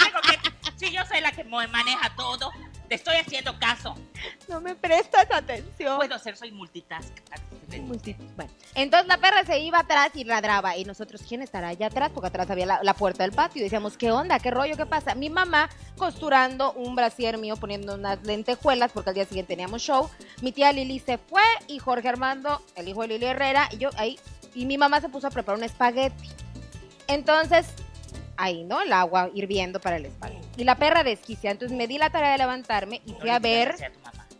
Si 0.75 0.91
yo 0.91 1.05
soy 1.05 1.21
la 1.21 1.31
que 1.31 1.45
maneja 1.45 2.13
todo, 2.17 2.51
te 2.87 2.95
estoy 2.95 3.15
haciendo 3.15 3.57
caso. 3.59 3.95
no 4.47 4.61
me 4.61 4.75
prestas 4.75 5.27
atención. 5.31 5.97
Puedo 5.97 6.17
ser, 6.19 6.37
soy 6.37 6.51
multitask. 6.51 7.11
Bueno, 8.35 8.51
entonces 8.75 9.07
la 9.07 9.17
perra 9.17 9.43
se 9.45 9.59
iba 9.59 9.79
atrás 9.79 10.11
y 10.13 10.23
ladraba. 10.23 10.77
Y 10.77 10.85
nosotros, 10.85 11.21
¿quién 11.27 11.41
estará 11.41 11.69
allá 11.69 11.87
atrás? 11.87 12.11
Porque 12.13 12.27
atrás 12.27 12.49
había 12.49 12.65
la, 12.65 12.79
la 12.83 12.93
puerta 12.93 13.23
del 13.23 13.31
patio. 13.31 13.61
Y 13.61 13.63
decíamos, 13.63 13.97
¿qué 13.97 14.11
onda? 14.11 14.39
¿Qué 14.39 14.51
rollo? 14.51 14.77
¿Qué 14.77 14.85
pasa? 14.85 15.15
Mi 15.15 15.29
mamá 15.29 15.69
costurando 15.97 16.73
un 16.73 16.95
brasier 16.95 17.37
mío, 17.37 17.55
poniendo 17.57 17.95
unas 17.95 18.23
lentejuelas, 18.23 18.91
porque 18.91 19.09
al 19.09 19.15
día 19.15 19.25
siguiente 19.25 19.53
teníamos 19.53 19.81
show. 19.81 20.09
Mi 20.41 20.51
tía 20.51 20.71
Lili 20.71 20.99
se 20.99 21.17
fue 21.17 21.43
y 21.67 21.79
Jorge 21.79 22.07
Armando, 22.09 22.61
el 22.75 22.87
hijo 22.87 23.01
de 23.01 23.07
Lili 23.09 23.25
Herrera, 23.25 23.69
y 23.71 23.77
yo 23.77 23.89
ahí. 23.97 24.19
Y 24.53 24.65
mi 24.65 24.77
mamá 24.77 25.01
se 25.01 25.09
puso 25.09 25.27
a 25.27 25.31
preparar 25.31 25.57
un 25.57 25.63
espagueti. 25.63 26.29
Entonces, 27.07 27.67
ahí, 28.37 28.63
¿no? 28.63 28.81
El 28.81 28.93
agua 28.93 29.29
hirviendo 29.33 29.79
para 29.79 29.97
el 29.97 30.05
espagueti. 30.05 30.47
Y 30.57 30.63
la 30.63 30.75
perra 30.75 31.03
desquiciada. 31.03 31.51
Entonces 31.51 31.77
me 31.77 31.87
di 31.87 31.97
la 31.97 32.09
tarea 32.09 32.31
de 32.31 32.37
levantarme 32.39 33.01
y 33.05 33.13
fui 33.13 33.29
a 33.29 33.39
ver. 33.39 33.75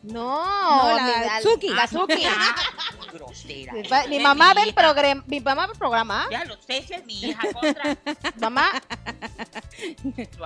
No, 0.03 0.89
No, 0.91 0.97
la 0.97 1.41
Suki. 1.41 1.69
La 1.69 1.87
Suki. 1.87 2.23
Grosera. 3.13 3.73
Mi, 4.09 4.19
mamá 4.19 4.53
ve 4.53 4.63
el 4.63 4.73
programa, 4.73 5.23
mi 5.27 5.39
mamá 5.39 5.67
ve 5.67 5.73
el 5.73 5.79
programa, 5.79 6.27
Ya 6.31 6.43
lo 6.45 6.55
sé, 6.61 6.81
si 6.81 6.93
es 6.93 7.05
mi 7.05 7.21
hija 7.21 7.41
contra. 7.53 7.97
mamá, 8.41 8.69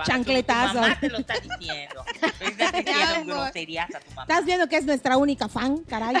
Chancletazo. 0.04 0.74
Tu 0.74 0.80
mamá 0.80 1.00
te 1.00 1.08
lo 1.10 1.18
está 1.18 1.34
diciendo. 1.40 2.04
Estás 2.40 2.72
diciendo 2.72 3.24
groserías 3.34 3.94
a 3.94 4.00
tu 4.00 4.10
mamá. 4.10 4.22
Estás 4.22 4.44
viendo 4.44 4.68
que 4.68 4.76
es 4.76 4.84
nuestra 4.84 5.16
única 5.16 5.48
fan, 5.48 5.78
caray. 5.84 6.14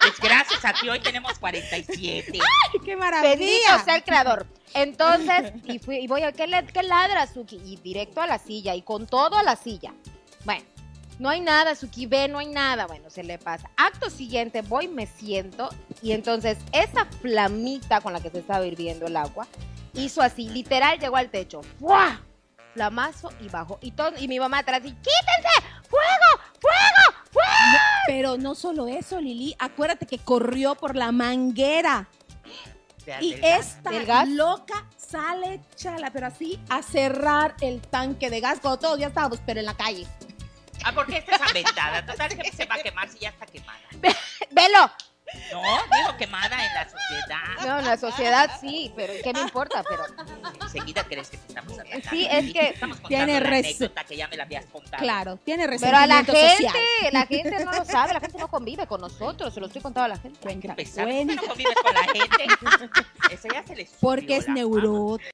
Pues 0.00 0.18
gracias 0.20 0.64
a 0.64 0.72
ti 0.72 0.88
hoy 0.88 1.00
tenemos 1.00 1.38
47. 1.38 2.32
¡Qué 2.32 2.38
bendito 2.78 2.98
maravilla! 2.98 3.84
sea 3.84 3.96
el 3.96 4.04
creador. 4.04 4.46
Entonces, 4.74 5.52
y, 5.64 5.78
fui, 5.80 5.96
y 5.98 6.06
voy 6.06 6.22
a, 6.22 6.32
¿qué, 6.32 6.46
le- 6.46 6.66
qué 6.66 6.82
ladra, 6.82 7.26
Suki? 7.26 7.56
Y 7.56 7.76
directo 7.76 8.20
a 8.20 8.26
la 8.26 8.38
silla, 8.38 8.74
y 8.74 8.82
con 8.82 9.06
todo 9.06 9.36
a 9.36 9.42
la 9.42 9.56
silla. 9.56 9.92
Bueno, 10.44 10.64
no 11.18 11.28
hay 11.28 11.40
nada, 11.40 11.74
Suki, 11.74 12.06
ve, 12.06 12.28
no 12.28 12.38
hay 12.38 12.46
nada. 12.46 12.86
Bueno, 12.86 13.10
se 13.10 13.24
le 13.24 13.38
pasa. 13.38 13.70
Acto 13.76 14.10
siguiente, 14.10 14.62
voy, 14.62 14.88
me 14.88 15.06
siento, 15.06 15.70
y 16.02 16.12
entonces 16.12 16.58
esa 16.72 17.06
flamita 17.20 18.00
con 18.00 18.12
la 18.12 18.20
que 18.20 18.30
se 18.30 18.38
estaba 18.38 18.66
hirviendo 18.66 19.06
el 19.06 19.16
agua, 19.16 19.46
hizo 19.94 20.22
así, 20.22 20.48
literal, 20.48 20.98
llegó 20.98 21.16
al 21.16 21.30
techo. 21.30 21.62
¡Fua! 21.78 22.20
Flamazo 22.74 23.32
y 23.40 23.48
bajó. 23.48 23.78
Y, 23.80 23.90
todo, 23.90 24.12
y 24.18 24.28
mi 24.28 24.38
mamá 24.38 24.58
atrás, 24.58 24.80
y 24.84 24.92
¡quítense! 24.92 25.66
¡Fuego! 25.88 26.42
¡Fuego! 26.60 27.24
¡Fuego! 27.32 27.78
Pero 28.06 28.36
no 28.36 28.54
solo 28.54 28.86
eso, 28.86 29.20
Lili. 29.20 29.56
Acuérdate 29.58 30.06
que 30.06 30.18
corrió 30.18 30.74
por 30.76 30.94
la 30.94 31.10
manguera. 31.12 32.08
Y 33.20 33.34
esta 33.42 34.26
loca 34.26 34.86
sale, 34.96 35.62
chala, 35.76 36.10
pero 36.10 36.26
así, 36.26 36.60
a 36.68 36.82
cerrar 36.82 37.56
el 37.62 37.80
tanque 37.80 38.28
de 38.28 38.40
gas 38.40 38.60
cuando 38.60 38.78
todos 38.78 38.98
ya 38.98 39.06
estábamos, 39.06 39.40
pero 39.46 39.60
en 39.60 39.66
la 39.66 39.74
calle. 39.74 40.06
Ah, 40.84 40.92
porque 40.92 41.18
esta 41.18 41.36
es 41.36 41.42
aventada. 41.42 42.06
Total 42.06 42.36
que 42.36 42.52
se 42.52 42.66
va 42.66 42.76
a 42.76 42.78
quemar 42.78 43.08
si 43.08 43.18
ya 43.18 43.30
está 43.30 43.46
quemada. 43.46 43.80
¡Velo! 44.50 44.90
No, 45.52 45.62
digo 45.62 46.16
quemada 46.18 46.64
en 46.64 46.74
la 46.74 46.84
sociedad. 46.84 47.66
No, 47.66 47.78
en 47.80 47.84
la 47.84 47.96
sociedad 47.96 48.50
sí, 48.60 48.92
pero 48.96 49.12
¿qué 49.22 49.32
me 49.32 49.40
importa? 49.40 49.82
Pero 49.88 50.04
Enseguida 50.62 51.04
crees 51.04 51.28
que 51.30 51.36
te 51.38 51.46
estamos 51.48 51.72
atacando. 51.78 52.10
Sí, 52.10 52.26
es 52.30 52.52
que 52.52 52.68
estamos 52.70 53.02
tiene 53.08 53.40
la 53.40 53.48
anécdota 53.48 54.04
que 54.04 54.16
ya 54.16 54.28
me 54.28 54.36
la 54.36 54.42
habías 54.44 54.66
contado. 54.66 55.02
Claro, 55.02 55.36
tiene 55.38 55.66
Pero 55.78 55.96
a 55.96 56.06
la 56.06 56.22
resentimiento 56.22 56.32
gente, 56.32 56.66
social. 56.68 57.12
la 57.12 57.26
gente 57.26 57.64
no 57.64 57.72
lo 57.72 57.84
sabe, 57.84 58.12
la 58.14 58.20
gente 58.20 58.38
no 58.38 58.48
convive 58.48 58.86
con 58.86 59.00
nosotros, 59.00 59.52
se 59.54 59.60
lo 59.60 59.66
estoy 59.66 59.82
contando 59.82 60.04
a 60.12 60.16
la 60.16 60.18
gente. 60.20 60.38
Buen 60.42 60.60
gra- 60.62 60.74
Pesar, 60.74 61.04
buen- 61.06 61.26
¿por 61.28 61.36
qué 61.36 61.42
no 61.42 61.48
convives 61.48 61.74
con 61.82 61.94
la 61.94 62.02
gente? 62.04 62.46
Eso 63.30 63.48
ya 63.52 63.62
se 63.66 63.76
le 63.76 63.86
subió 63.86 63.98
porque 64.00 64.36
es 64.36 64.48
neurótica. 64.48 65.30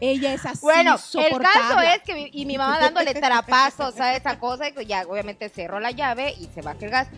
Ella 0.00 0.34
es 0.34 0.44
así, 0.46 0.58
Bueno, 0.62 0.96
el 1.14 1.38
caso 1.38 1.80
es 1.80 2.02
que 2.02 2.14
mi, 2.14 2.30
y 2.32 2.46
mi 2.46 2.58
mamá 2.58 2.78
dándole 2.78 3.14
trapazos 3.14 3.98
a 4.00 4.14
esa 4.14 4.38
cosa, 4.38 4.68
y 4.68 4.86
ya 4.86 5.02
obviamente 5.08 5.48
cerró 5.48 5.80
la 5.80 5.90
llave 5.90 6.34
y 6.38 6.46
se 6.54 6.60
baja 6.62 6.78
el 6.82 6.90
gas. 6.90 7.08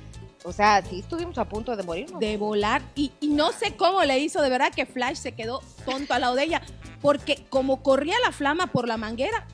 O 0.44 0.52
sea, 0.52 0.82
sí 0.84 1.00
estuvimos 1.00 1.36
a 1.38 1.44
punto 1.46 1.76
de 1.76 1.82
morirnos. 1.82 2.18
de 2.18 2.36
volar 2.36 2.82
y, 2.94 3.12
y 3.20 3.28
no 3.28 3.52
sé 3.52 3.76
cómo 3.76 4.02
le 4.04 4.18
hizo, 4.18 4.40
de 4.40 4.48
verdad 4.48 4.72
que 4.74 4.86
Flash 4.86 5.16
se 5.16 5.32
quedó 5.32 5.60
tonto 5.84 6.14
al 6.14 6.22
lado 6.22 6.34
de 6.34 6.44
ella, 6.44 6.62
porque 7.02 7.44
como 7.50 7.82
corría 7.82 8.14
la 8.24 8.32
flama 8.32 8.68
por 8.68 8.88
la 8.88 8.96
manguera, 8.96 9.46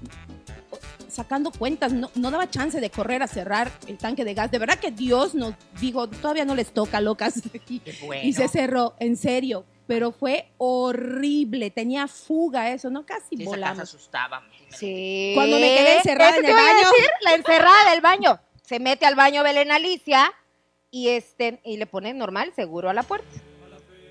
sacando 1.09 1.51
cuentas, 1.51 1.93
no, 1.93 2.11
no 2.15 2.31
daba 2.31 2.51
chance 2.51 2.81
de 2.81 2.91
correr 2.91 3.23
a 3.23 3.27
cerrar 3.27 3.71
el 3.87 3.97
tanque 3.99 4.25
de 4.25 4.35
gas. 4.35 4.51
De 4.51 4.59
verdad 4.59 4.79
que 4.79 4.91
Dios 4.91 5.35
nos 5.35 5.55
dijo, 5.81 6.09
todavía 6.09 6.45
no 6.45 6.55
les 6.55 6.73
toca, 6.73 7.01
locas. 7.01 7.35
Y, 7.69 7.81
Qué 7.81 7.95
bueno. 8.05 8.23
y 8.25 8.33
se 8.33 8.49
cerró, 8.49 8.95
en 9.01 9.17
serio. 9.17 9.65
Pero 9.87 10.11
fue 10.13 10.51
horrible, 10.59 11.71
tenía 11.71 12.07
fuga 12.09 12.71
eso, 12.73 12.91
¿no? 12.91 13.07
Casi 13.07 13.37
Sí, 13.37 13.43
esa 13.43 13.45
casa 13.45 13.57
volamos. 13.57 13.83
asustaba. 13.85 14.43
Sí. 14.71 15.33
Cuando 15.35 15.57
me 15.61 15.69
quedé 15.69 15.97
encerrada 15.99 16.31
Eso 16.31 16.41
en 16.41 16.45
te 16.47 16.51
el 16.51 16.57
iba 16.59 16.61
a 16.71 16.73
baño. 16.75 16.89
decir, 16.91 17.11
la 17.23 17.35
encerrada 17.35 17.91
del 17.91 18.01
baño. 18.01 18.41
Se 18.63 18.81
mete 18.81 19.07
al 19.07 19.15
baño 19.15 19.43
Belén 19.45 19.71
Alicia 19.71 20.33
y 20.97 21.11
este 21.11 21.61
y 21.63 21.77
le 21.77 21.85
pone 21.87 22.15
normal 22.15 22.53
seguro 22.57 22.89
a 22.89 22.95
la 22.95 23.03
puerta. 23.03 23.29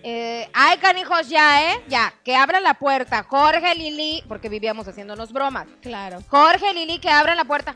Eh, 0.03 0.47
ay, 0.53 0.77
canijos, 0.77 1.27
ya, 1.29 1.71
¿eh? 1.73 1.83
Ya, 1.87 2.13
que 2.23 2.35
abran 2.35 2.61
la 2.61 2.75
puerta. 2.75 3.23
Jorge, 3.23 3.73
Lili, 3.73 4.23
porque 4.27 4.49
vivíamos 4.49 4.87
haciéndonos 4.87 5.33
bromas. 5.33 5.65
Claro. 5.81 6.21
Jorge, 6.29 6.71
Lili, 6.75 6.99
que 6.99 7.09
abran 7.09 7.37
la 7.37 7.45
puerta. 7.45 7.73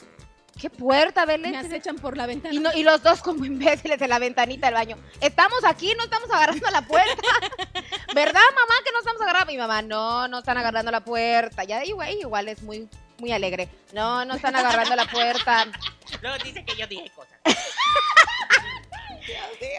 ¿Qué 0.61 0.69
puerta, 0.69 1.25
Belén? 1.25 1.51
Me 1.53 1.57
acechan 1.57 1.95
por 1.95 2.15
la 2.17 2.27
ventana. 2.27 2.53
Y, 2.53 2.59
no- 2.59 2.71
y 2.75 2.83
los 2.83 3.01
dos 3.01 3.21
como 3.23 3.45
imbéciles 3.45 3.99
en 3.99 4.09
la 4.09 4.19
ventanita 4.19 4.67
del 4.67 4.75
baño. 4.75 4.97
Estamos 5.21 5.63
aquí, 5.65 5.91
no 5.97 6.03
estamos 6.03 6.29
agarrando 6.29 6.69
la 6.69 6.81
puerta. 6.83 7.23
¿Verdad, 8.13 8.41
mamá, 8.53 8.73
que 8.85 8.91
no 8.91 8.99
estamos 8.99 9.21
agarrando? 9.23 9.51
Mi 9.51 9.57
mamá, 9.57 9.81
no, 9.81 10.27
no 10.27 10.39
están 10.39 10.57
agarrando 10.59 10.91
la 10.91 10.99
puerta. 11.03 11.63
Ya, 11.63 11.83
igual, 11.83 12.11
igual 12.13 12.47
es 12.49 12.61
muy, 12.61 12.87
muy 13.17 13.31
alegre. 13.31 13.69
No, 13.93 14.23
no 14.25 14.35
están 14.35 14.55
agarrando 14.55 14.95
la 14.95 15.05
puerta. 15.07 15.65
Luego 16.21 16.37
dice 16.43 16.63
que 16.63 16.75
yo 16.75 16.85
dije 16.85 17.09
cosas. 17.15 17.39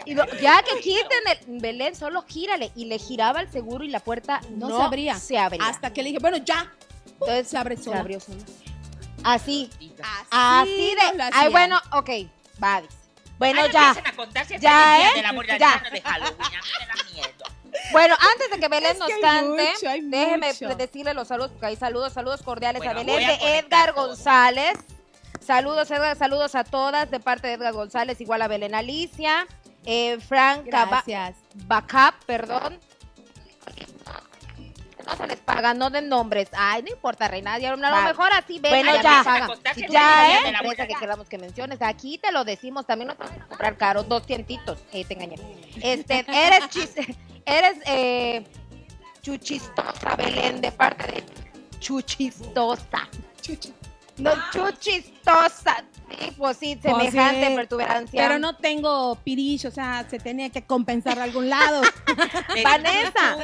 Y 0.05 0.13
lo- 0.15 0.25
ya 0.39 0.61
que 0.63 0.79
quiten 0.79 1.19
el 1.47 1.59
Belén, 1.59 1.95
solo 1.95 2.23
gírale. 2.27 2.71
Y 2.75 2.85
le 2.85 2.97
giraba 2.99 3.41
el 3.41 3.51
seguro 3.51 3.83
y 3.83 3.89
la 3.89 3.99
puerta 3.99 4.41
no, 4.51 4.69
No 4.69 4.77
se 4.77 4.83
abría. 4.83 5.15
Se 5.15 5.37
abría. 5.37 5.65
Hasta 5.67 5.91
que 5.93 6.01
le 6.03 6.09
dije, 6.09 6.19
bueno, 6.19 6.37
ya. 6.37 6.71
Entonces 7.05 7.47
se 7.47 7.57
abre 7.57 7.77
se 7.77 7.83
sola. 7.83 7.99
abrió 7.99 8.19
sola. 8.19 8.39
Así. 9.23 9.69
Así 10.31 10.95
nos 10.95 11.17
de. 11.17 11.29
Ay, 11.33 11.49
bueno, 11.49 11.79
ok. 11.91 12.09
Va. 12.63 12.81
Bueno, 13.37 13.61
no 13.61 13.67
ya. 13.67 13.91
a 13.91 14.57
Ya, 14.59 15.09
¿eh? 15.09 15.15
del 15.15 15.25
amor 15.25 15.45
y 15.45 15.47
la 15.49 15.57
Ya. 15.57 15.71
amistad, 15.73 15.89
no 15.89 15.95
de 15.95 16.01
Halloween. 16.01 16.41
A 16.41 16.49
mí 16.49 16.55
me 16.79 16.85
da 16.85 17.11
miedo. 17.11 17.45
Bueno, 17.91 18.15
antes 18.33 18.51
de 18.51 18.59
que 18.59 18.67
Belén 18.67 18.91
Es 18.91 18.99
nos 18.99 19.07
que 19.07 19.19
cante, 19.19 19.71
mucho, 19.71 20.07
déjeme 20.09 20.47
mucho. 20.53 20.75
decirle 20.75 21.13
los 21.13 21.27
saludos, 21.27 21.51
porque 21.51 21.65
hay 21.67 21.75
saludos, 21.75 22.13
saludos 22.13 22.41
cordiales 22.43 22.79
Bueno, 22.83 22.99
a 22.99 23.03
Belén 23.03 23.27
de 23.27 23.57
Edgar 23.59 23.93
todo. 23.95 24.15
Saludos, 25.51 25.91
Edgar, 25.91 26.17
saludos 26.17 26.55
a 26.55 26.63
todas 26.63 27.11
de 27.11 27.19
parte 27.19 27.47
de 27.47 27.55
Edgar 27.55 27.73
González, 27.73 28.21
igual 28.21 28.41
a 28.41 28.47
Belén 28.47 28.73
Alicia. 28.73 29.45
Eh, 29.83 30.17
Frank. 30.21 30.65
Backup, 31.65 32.23
perdón. 32.25 32.79
No 35.05 35.17
se 35.17 35.27
les 35.27 35.39
paga, 35.39 35.73
no 35.73 35.89
den 35.89 36.07
nombres. 36.07 36.47
Ay, 36.53 36.83
no 36.83 36.91
importa, 36.91 37.27
Reina. 37.27 37.55
A 37.55 37.59
lo 37.59 37.81
Va. 37.81 38.05
mejor 38.05 38.31
así 38.31 38.59
ven. 38.59 38.71
Bueno, 38.71 38.93
ya. 39.03 39.17
me 39.17 39.23
pagan. 39.25 39.47
Con 39.49 39.59
Ya, 39.89 40.37
¿eh? 40.37 40.39
y 40.45 40.47
Empresa 40.47 40.83
la 40.83 40.87
que 40.87 40.95
queramos 40.95 41.27
que 41.27 41.37
menciones. 41.37 41.81
Aquí 41.81 42.17
te 42.17 42.31
lo 42.31 42.45
decimos, 42.45 42.87
también 42.87 43.09
no 43.09 43.15
te 43.15 43.23
vas 43.23 43.33
a 43.33 43.45
comprar 43.47 43.75
caro, 43.75 44.03
dos 44.03 44.25
cientitos. 44.25 44.79
Eh, 44.93 45.03
te 45.03 45.15
engañé. 45.15 45.35
Este, 45.83 46.25
eres 46.29 46.69
chis, 46.69 46.93
eres 47.45 47.77
eh, 47.87 48.45
chuchistosa, 49.21 50.15
Belén, 50.15 50.61
de 50.61 50.71
parte 50.71 51.07
de 51.11 51.25
chuchistosa. 51.81 53.09
No, 54.21 54.31
chuchistosa. 54.51 55.83
Sí, 56.19 56.33
pues 56.37 56.57
sí, 56.57 56.75
Pues 56.81 56.93
semejante 57.11 57.47
sí, 57.47 57.55
protuberancia. 57.55 58.21
Pero 58.21 58.37
no 58.39 58.55
tengo 58.57 59.15
pirillo, 59.23 59.69
o 59.69 59.71
sea, 59.71 60.05
se 60.09 60.19
tenía 60.19 60.49
que 60.49 60.61
compensar 60.63 61.15
de 61.15 61.23
algún 61.23 61.49
lado. 61.49 61.81
Vanessa. 62.63 63.37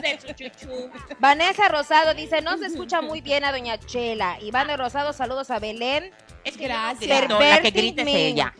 Vanessa 1.19 1.69
Rosado 1.69 2.13
dice, 2.13 2.41
no 2.41 2.57
se 2.57 2.65
escucha 2.65 3.01
muy 3.01 3.21
bien 3.21 3.45
a 3.45 3.51
Doña 3.51 3.77
Chela. 3.79 4.37
Iván 4.41 4.67
de 4.67 4.75
Rosado, 4.75 5.13
saludos 5.13 5.49
a 5.49 5.59
Belén. 5.59 6.11
Es 6.43 6.57
que 6.57 6.65
Gracias. 6.65 7.29
no 7.29 7.39
la 7.39 7.61
que 7.61 7.71
grita 7.71 8.01
es 8.01 8.07
ella. 8.09 8.53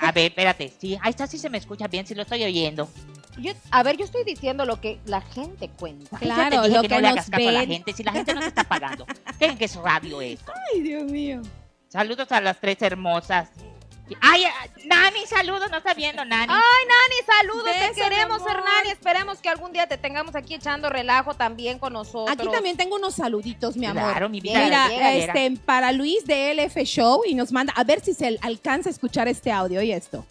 A 0.00 0.12
ver, 0.12 0.26
espérate. 0.26 0.72
Sí, 0.78 0.98
ahí 1.02 1.10
está, 1.10 1.26
sí 1.26 1.38
se 1.38 1.50
me 1.50 1.58
escucha 1.58 1.88
bien, 1.88 2.06
sí 2.06 2.14
lo 2.14 2.22
estoy 2.22 2.42
oyendo. 2.44 2.88
Yo- 3.38 3.52
a 3.70 3.82
ver, 3.82 3.96
yo 3.96 4.04
estoy 4.04 4.24
diciendo 4.24 4.64
lo 4.64 4.80
que 4.80 4.98
la 5.04 5.20
gente 5.20 5.68
cuenta. 5.68 6.18
Claro, 6.18 6.62
te 6.62 6.68
dije 6.68 6.76
lo 6.76 6.82
que, 6.82 6.88
que 6.88 6.94
no 6.94 7.00
le 7.00 7.08
nos 7.08 7.12
hagas 7.12 7.30
caso 7.30 7.48
a 7.48 7.52
la 7.52 7.66
gente, 7.66 7.92
si 7.92 8.02
la 8.02 8.12
gente 8.12 8.34
no 8.34 8.40
te 8.40 8.46
está 8.46 8.64
pagando. 8.64 9.06
¿Creen 9.38 9.58
que 9.58 9.66
es 9.66 9.76
radio 9.76 10.20
esto? 10.20 10.52
Ay, 10.72 10.80
Dios 10.82 11.04
mío. 11.04 11.42
Saludos 11.88 12.30
a 12.32 12.40
las 12.40 12.60
tres 12.60 12.80
hermosas. 12.82 13.48
Ay, 14.20 14.44
ah, 14.44 14.66
Nani, 14.84 15.26
saludos, 15.26 15.68
no 15.70 15.78
está 15.78 15.92
viendo, 15.92 16.24
Nani. 16.24 16.52
Ay, 16.52 16.86
Nani, 16.86 17.26
saludos, 17.26 17.64
te 17.64 17.88
Beso, 17.88 17.94
queremos. 17.94 18.40
Hernani. 18.40 18.90
Esperemos 18.90 19.38
que 19.38 19.48
algún 19.48 19.72
día 19.72 19.86
te 19.88 19.98
tengamos 19.98 20.36
aquí 20.36 20.54
echando 20.54 20.88
relajo 20.88 21.34
también 21.34 21.78
con 21.78 21.92
nosotros. 21.92 22.30
Aquí 22.30 22.46
también 22.48 22.76
tengo 22.76 22.96
unos 22.96 23.14
saluditos, 23.14 23.76
mi 23.76 23.86
amor. 23.86 24.04
Claro, 24.04 24.28
mi 24.28 24.40
vida. 24.40 24.62
Mira, 24.64 24.88
llega, 24.88 25.12
llega. 25.12 25.32
este, 25.32 25.60
para 25.64 25.90
Luis 25.92 26.24
de 26.24 26.54
LF 26.54 26.76
Show 26.84 27.22
y 27.26 27.34
nos 27.34 27.50
manda, 27.50 27.72
a 27.76 27.82
ver 27.82 28.00
si 28.00 28.14
se 28.14 28.38
alcanza 28.42 28.90
a 28.90 28.92
escuchar 28.92 29.26
este 29.26 29.50
audio 29.50 29.82
y 29.82 29.90
esto. 29.90 30.24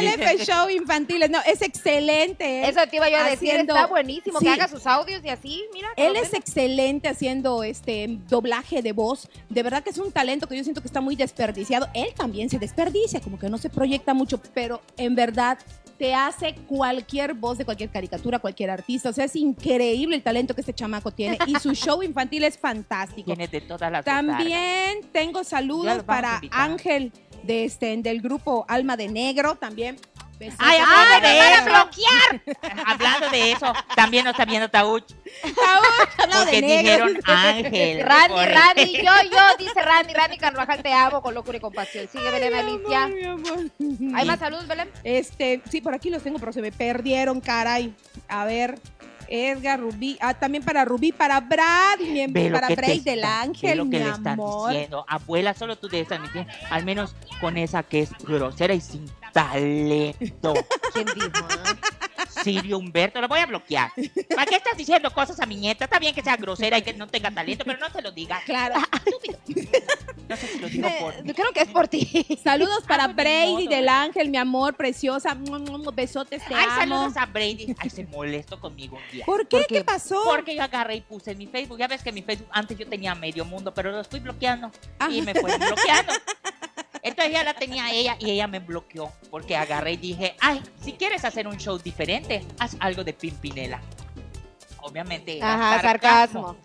LF 0.00 0.44
Show 0.44 0.70
infantiles, 0.70 1.30
no, 1.30 1.38
es 1.46 1.62
excelente. 1.62 2.62
¿eh? 2.62 2.68
Eso 2.68 2.80
te 2.88 2.96
iba 2.96 3.08
yo 3.10 3.18
a 3.18 3.24
decir, 3.24 3.50
está 3.54 3.86
buenísimo 3.86 4.38
sí. 4.38 4.44
que 4.44 4.50
haga 4.50 4.68
sus 4.68 4.86
audios 4.86 5.22
y 5.24 5.28
así, 5.28 5.62
mira. 5.72 5.88
Él 5.96 6.16
es 6.16 6.32
excelente 6.34 7.08
haciendo 7.08 7.62
este 7.62 8.18
doblaje 8.28 8.82
de 8.82 8.92
voz. 8.92 9.28
De 9.48 9.62
verdad 9.62 9.82
que 9.82 9.90
es 9.90 9.98
un 9.98 10.12
talento 10.12 10.46
que 10.46 10.56
yo 10.56 10.64
siento 10.64 10.80
que 10.80 10.88
está 10.88 11.00
muy 11.00 11.16
desperdiciado. 11.16 11.88
Él 11.94 12.08
también 12.16 12.50
se 12.50 12.58
desperdicia, 12.58 13.20
como 13.20 13.38
que 13.38 13.48
no 13.48 13.58
se 13.58 13.70
proyecta 13.70 14.14
mucho, 14.14 14.40
pero 14.54 14.80
en 14.96 15.14
verdad 15.14 15.58
te 15.98 16.14
hace 16.14 16.54
cualquier 16.66 17.34
voz 17.34 17.58
de 17.58 17.64
cualquier 17.64 17.90
caricatura, 17.90 18.38
cualquier 18.40 18.70
artista. 18.70 19.10
O 19.10 19.12
sea, 19.12 19.26
es 19.26 19.36
increíble 19.36 20.16
el 20.16 20.22
talento 20.22 20.54
que 20.54 20.60
este 20.60 20.74
chamaco 20.74 21.12
tiene 21.12 21.38
y 21.46 21.54
su 21.56 21.74
show 21.74 22.02
infantil 22.02 22.44
es 22.44 22.58
fantástico. 22.58 23.26
Tiene 23.26 23.46
de 23.46 23.60
todas 23.60 23.92
las 23.92 24.04
También 24.04 25.00
tengo 25.12 25.44
saludos 25.44 26.02
para. 26.02 26.40
Ángel 26.50 27.12
de 27.42 27.64
este, 27.64 27.96
del 27.98 28.20
grupo 28.20 28.64
Alma 28.68 28.96
de 28.96 29.08
Negro 29.08 29.56
también. 29.56 29.96
Besitos. 30.38 30.66
Ay, 30.66 30.80
¡Ay, 30.84 31.04
hablando 31.14 31.20
me 31.28 31.32
de 31.34 31.38
van 31.38 31.52
a 31.52 31.56
eso, 31.56 31.64
bloquear! 31.64 32.84
hablando 32.86 33.30
de 33.30 33.52
eso, 33.52 33.72
también 33.94 34.24
nos 34.24 34.32
está 34.32 34.44
viendo 34.44 34.68
Tauch, 34.68 35.06
de 35.06 35.52
porque 36.32 36.60
negro. 36.62 37.06
dijeron 37.06 37.20
Ángel. 37.24 38.00
Randy, 38.02 38.34
Por- 38.34 38.48
Randy, 38.48 38.92
yo, 38.96 39.30
yo, 39.30 39.56
dice 39.64 39.82
Randy, 39.82 40.14
Randy 40.14 40.38
Carvajal, 40.38 40.82
te 40.82 40.92
amo 40.92 41.22
con 41.22 41.34
locura 41.34 41.58
y 41.58 41.60
compasión. 41.60 42.08
Sigue 42.08 42.28
Belén 42.30 42.54
Alicia. 42.54 43.06
Mi 43.06 43.24
amor. 43.24 43.70
¿Hay 44.16 44.26
más 44.26 44.40
saludos, 44.40 44.66
Belén? 44.66 44.90
Este, 45.04 45.62
sí, 45.70 45.80
por 45.80 45.94
aquí 45.94 46.10
los 46.10 46.22
tengo, 46.24 46.40
pero 46.40 46.52
se 46.52 46.60
me 46.60 46.72
perdieron, 46.72 47.40
caray. 47.40 47.94
A 48.26 48.44
ver, 48.44 48.80
Edgar, 49.32 49.80
Rubí, 49.80 50.18
ah, 50.20 50.34
también 50.34 50.62
para 50.62 50.84
Rubí, 50.84 51.10
para 51.10 51.40
Brad, 51.40 51.98
mi- 52.00 52.26
lo 52.26 52.52
para 52.54 52.68
Bray 52.68 53.00
del 53.00 53.20
está- 53.20 53.40
Ángel, 53.40 53.78
lo 53.78 53.84
que 53.84 53.98
mi 53.98 54.04
le 54.04 54.10
están 54.10 54.34
amor. 54.34 54.70
diciendo. 54.70 55.04
Abuela, 55.08 55.54
solo 55.54 55.76
tú 55.76 55.88
debes 55.88 56.12
admitir, 56.12 56.46
al 56.70 56.84
menos 56.84 57.14
con 57.40 57.56
esa 57.56 57.82
que 57.82 58.00
es 58.00 58.10
grosera 58.20 58.74
y 58.74 58.80
sin 58.82 59.06
talento. 59.32 60.52
¿Quién 60.92 61.06
dijo? 61.14 61.46
Ah? 62.42 62.44
Sirio 62.44 62.78
Humberto, 62.78 63.20
lo 63.20 63.28
voy 63.28 63.40
a 63.40 63.46
bloquear. 63.46 63.90
¿Para 64.34 64.46
qué 64.46 64.56
estás 64.56 64.76
diciendo 64.76 65.10
cosas 65.12 65.38
a 65.40 65.46
mi 65.46 65.56
nieta? 65.56 65.84
Está 65.84 65.98
bien 65.98 66.14
que 66.14 66.22
sea 66.22 66.36
grosera 66.36 66.78
y 66.78 66.82
que 66.82 66.92
no 66.94 67.06
tenga 67.06 67.30
talento, 67.30 67.64
pero 67.64 67.78
no 67.78 67.90
se 67.90 68.02
lo 68.02 68.12
digas. 68.12 68.42
Claro. 68.44 68.74
No 70.28 70.36
sé 70.36 70.46
si 70.46 70.58
lo 70.58 70.68
digo 70.68 70.88
por 71.00 71.14
Eh, 71.14 71.34
Creo 71.34 71.52
que 71.52 71.60
es 71.60 71.68
por 71.68 71.88
ti. 71.88 72.26
Saludos 72.42 72.84
para 72.86 73.04
Ah, 73.04 73.06
pues, 73.14 73.16
Brady 73.16 73.64
modo. 73.64 73.68
del 73.76 73.88
Ángel, 73.88 74.30
mi 74.30 74.36
amor, 74.38 74.74
preciosa. 74.76 75.36
Besotes, 75.94 76.42
te 76.46 76.54
Ay, 76.54 76.64
amo. 76.68 76.80
saludos 76.80 77.16
a 77.16 77.26
Brady. 77.26 77.74
Ay, 77.78 77.90
se 77.90 78.04
molestó 78.04 78.58
conmigo 78.60 78.96
un 78.96 79.12
día. 79.12 79.24
¿Por 79.26 79.46
qué? 79.46 79.58
¿Por 79.58 79.66
qué? 79.66 79.74
qué? 79.76 79.84
pasó? 79.84 80.22
Porque 80.24 80.54
yo 80.56 80.62
agarré 80.62 80.96
y 80.96 81.00
puse 81.02 81.32
en 81.32 81.38
mi 81.38 81.46
Facebook. 81.46 81.78
Ya 81.78 81.88
ves 81.88 82.02
que 82.02 82.12
mi 82.12 82.22
Facebook 82.22 82.48
antes 82.52 82.78
yo 82.78 82.86
tenía 82.88 83.14
medio 83.14 83.44
mundo, 83.44 83.74
pero 83.74 83.90
lo 83.90 84.00
estoy 84.00 84.20
bloqueando. 84.20 84.70
Y 85.10 85.20
Ajá. 85.20 85.24
me 85.24 85.34
fueron 85.34 85.60
bloqueando. 85.60 86.12
Entonces 87.02 87.32
ya 87.32 87.42
la 87.42 87.54
tenía 87.54 87.92
ella 87.92 88.16
y 88.20 88.30
ella 88.30 88.46
me 88.46 88.60
bloqueó. 88.60 89.12
Porque 89.30 89.56
agarré 89.56 89.92
y 89.92 89.96
dije, 89.96 90.36
ay, 90.40 90.62
si 90.80 90.92
quieres 90.92 91.24
hacer 91.24 91.48
un 91.48 91.58
show 91.58 91.78
diferente, 91.78 92.46
haz 92.58 92.76
algo 92.78 93.02
de 93.02 93.12
Pimpinela. 93.12 93.80
Obviamente. 94.80 95.36
era 95.36 95.54
Ajá, 95.54 95.82
sarcasmo. 95.82 96.56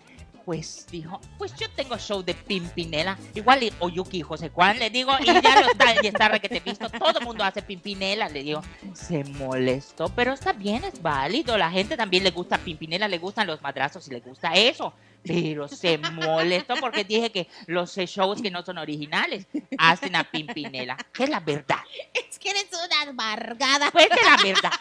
Pues 0.44 0.86
dijo, 0.90 1.20
pues 1.36 1.54
yo 1.56 1.68
tengo 1.70 1.98
show 1.98 2.22
de 2.22 2.32
Pimpinela. 2.32 3.18
Igual 3.34 3.64
y 3.64 3.72
Oyuki 3.80 4.20
y 4.20 4.22
José 4.22 4.48
Juan, 4.48 4.78
le 4.78 4.88
digo, 4.88 5.12
y 5.20 5.26
ya 5.26 5.60
lo 5.60 5.70
está, 5.70 6.00
ya 6.00 6.08
está 6.08 6.38
que 6.38 6.48
te 6.48 6.56
he 6.56 6.60
visto, 6.60 6.88
todo 6.88 7.18
el 7.18 7.24
mundo 7.26 7.44
hace 7.44 7.60
Pimpinela, 7.60 8.30
le 8.30 8.42
digo. 8.42 8.62
Se 8.94 9.24
molestó, 9.24 10.08
pero 10.08 10.32
está 10.32 10.54
bien, 10.54 10.84
es 10.84 11.02
válido. 11.02 11.58
La 11.58 11.70
gente 11.70 11.98
también 11.98 12.24
le 12.24 12.30
gusta 12.30 12.56
Pimpinela, 12.56 13.08
le 13.08 13.18
gustan 13.18 13.46
los 13.46 13.60
madrazos 13.60 14.08
y 14.08 14.12
le 14.12 14.20
gusta 14.20 14.54
eso. 14.54 14.94
Pero 15.24 15.68
se 15.68 15.98
molestó 15.98 16.76
porque 16.76 17.04
dije 17.04 17.30
que 17.30 17.48
los 17.66 17.94
shows 17.96 18.40
que 18.40 18.50
no 18.50 18.62
son 18.64 18.78
originales 18.78 19.46
hacen 19.76 20.16
a 20.16 20.24
Pimpinela. 20.24 20.96
Que 21.12 21.24
es 21.24 21.30
la 21.30 21.40
verdad. 21.40 21.80
Es 22.14 22.38
que 22.38 22.50
eres 22.50 22.66
una 22.72 23.10
amargada. 23.10 23.90
Pues 23.90 24.06
es 24.10 24.24
la 24.24 24.36
verdad. 24.42 24.72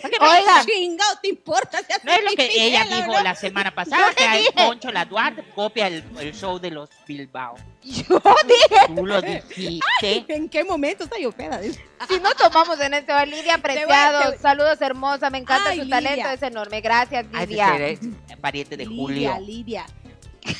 ¿Para 0.00 0.10
qué 0.10 0.20
me- 0.20 0.28
Oiga, 0.28 0.64
Chingado, 0.64 1.18
te 1.20 1.28
importa. 1.28 1.78
si 1.78 1.92
No 2.06 2.12
es 2.12 2.22
lo 2.22 2.30
que 2.36 2.48
ella 2.66 2.84
¿no? 2.84 2.96
dijo 2.96 3.20
la 3.20 3.34
semana 3.34 3.74
pasada, 3.74 4.10
Yo 4.10 4.14
que 4.14 4.24
hay. 4.24 4.46
Poncho 4.54 4.92
La 4.92 5.04
Duarte 5.04 5.42
copia 5.54 5.88
el, 5.88 6.04
el 6.20 6.32
show 6.34 6.58
de 6.60 6.70
los 6.70 6.88
Bilbao. 7.06 7.56
Yo 7.82 8.20
dije, 8.46 8.94
Tú 8.96 9.06
lo 9.06 9.20
dijiste. 9.22 10.24
¿En 10.28 10.48
qué 10.48 10.64
momento 10.64 11.04
está 11.04 11.18
yo 11.18 11.32
peda? 11.32 11.60
si 11.62 12.20
no 12.20 12.34
tomamos 12.34 12.80
en 12.80 12.94
este, 12.94 13.26
Lidia 13.26 13.58
Preciado, 13.58 14.32
te- 14.32 14.38
saludos 14.38 14.80
hermosa, 14.80 15.30
me 15.30 15.38
encanta 15.38 15.70
Ay, 15.70 15.78
su 15.78 15.84
Lidia. 15.84 16.00
talento, 16.00 16.28
es 16.30 16.42
enorme. 16.42 16.80
Gracias, 16.80 17.26
Lidia. 17.32 17.76
es 17.88 18.00
pariente 18.40 18.76
de 18.76 18.86
Lidia, 18.86 19.00
Julio. 19.34 19.40
Lidia. 19.40 19.86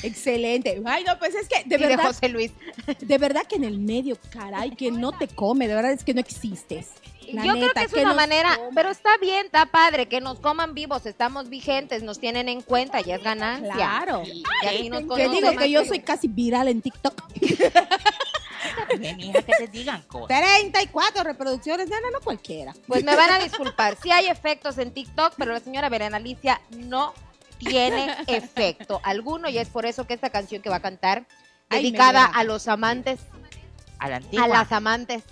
Excelente. 0.03 0.81
Ay, 0.85 1.05
no, 1.05 1.19
pues 1.19 1.35
es 1.35 1.49
que 1.49 1.65
de 1.65 1.77
Y 1.77 1.79
de 1.79 1.87
verdad, 1.89 2.05
José 2.07 2.29
Luis. 2.29 2.53
de 3.01 3.19
verdad 3.19 3.43
que 3.49 3.57
en 3.57 3.65
el 3.65 3.79
medio, 3.79 4.17
caray, 4.31 4.71
que 4.77 4.91
no 4.91 5.13
te 5.13 5.29
come, 5.29 5.67
de 5.69 5.75
verdad 5.75 5.93
es 5.93 6.05
que 6.05 6.15
no 6.15 6.21
existes. 6.21 6.89
La 7.33 7.45
Yo 7.45 7.53
creo 7.53 7.71
que 7.73 7.83
es 7.83 7.93
una 7.93 8.15
manera, 8.15 8.59
pero 8.75 8.91
está 8.91 9.17
bien, 9.19 9.47
está 9.47 9.67
padre, 9.67 10.07
que 10.07 10.21
nos 10.21 10.41
coman 10.41 10.75
vivos, 10.75 11.05
estamos 11.07 11.49
vigentes, 11.49 12.03
nos 12.03 12.19
tienen 12.19 12.49
en 12.49 12.63
cuenta, 12.63 13.01
ya 13.01 13.17
es 13.17 13.23
ganancia. 13.23 13.75
Claro. 13.75 14.23
Y, 14.25 14.43
y 14.63 14.67
así 14.67 14.91
nos 14.91 15.03
Que 15.17 15.29
digo 15.29 15.51
que 15.57 15.71
yo 15.71 15.85
soy 15.85 16.01
casi 16.01 16.29
viral 16.29 16.69
en 16.69 16.83
TikTok. 16.83 17.23
Que 18.89 19.55
te 19.59 19.69
digan 19.69 20.03
cosas. 20.03 20.29
34 20.29 21.23
reproducciones, 21.23 21.89
no, 21.89 22.01
no, 22.01 22.11
no 22.11 22.21
cualquiera. 22.21 22.75
Pues 22.87 23.05
me 23.05 23.15
van 23.15 23.31
a 23.31 23.39
disculpar, 23.39 23.97
sí 24.03 24.11
hay 24.11 24.27
efectos 24.27 24.79
en 24.79 24.93
TikTok, 24.93 25.35
pero 25.37 25.53
la 25.53 25.61
señora 25.61 25.89
Belén 25.89 26.15
Alicia 26.15 26.61
no 26.71 27.15
tiene 27.59 28.17
efecto 28.27 29.01
alguno 29.03 29.49
y 29.49 29.59
es 29.59 29.69
por 29.69 29.87
eso 29.87 30.07
que 30.07 30.15
esta 30.15 30.31
canción 30.31 30.63
que 30.63 30.71
va 30.71 30.77
a 30.77 30.83
cantar, 30.83 31.27
Ay, 31.69 31.83
dedicada 31.83 32.25
a 32.25 32.45
los 32.45 32.69
amantes, 32.69 33.21
A 33.99 34.09
la 34.09 34.17
a 34.17 34.49
las 34.49 34.73
amantes 34.73 35.23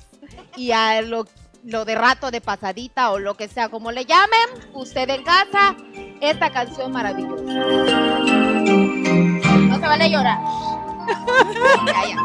y 0.57 0.73
a 0.73 1.01
lo, 1.03 1.27
lo 1.67 1.85
de 1.85 1.95
rato 1.97 2.31
de 2.31 2.41
pasadita 2.41 3.11
o 3.11 3.19
lo 3.19 3.35
que 3.35 3.49
sea, 3.49 3.69
como 3.69 3.91
le 3.91 4.05
llamen, 4.05 4.49
usted 4.73 5.11
en 5.11 5.25
casa, 5.25 5.77
esta 6.21 6.51
canción 6.51 6.93
maravillosa. 6.93 7.43
No 9.53 9.75
se 9.75 9.87
vale 9.87 10.05
a 10.05 10.09
llorar. 10.09 10.39
Ya, 11.87 12.05
ya. 12.09 12.17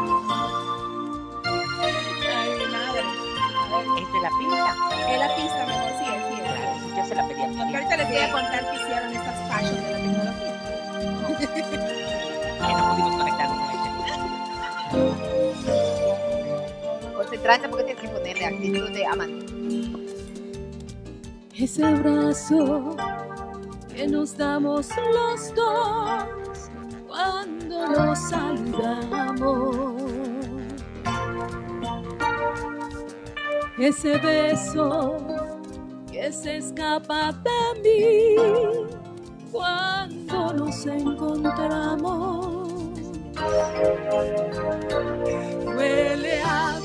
Es 3.98 4.12
de 4.12 4.20
la 4.20 4.30
pista. 4.38 4.74
Es 5.08 5.18
la 5.18 5.28
pista, 5.36 5.66
mejor 5.66 5.92
sí, 5.98 6.04
sí. 6.28 6.36
Claro, 6.40 6.62
yo 6.96 7.04
se 7.04 7.14
la 7.14 7.28
pedí 7.28 7.42
a 7.42 7.46
tía, 7.46 7.78
ahorita 7.78 7.96
les 7.96 8.08
voy 8.08 8.18
a 8.18 8.32
contar 8.32 8.70
que 8.70 8.76
hicieron 8.76 9.12
estas 9.12 9.36
fashion 9.48 9.76
de 9.76 9.90
la 9.90 9.98
tecnología. 9.98 10.54
que 12.66 12.72
no 12.74 12.82
pudimos 12.90 13.14
conectarnos 13.16 13.58
con 13.60 13.70
este. 15.26 15.41
Concentrarse 17.42 17.68
porque 17.68 17.84
tienes 17.84 18.02
que 18.02 18.08
ponerle 18.08 18.44
actitud 18.44 18.90
de 18.90 19.04
amante. 19.04 19.52
Ese 21.58 21.84
abrazo 21.84 22.96
que 23.92 24.06
nos 24.06 24.36
damos 24.36 24.88
los 25.12 25.52
dos 25.56 26.24
cuando 27.08 27.88
nos 27.88 28.18
saludamos. 28.30 30.02
Ese 33.76 34.18
beso 34.18 35.16
que 36.12 36.30
se 36.30 36.58
escapa 36.58 37.32
de 37.42 37.80
mí 37.82 38.36
cuando 39.50 40.52
nos 40.52 40.86
encontramos. 40.86 42.68
Huele 45.76 46.40
a 46.42 46.81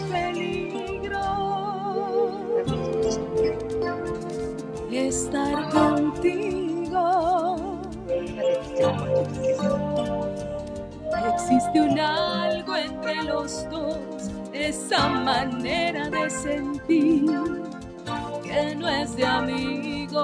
estar 5.28 5.70
contigo. 5.70 7.06
Existe 11.34 11.82
un 11.82 12.00
algo 12.00 12.76
entre 12.76 13.24
los 13.24 13.70
dos, 13.70 14.32
esa 14.54 15.10
manera 15.10 16.10
de 16.10 16.30
sentir 16.30 17.26
que 18.44 18.76
no 18.76 18.88
es 18.88 19.16
de 19.18 19.26
amigos. 19.26 20.18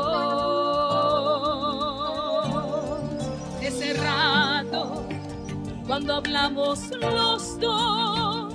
Ese 3.62 3.94
rato, 3.94 5.04
cuando 5.86 6.16
hablamos 6.16 6.90
los 7.02 7.60
dos, 7.60 8.54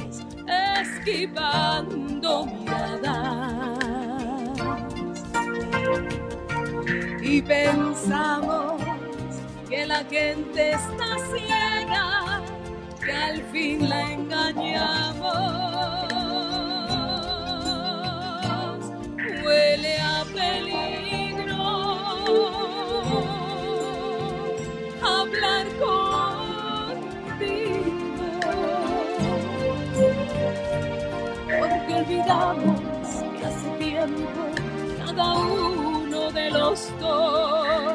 esquivando 0.81 2.47
miradas 2.47 3.69
y 7.21 7.43
pensamos 7.43 8.83
que 9.69 9.87
la 9.87 10.05
gente 10.05 10.73
está 10.73 11.17
ciega, 11.31 12.41
que 13.05 13.13
al 13.13 13.43
fin 13.53 13.89
la 13.89 14.13
engañamos. 14.13 15.29
Huele 19.45 20.01
a 20.01 20.25
peligro 20.35 21.65
hablar 25.03 25.67
contigo, 25.79 26.19
porque 31.59 31.95
olvidamos 31.95 32.81
que 33.39 33.45
hace 33.45 33.69
tiempo 33.79 34.41
cada 34.99 35.35
uno 35.35 35.98
los 36.51 36.91
dos 37.01 37.95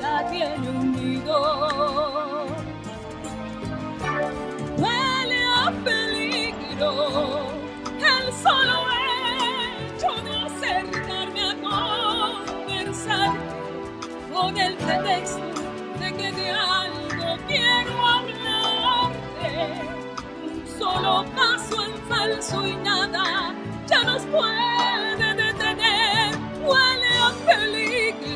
ya 0.00 0.26
tiene 0.30 0.68
un 0.68 0.92
nido. 0.92 2.46
Huele 4.78 5.42
a 5.44 5.72
peligro 5.84 6.90
el 7.98 8.32
solo 8.32 8.76
hecho 9.86 10.10
de 10.24 10.32
acercarme 10.46 11.42
a 11.42 11.54
conversar 12.56 13.30
con 14.32 14.56
el 14.56 14.74
pretexto 14.76 15.46
de 16.00 16.12
que 16.16 16.32
de 16.32 16.50
algo 16.50 17.36
quiero 17.46 18.06
hablarte. 18.06 19.52
Un 20.44 20.66
solo 20.78 21.24
paso 21.34 21.84
en 21.84 21.94
falso 22.08 22.66
y 22.66 22.76
nada 22.76 23.54
ya 23.86 24.02
nos 24.04 24.22
puede 24.26 25.35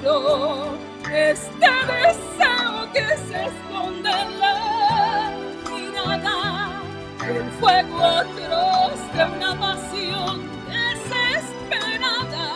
este 0.03 1.67
deseo 1.87 2.93
que 2.93 3.07
se 3.29 3.45
esconde 3.47 4.11
en 4.11 4.41
la 4.41 5.31
mirada. 5.71 6.83
El 7.29 7.51
fuego 7.61 8.03
atroz 8.03 8.99
de 9.15 9.25
una 9.25 9.61
pasión 9.61 10.49
desesperada 10.67 12.49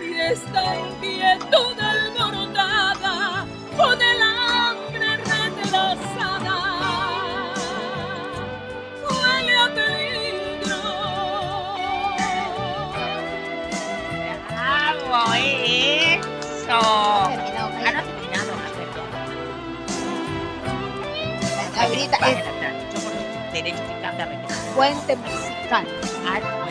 y 0.00 0.20
esta 0.20 0.62
inquietud 0.78 1.81
puente 24.74 25.16
musical. 25.16 26.61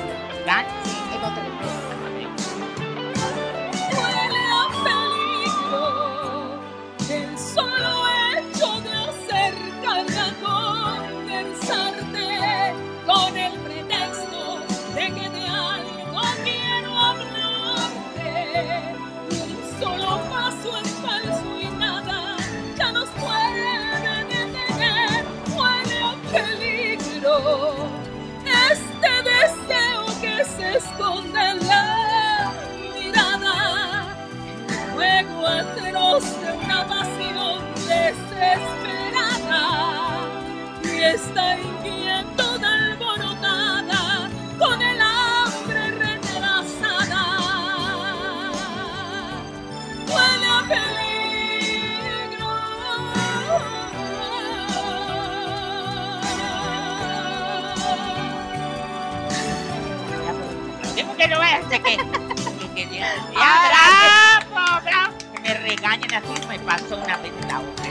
Así, 66.15 66.47
me 66.47 66.59
pasó 66.59 66.97
una 66.97 67.17
vez 67.17 67.31
la 67.47 67.59
otra. 67.59 67.85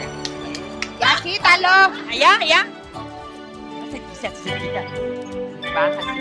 Ya 1.01 1.23
quítalo. 1.23 1.69
Allá, 2.09 2.37
allá. 2.37 2.67
No 3.73 3.91
se. 3.91 4.01
Baja 5.75 5.99
así. 6.01 6.21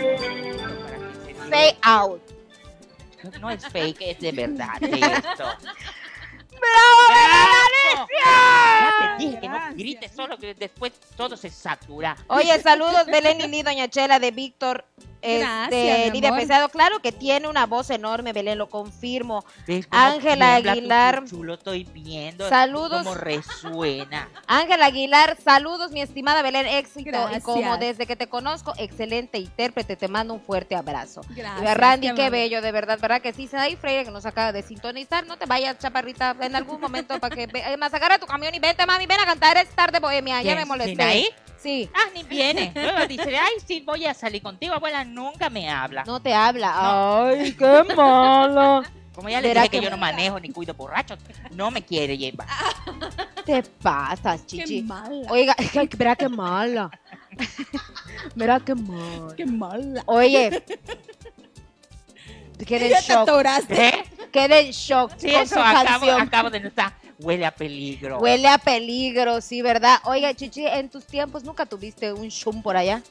para 0.82 0.96
que 0.98 1.14
se 1.24 1.34
Fade 1.34 1.76
out. 1.82 2.22
No, 3.40 3.50
es 3.50 3.66
fake, 3.66 4.00
es 4.00 4.18
de 4.20 4.32
verdad 4.32 4.74
esto. 4.80 5.44
¡Bravo. 6.60 8.08
Ya 8.08 9.16
te 9.18 9.24
dije 9.24 9.40
que 9.40 9.48
no 9.48 9.58
grites 9.74 10.12
solo, 10.12 10.38
que 10.38 10.54
después 10.54 10.92
todo 11.16 11.36
se 11.36 11.50
satura. 11.50 12.16
Oye, 12.28 12.58
saludos 12.60 13.06
Belén 13.06 13.38
Lili, 13.38 13.62
Doña 13.62 13.88
Chela 13.88 14.18
de 14.18 14.30
Víctor. 14.30 14.84
Este, 15.22 16.10
Lidia. 16.10 16.34
Pesado, 16.34 16.68
claro 16.68 17.00
que 17.00 17.12
tiene 17.12 17.48
una 17.48 17.66
voz 17.66 17.90
enorme, 17.90 18.32
Belén, 18.32 18.58
lo 18.58 18.68
confirmo. 18.68 19.44
¿Ves 19.66 19.86
cómo 19.86 20.02
Ángela 20.02 20.54
Aguilar. 20.56 21.24
chulo 21.26 21.54
estoy 21.54 21.84
viendo. 21.84 22.48
Saludos. 22.48 23.02
Cómo 23.02 23.14
resuena. 23.14 24.28
Ángela 24.46 24.86
Aguilar, 24.86 25.36
saludos, 25.42 25.90
mi 25.92 26.00
estimada 26.00 26.42
Belén, 26.42 26.66
éxito. 26.66 27.08
Y 27.08 27.12
Gracias. 27.12 27.42
como 27.42 27.76
desde 27.76 28.06
que 28.06 28.16
te 28.16 28.28
conozco, 28.28 28.72
excelente 28.78 29.38
intérprete, 29.38 29.96
te 29.96 30.08
mando 30.08 30.34
un 30.34 30.40
fuerte 30.40 30.74
abrazo. 30.74 31.20
Gracias. 31.30 31.76
Randy, 31.76 32.14
qué 32.14 32.30
bello, 32.30 32.62
de 32.62 32.72
verdad, 32.72 32.98
¿verdad 33.00 33.20
que 33.20 33.32
sí? 33.32 33.46
Sadaí 33.46 33.76
Freire 33.76 34.04
que 34.04 34.10
nos 34.10 34.26
acaba 34.26 34.52
de 34.52 34.62
sintonizar. 34.62 35.26
No 35.26 35.36
te 35.36 35.46
vayas, 35.46 35.78
chaparrita, 35.78 36.36
en 36.40 36.56
algún 36.56 36.80
momento 36.80 37.18
para 37.20 37.34
que... 37.34 37.48
Además, 37.64 37.92
agarra 37.94 38.18
tu 38.18 38.26
camión 38.26 38.54
y 38.54 38.58
vente, 38.58 38.86
mami, 38.86 39.06
ven 39.06 39.20
a 39.20 39.26
cantar, 39.26 39.56
es 39.56 39.68
tarde 39.70 39.98
bohemia, 40.00 40.42
ya 40.42 40.54
me 40.54 40.64
molesté. 40.64 40.92
¿Sinaí? 40.92 41.28
Sí, 41.58 41.90
Ah, 41.94 42.08
ni 42.14 42.22
viene. 42.22 42.72
Luego 42.74 43.06
dice, 43.08 43.36
ay, 43.36 43.52
sí, 43.66 43.82
voy 43.84 44.06
a 44.06 44.14
salir 44.14 44.42
contigo. 44.42 44.72
Abuela, 44.74 45.04
nunca 45.10 45.50
me 45.50 45.68
habla. 45.68 46.04
no 46.04 46.20
te 46.20 46.32
habla. 46.32 46.72
Ay, 47.28 47.52
qué 47.52 47.82
mala. 47.96 48.82
Como 49.14 49.28
ya 49.28 49.40
le 49.40 49.52
dije 49.52 49.68
que 49.68 49.78
que- 49.78 49.84
yo 49.84 49.90
no 49.90 49.96
manejo 49.98 50.38
ni 50.40 50.50
cuido 50.50 50.72
borrachos, 50.72 51.18
no 51.52 51.70
me 51.70 51.82
quiere 51.82 52.16
llevar. 52.16 52.46
te 53.44 53.62
pasas, 53.62 54.40
Qué 54.42 54.46
chichi? 54.58 54.82
mala. 54.82 55.30
Oiga, 55.30 55.54
verá 55.98 56.16
qué 56.16 56.28
mala. 56.28 56.90
Verá 58.34 58.60
qué 58.60 58.74
mala. 58.74 59.34
Qué 59.36 59.46
mala. 59.46 60.02
Oye. 60.06 60.62
Quedé 62.66 62.86
en 62.86 62.90
Ya 62.92 62.98
te 63.00 63.02
shock. 63.12 63.18
atoraste. 63.28 63.88
¿Eh? 63.88 64.04
Quedé 64.32 64.60
en 64.66 64.70
shock 64.72 65.12
Sí, 65.16 65.30
con 65.32 65.40
eso 65.42 65.54
su 65.54 65.60
acabo, 65.60 65.84
canción. 65.84 66.20
acabo 66.20 66.50
de 66.50 66.60
notar. 66.60 66.92
Huele 67.18 67.46
a 67.46 67.50
peligro. 67.50 68.18
Huele 68.18 68.48
a 68.48 68.58
peligro, 68.58 69.40
sí, 69.40 69.60
¿verdad? 69.62 69.98
Oiga, 70.04 70.32
Chichi, 70.34 70.66
en 70.66 70.88
tus 70.88 71.06
tiempos 71.06 71.44
nunca 71.44 71.66
tuviste 71.66 72.12
un 72.12 72.28
shum 72.28 72.62
por 72.62 72.76
allá. 72.76 73.02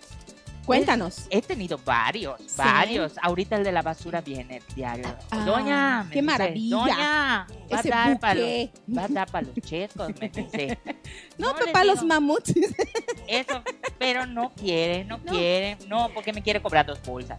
Cuéntanos. 0.69 1.25
He 1.29 1.41
tenido 1.41 1.77
varios, 1.83 2.39
Sí. 2.41 2.53
varios. 2.57 3.13
Ahorita 3.21 3.55
el 3.55 3.63
de 3.63 3.71
la 3.71 3.81
basura 3.81 4.21
viene 4.21 4.61
diario. 4.75 5.15
Ah, 5.31 5.43
Doña, 5.45 6.03
me 6.03 6.09
qué 6.11 6.21
dice, 6.21 6.31
maravilla. 6.31 6.75
Doña, 6.77 7.47
va 7.73 7.79
a 7.79 7.83
dar 7.83 8.19
para 8.19 8.33
los, 8.35 8.69
va 8.97 9.03
a 9.03 9.07
dar 9.07 9.31
para 9.31 9.47
los 9.47 9.55
chescos, 9.65 10.09
me 10.19 10.29
dice. 10.29 10.77
No, 11.37 11.53
le 11.57 11.65
papá, 11.67 11.83
los 11.83 12.03
mamuts. 12.03 12.53
Eso, 13.27 13.63
pero 13.97 14.25
no 14.25 14.53
quiere, 14.53 15.05
no, 15.05 15.17
No. 15.17 15.31
quiere, 15.31 15.77
no, 15.87 16.09
porque 16.13 16.33
me 16.33 16.41
quiere 16.43 16.61
cobrar 16.61 16.85
dos 16.85 17.01
bolsas. 17.03 17.37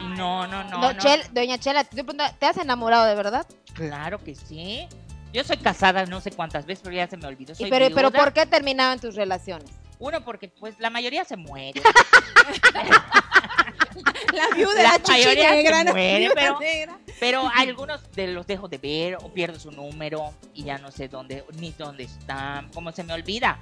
Y 0.00 0.06
no, 0.16 0.46
no, 0.46 0.64
no, 0.64 0.70
No, 0.80 0.92
no. 0.92 0.98
Chel- 0.98 1.28
Doña 1.32 1.58
Chela, 1.58 1.84
te, 1.84 1.90
pregunto, 2.02 2.24
¿te 2.38 2.46
has 2.46 2.56
enamorado 2.56 3.04
de 3.04 3.14
verdad? 3.14 3.46
Claro 3.74 4.18
que 4.22 4.34
sí. 4.34 4.88
Yo 5.32 5.44
soy 5.44 5.56
casada 5.58 6.06
no 6.06 6.20
sé 6.20 6.30
cuántas 6.30 6.64
veces, 6.66 6.82
pero 6.82 6.96
ya 6.96 7.06
se 7.08 7.16
me 7.16 7.26
olvidó. 7.26 7.54
Soy 7.54 7.66
Y 7.66 7.70
pero, 7.70 7.94
pero. 7.94 8.10
¿por 8.10 8.32
qué 8.32 8.46
terminaban 8.46 8.98
tus 9.00 9.14
relaciones? 9.14 9.70
Uno, 9.98 10.24
porque 10.24 10.48
pues 10.48 10.74
la 10.78 10.90
mayoría 10.90 11.24
se 11.24 11.36
muere. 11.36 11.80
La 14.32 14.48
viuda, 14.56 14.82
La 14.82 14.98
mayoría 15.06 15.50
se 15.50 15.54
negra. 15.56 15.84
¿no? 15.84 15.92
muere, 15.92 16.30
pero- 16.34 16.58
negra. 16.58 16.98
Pero 17.20 17.48
algunos 17.56 18.00
de 18.12 18.26
los 18.28 18.46
dejo 18.46 18.66
de 18.68 18.78
ver 18.78 19.16
o 19.22 19.32
pierdo 19.32 19.58
su 19.60 19.70
número 19.70 20.34
y 20.52 20.64
ya 20.64 20.78
no 20.78 20.90
sé 20.90 21.06
dónde, 21.08 21.44
ni 21.58 21.70
dónde 21.72 22.04
están. 22.04 22.68
Como 22.70 22.90
se 22.92 23.04
me 23.04 23.12
olvida. 23.12 23.58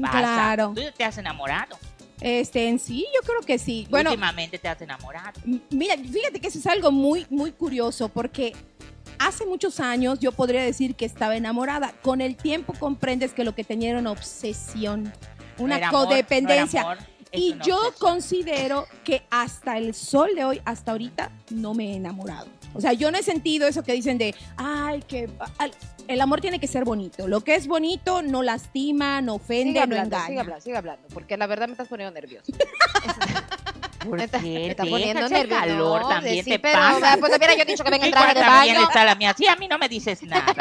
Pasa. 0.00 0.18
Claro. 0.18 0.72
Tú 0.74 0.82
te 0.96 1.04
has 1.04 1.16
enamorado. 1.18 1.78
Este, 2.20 2.68
en 2.68 2.78
sí, 2.80 3.06
yo 3.14 3.20
creo 3.26 3.40
que 3.42 3.58
sí. 3.58 3.86
Bueno, 3.90 4.10
Últimamente 4.10 4.58
te 4.58 4.68
has 4.68 4.80
enamorado. 4.82 5.40
mira, 5.70 5.94
fíjate 5.96 6.40
que 6.40 6.48
eso 6.48 6.58
es 6.58 6.66
algo 6.66 6.90
muy, 6.90 7.26
muy 7.30 7.52
curioso 7.52 8.08
porque 8.08 8.54
hace 9.18 9.46
muchos 9.46 9.78
años 9.80 10.18
yo 10.18 10.32
podría 10.32 10.62
decir 10.62 10.96
que 10.96 11.04
estaba 11.04 11.36
enamorada. 11.36 11.92
Con 12.02 12.20
el 12.20 12.34
tiempo 12.36 12.74
comprendes 12.78 13.32
que 13.32 13.44
lo 13.44 13.54
que 13.54 13.62
tenía 13.64 13.90
era 13.90 13.98
una 14.00 14.10
obsesión, 14.10 15.12
una 15.58 15.78
No 15.78 15.86
amor, 15.88 16.06
codependencia. 16.08 16.82
no 16.82 16.90
amor, 16.90 17.04
es 17.32 17.40
y 17.40 17.52
una 17.52 17.64
yo 17.64 17.76
obsesión. 17.78 17.98
considero 18.10 18.86
que 19.04 19.22
hasta 19.30 19.78
el 19.78 19.94
sol 19.94 20.30
de 20.34 20.44
hoy, 20.44 20.62
hasta 20.64 20.92
ahorita, 20.92 21.30
no 21.50 21.74
me 21.74 21.92
he 21.92 21.96
enamorado. 21.96 22.46
O 22.74 22.80
sea, 22.80 22.92
yo 22.92 23.10
no 23.10 23.16
he 23.18 23.22
sentido 23.22 23.66
eso 23.66 23.82
que 23.82 23.92
dicen 23.92 24.18
de, 24.18 24.34
ay, 24.56 25.02
que 25.08 25.30
al- 25.58 25.72
el 26.08 26.20
amor 26.20 26.40
tiene 26.40 26.60
que 26.60 26.66
ser 26.66 26.84
bonito. 26.84 27.26
Lo 27.26 27.40
que 27.40 27.54
es 27.54 27.66
bonito 27.66 28.22
no 28.22 28.42
lastima, 28.42 29.20
no 29.22 29.36
ofende, 29.36 29.64
Sigue 29.72 29.78
no 29.78 29.82
hablando, 29.84 30.16
engaña. 30.16 30.26
sigue 30.28 30.40
hablando, 30.40 30.60
sigue 30.62 30.76
hablando, 30.76 31.08
porque 31.12 31.36
la 31.36 31.46
verdad 31.46 31.66
me 31.68 31.72
estás 31.72 31.88
poniendo 31.88 32.12
nervioso. 32.12 32.52
¿Por 34.06 34.18
Me 34.18 34.28
qué? 34.28 34.38
me 34.38 34.66
está 34.68 34.84
poniendo 34.84 35.28
nervioso. 35.28 35.48
calor 35.60 36.02
no, 36.02 36.08
también 36.08 36.44
sí, 36.44 36.50
te 36.50 36.58
pero, 36.60 36.78
pasa. 36.78 37.16
pues 37.18 37.36
hubiera 37.36 37.56
yo 37.56 37.64
dicho 37.64 37.82
que 37.82 37.90
venga 37.90 38.04
en 38.04 38.10
¿Y 38.10 38.12
traje 38.12 38.34
de 38.34 38.40
bien 38.40 38.46
baño. 38.76 38.82
está 38.88 39.04
la 39.04 39.14
mía? 39.16 39.34
Sí, 39.36 39.46
a 39.48 39.56
mí 39.56 39.66
no 39.66 39.78
me 39.78 39.88
dices 39.88 40.22
nada. 40.22 40.54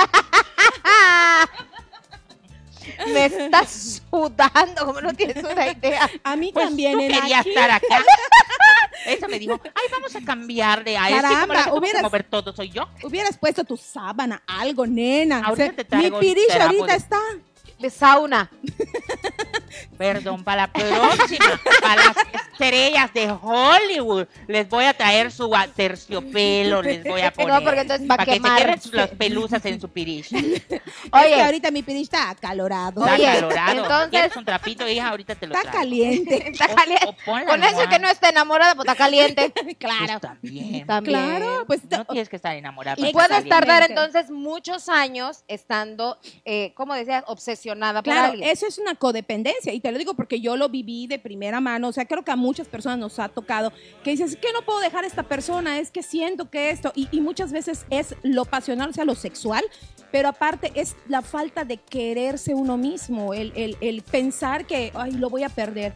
Me 3.15 3.25
estás 3.25 4.01
sudando, 4.09 4.85
como 4.85 5.01
no 5.01 5.13
tienes 5.13 5.43
una 5.43 5.67
idea. 5.71 6.09
A 6.23 6.35
mí 6.35 6.51
Pues 6.53 6.65
también. 6.67 6.93
tú 6.97 7.05
aquí- 7.05 7.49
estar 7.49 7.71
acá. 7.71 8.03
Eso 9.05 9.27
me 9.27 9.37
dijo, 9.37 9.59
ay, 9.63 9.83
vamos 9.91 10.15
a 10.15 10.21
cambiar 10.21 10.83
de 10.83 10.97
aire. 10.97 11.21
Caramba, 11.21 11.63
como 11.65 11.75
que 11.75 11.79
hubieras- 11.79 12.01
mover 12.03 12.23
todo 12.23 12.53
soy 12.53 12.69
yo. 12.69 12.87
Hubieras 13.03 13.37
puesto 13.37 13.63
tu 13.63 13.77
sábana, 13.77 14.41
algo, 14.47 14.87
nena. 14.87 15.43
Ahorita 15.45 15.73
te 15.73 15.83
mi 15.83 15.85
traigo 15.89 16.19
el 16.19 16.25
pirish 16.25 16.47
trapo 16.47 16.63
ahorita 16.65 16.85
de- 16.87 16.95
está. 16.97 17.19
De 17.79 17.89
sauna. 17.89 18.49
Perdón, 19.97 20.43
para 20.43 20.63
la 20.63 20.71
próxima, 20.73 21.59
para 21.81 21.95
las 22.05 22.15
estrellas 22.51 23.13
de 23.13 23.31
Hollywood, 23.41 24.27
les 24.47 24.67
voy 24.69 24.85
a 24.85 24.93
traer 24.93 25.31
su 25.31 25.51
terciopelo, 25.75 26.81
les 26.81 27.03
voy 27.03 27.21
a 27.21 27.31
poner. 27.31 27.45
No, 27.55 27.63
porque 27.63 27.81
entonces 27.81 28.09
va 28.09 28.15
a 28.15 28.17
para 28.17 28.25
que 28.25 28.39
se 28.39 28.41
queden 28.41 28.79
las 28.91 29.09
pelusas 29.09 29.65
en 29.65 29.79
su. 29.79 29.87
Es 29.95 30.29
que 30.29 30.81
Oye, 31.11 31.41
ahorita 31.41 31.71
mi 31.71 31.81
pirish 31.83 32.03
está 32.03 32.29
acalorado. 32.31 33.01
Está 33.01 33.13
Oye, 33.15 33.27
acalorado. 33.29 33.83
entonces- 33.83 34.09
¿Quieres 34.09 34.35
un 34.35 34.45
trapito, 34.45 34.87
hija? 34.89 35.09
Ahorita 35.09 35.35
te 35.35 35.47
lo 35.47 35.53
Está 35.55 35.71
traigo. 35.71 35.79
caliente. 35.79 36.49
está 36.49 36.67
caliente. 36.67 37.05
O- 37.07 37.45
Con 37.45 37.63
eso 37.63 37.87
que 37.89 37.99
no 37.99 38.09
está 38.09 38.29
enamorada, 38.29 38.75
pues 38.75 38.87
está 38.87 38.95
caliente. 38.97 39.51
claro. 39.79 40.05
Pues 40.07 40.21
también. 40.21 40.85
También. 40.87 41.19
Claro, 41.19 41.63
pues 41.67 41.81
No 41.89 42.05
tienes 42.05 42.27
que 42.29 42.35
estar 42.35 42.55
enamorada. 42.55 42.97
Y 43.07 43.13
puedes 43.13 43.47
tardar 43.47 43.83
entonces 43.89 44.29
muchos 44.29 44.89
años 44.89 45.43
estando, 45.47 46.17
eh, 46.43 46.73
como 46.75 46.93
decías, 46.93 47.23
obsesionada 47.27 48.01
por 48.01 48.11
Claro, 48.13 48.31
alguien. 48.33 48.49
eso 48.49 48.67
es 48.67 48.77
una 48.77 48.95
codependencia 48.95 49.64
y 49.73 49.79
te 49.79 49.91
lo 49.91 49.97
digo 49.97 50.13
porque 50.13 50.39
yo 50.41 50.55
lo 50.57 50.69
viví 50.69 51.07
de 51.07 51.19
primera 51.19 51.59
mano, 51.61 51.87
o 51.89 51.91
sea, 51.91 52.05
creo 52.05 52.23
que 52.23 52.31
a 52.31 52.35
muchas 52.35 52.67
personas 52.67 52.97
nos 52.99 53.19
ha 53.19 53.29
tocado 53.29 53.71
que 54.03 54.11
dices, 54.11 54.31
es 54.33 54.37
que 54.37 54.51
no 54.53 54.61
puedo 54.63 54.79
dejar 54.79 55.03
a 55.03 55.07
esta 55.07 55.23
persona, 55.23 55.79
es 55.79 55.91
que 55.91 56.03
siento 56.03 56.49
que 56.49 56.69
esto, 56.69 56.91
y, 56.95 57.07
y 57.11 57.21
muchas 57.21 57.51
veces 57.51 57.85
es 57.89 58.15
lo 58.23 58.45
pasional, 58.45 58.89
o 58.89 58.93
sea, 58.93 59.05
lo 59.05 59.15
sexual, 59.15 59.63
pero 60.11 60.29
aparte 60.29 60.71
es 60.75 60.95
la 61.07 61.21
falta 61.21 61.65
de 61.65 61.77
quererse 61.77 62.53
uno 62.53 62.77
mismo, 62.77 63.33
el, 63.33 63.51
el- 63.55 63.77
el 63.81 64.01
pensar 64.01 64.65
que, 64.65 64.91
ay, 64.95 65.11
lo 65.13 65.29
voy 65.29 65.43
a 65.43 65.49
perder. 65.49 65.93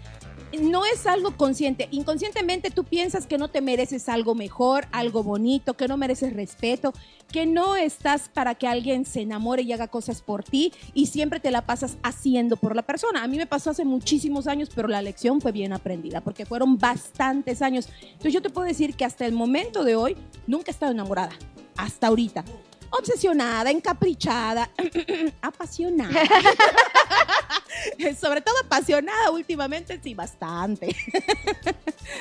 No 0.58 0.84
es 0.86 1.06
algo 1.06 1.38
consciente. 1.38 1.88
Inconscientemente 1.92 2.72
tú 2.72 2.84
piensas 2.84 3.28
que 3.28 3.38
no 3.38 3.50
te 3.50 3.62
mereces 3.62 4.10
algo 4.10 4.34
mejor, 4.34 4.88
algo 4.92 5.22
bonito, 5.24 5.76
que 5.76 5.88
no 5.88 5.96
mereces 5.96 6.34
respeto, 6.34 6.94
que 7.32 7.46
no 7.46 7.76
estás 7.76 8.30
para 8.30 8.56
que 8.56 8.68
alguien 8.68 9.06
se 9.06 9.22
enamore 9.22 9.62
y 9.62 9.72
haga 9.74 9.88
cosas 9.88 10.22
por 10.22 10.44
ti 10.44 10.74
y 10.94 11.06
siempre 11.06 11.40
te 11.40 11.52
la 11.52 11.66
pasas 11.66 11.98
haciendo 12.02 12.58
por 12.58 12.76
la 12.76 12.82
persona. 12.82 13.24
A 13.24 13.28
mí 13.28 13.38
me 13.38 13.46
pasó 13.46 13.70
hace 13.70 13.86
muchísimos 13.86 14.48
años, 14.48 14.70
pero 14.74 14.88
la 14.88 15.04
lección 15.04 15.40
fue 15.40 15.52
bien 15.52 15.72
aprendida 15.72 16.22
porque 16.22 16.48
fueron 16.48 16.80
bastantes 16.80 17.62
años. 17.62 17.88
Entonces 18.02 18.34
yo 18.34 18.42
te 18.42 18.50
puedo 18.50 18.68
decir 18.68 18.96
que 18.96 19.06
hasta 19.06 19.28
el 19.28 19.34
momento 19.34 19.84
de 19.84 19.96
hoy 19.96 20.18
nunca 20.48 20.72
he 20.72 20.74
estado 20.74 20.92
enamorada, 20.92 21.34
hasta 21.78 22.08
ahorita. 22.08 22.44
Obsesionada, 22.92 23.72
encaprichada, 23.72 24.70
apasionada. 25.42 26.14
Sobre 28.20 28.42
todo 28.42 28.56
apasionada 28.64 29.32
últimamente, 29.32 30.00
sí, 30.04 30.14
bastante. 30.14 30.96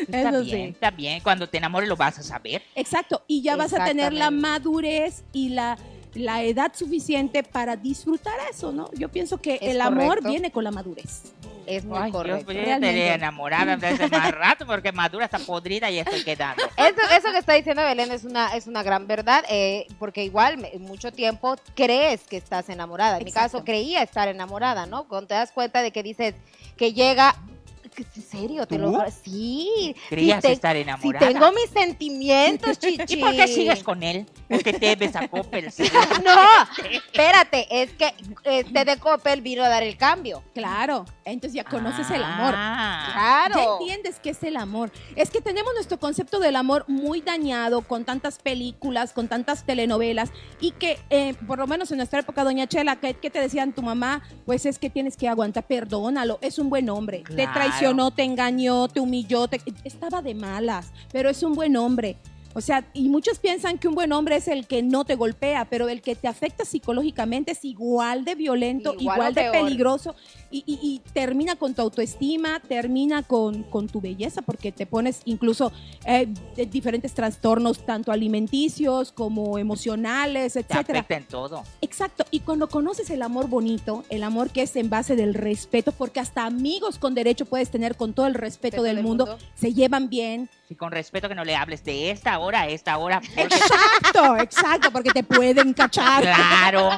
Está 0.00 0.30
Eso 0.30 0.42
bien, 0.42 0.66
sí. 0.66 0.72
está 0.74 0.90
bien. 0.90 1.20
Cuando 1.20 1.48
te 1.48 1.58
enamores 1.58 1.88
lo 1.88 1.96
vas 1.96 2.18
a 2.18 2.22
saber. 2.22 2.62
Exacto, 2.74 3.22
y 3.26 3.42
ya 3.42 3.56
vas 3.56 3.72
a 3.72 3.84
tener 3.84 4.12
la 4.12 4.30
madurez 4.30 5.24
y 5.32 5.50
la, 5.50 5.78
la 6.14 6.42
edad 6.42 6.72
suficiente 6.74 7.42
para 7.42 7.76
disfrutar 7.76 8.34
eso, 8.50 8.72
¿no? 8.72 8.90
Yo 8.94 9.08
pienso 9.08 9.38
que 9.38 9.54
Es 9.56 9.62
el 9.74 9.80
amor 9.80 10.22
viene 10.26 10.50
con 10.50 10.64
la 10.64 10.70
madurez. 10.70 11.32
Es 11.66 11.84
muy 11.84 11.98
Ay, 11.98 12.10
correcto. 12.10 12.50
Yo 12.50 12.60
estaría 12.60 13.14
enamorada 13.14 13.76
desde 13.76 14.08
más 14.08 14.30
rato 14.32 14.66
porque 14.66 14.90
madura 14.90 15.26
está 15.26 15.38
podrida 15.38 15.90
y 15.90 15.98
estoy 15.98 16.24
quedando. 16.24 16.62
Eso, 16.78 16.96
eso 17.14 17.30
que 17.30 17.38
está 17.38 17.52
diciendo 17.54 17.82
Belén 17.82 18.10
es 18.10 18.24
una, 18.24 18.54
es 18.56 18.66
una 18.66 18.82
gran 18.82 19.06
verdad, 19.06 19.44
eh, 19.50 19.86
porque 19.98 20.24
igual 20.24 20.66
mucho 20.80 21.12
tiempo 21.12 21.56
crees 21.74 22.22
que 22.22 22.38
estás 22.38 22.70
enamorada. 22.70 23.18
En 23.18 23.24
mi 23.24 23.32
caso 23.32 23.64
creía 23.64 24.02
estar 24.02 24.28
enamorada, 24.28 24.86
¿no? 24.86 25.06
Cuando 25.08 25.28
te 25.28 25.34
das 25.34 25.52
cuenta 25.52 25.82
de 25.82 25.90
que 25.90 26.02
dices 26.02 26.34
que 26.76 26.92
llega... 26.94 27.36
¿En 28.14 28.22
serio? 28.22 28.64
¿Te 28.66 28.78
lo. 28.78 28.96
Sí. 29.24 29.94
Creías 30.08 30.40
te- 30.40 30.52
estar 30.52 30.76
Si 30.76 30.82
enamorada. 30.82 31.26
tengo 31.26 31.50
mis 31.52 31.68
sentimientos, 31.70 32.78
chichi. 32.78 33.02
¿Y 33.14 33.16
por 33.16 33.34
qué 33.34 33.48
sigues 33.48 33.82
con 33.82 34.02
él? 34.04 34.24
Porque 34.48 34.72
te 34.72 34.96
besó 34.96 35.18
Coppel. 35.30 35.70
sí. 35.70 35.84
No, 36.24 36.34
espérate, 36.90 37.66
es 37.82 37.92
que 37.92 38.14
este 38.44 38.84
de 38.84 38.96
Coppel 38.98 39.40
vino 39.42 39.62
a 39.62 39.68
dar 39.68 39.82
el 39.82 39.96
cambio. 39.96 40.42
Claro, 40.54 41.04
entonces 41.24 41.54
ya 41.54 41.64
conoces 41.64 42.10
el 42.10 42.22
amor. 42.22 42.54
Ah, 42.56 43.04
Ya 43.08 43.12
Claro. 43.54 43.78
entiendes 43.80 44.18
qué 44.22 44.30
es 44.30 44.42
el 44.42 44.56
amor. 44.56 44.90
Es 45.16 45.30
que 45.30 45.40
tenemos 45.40 45.72
nuestro 45.74 45.98
concepto 45.98 46.38
del 46.38 46.56
amor 46.56 46.84
muy 46.88 47.20
dañado 47.20 47.82
con 47.82 48.04
tantas 48.04 48.38
películas, 48.38 49.12
con 49.12 49.28
tantas 49.28 49.64
telenovelas 49.64 50.30
y 50.60 50.72
que 50.72 50.98
eh, 51.10 51.34
por 51.46 51.58
lo 51.58 51.66
menos 51.66 51.90
en 51.90 51.98
nuestra 51.98 52.20
época, 52.20 52.44
doña 52.44 52.66
Chela, 52.66 52.96
¿qué, 52.96 53.14
qué 53.14 53.30
te 53.30 53.40
decían 53.40 53.72
tu 53.72 53.82
mamá? 53.82 54.22
Pues 54.46 54.66
es 54.66 54.78
que 54.78 54.90
tienes 54.90 55.16
que 55.16 55.28
aguantar, 55.28 55.66
perdónalo, 55.66 56.38
es 56.40 56.58
un 56.58 56.70
buen 56.70 56.88
hombre. 56.90 57.18
Te 57.26 57.34
Claro. 57.34 57.52
traicionó, 57.54 58.10
te 58.10 58.22
engañó, 58.22 58.88
te 58.88 59.00
humilló, 59.00 59.48
te- 59.48 59.60
estaba 59.84 60.22
de 60.22 60.34
malas, 60.34 60.92
pero 61.12 61.28
es 61.28 61.42
un 61.42 61.52
buen 61.54 61.76
hombre. 61.76 62.16
O 62.58 62.60
sea, 62.60 62.84
y 62.92 63.08
muchos 63.08 63.38
piensan 63.38 63.78
que 63.78 63.86
un 63.88 63.94
buen 63.94 64.12
hombre 64.12 64.36
es 64.36 64.48
el 64.48 64.66
que 64.66 64.82
no 64.82 65.04
te 65.04 65.14
golpea, 65.14 65.64
pero 65.70 65.88
el 65.88 66.02
que 66.02 66.16
te 66.16 66.26
afecta 66.28 66.64
psicológicamente 66.64 67.52
es 67.52 67.64
igual 67.64 68.24
de 68.24 68.34
violento, 68.34 68.94
Igual 68.98 69.16
igual, 69.18 69.34
de 69.34 69.40
peor. 69.42 69.64
peligroso 69.64 70.14
y, 70.50 70.64
y- 70.66 70.78
y 70.82 70.98
termina 71.12 71.54
con 71.56 71.74
tu 71.74 71.82
autoestima, 71.82 72.60
termina 72.66 73.22
con, 73.22 73.62
con 73.62 73.86
tu 73.86 74.00
belleza, 74.00 74.42
porque 74.42 74.72
te 74.72 74.86
pones 74.86 75.22
incluso 75.24 75.70
eh, 76.04 76.26
de 76.56 76.66
diferentes 76.66 77.14
trastornos, 77.14 77.86
tanto 77.86 78.10
alimenticios 78.12 79.12
como 79.12 79.56
emocionales, 79.58 80.54
te 80.54 80.60
etcétera. 80.60 81.00
afecta 81.00 81.16
en 81.16 81.24
todo. 81.26 81.62
Exacto, 81.80 82.24
y 82.30 82.40
cuando 82.40 82.68
conoces 82.68 83.08
el 83.10 83.22
amor 83.22 83.48
bonito, 83.48 84.04
el 84.10 84.22
amor 84.24 84.50
que 84.50 84.62
es 84.62 84.74
en 84.76 84.90
base 84.90 85.14
del 85.16 85.34
respeto, 85.34 85.92
porque 85.92 86.18
hasta 86.20 86.44
amigos 86.44 86.98
con 86.98 87.14
derecho 87.14 87.44
puedes 87.46 87.70
tener 87.70 87.96
con 87.96 88.12
todo 88.14 88.26
el 88.26 88.34
respeto 88.34 88.48
Respeto 88.58 88.82
del 88.82 88.96
del 88.96 89.04
mundo, 89.04 89.26
mundo. 89.26 89.44
se 89.54 89.72
llevan 89.72 90.08
bien. 90.08 90.48
Y 90.70 90.74
con 90.74 90.90
respeto 90.90 91.28
que 91.28 91.34
no 91.34 91.44
le 91.44 91.54
hables 91.54 91.84
de 91.84 92.10
esta 92.10 92.38
hora 92.48 92.62
a 92.62 92.68
esta 92.68 92.98
hora. 92.98 93.20
Porque, 93.20 93.42
Exacto, 93.42 94.36
exacto, 94.38 94.90
porque 94.90 95.10
te 95.10 95.22
pueden 95.22 95.72
cachar. 95.74 96.22
claro. 96.22 96.90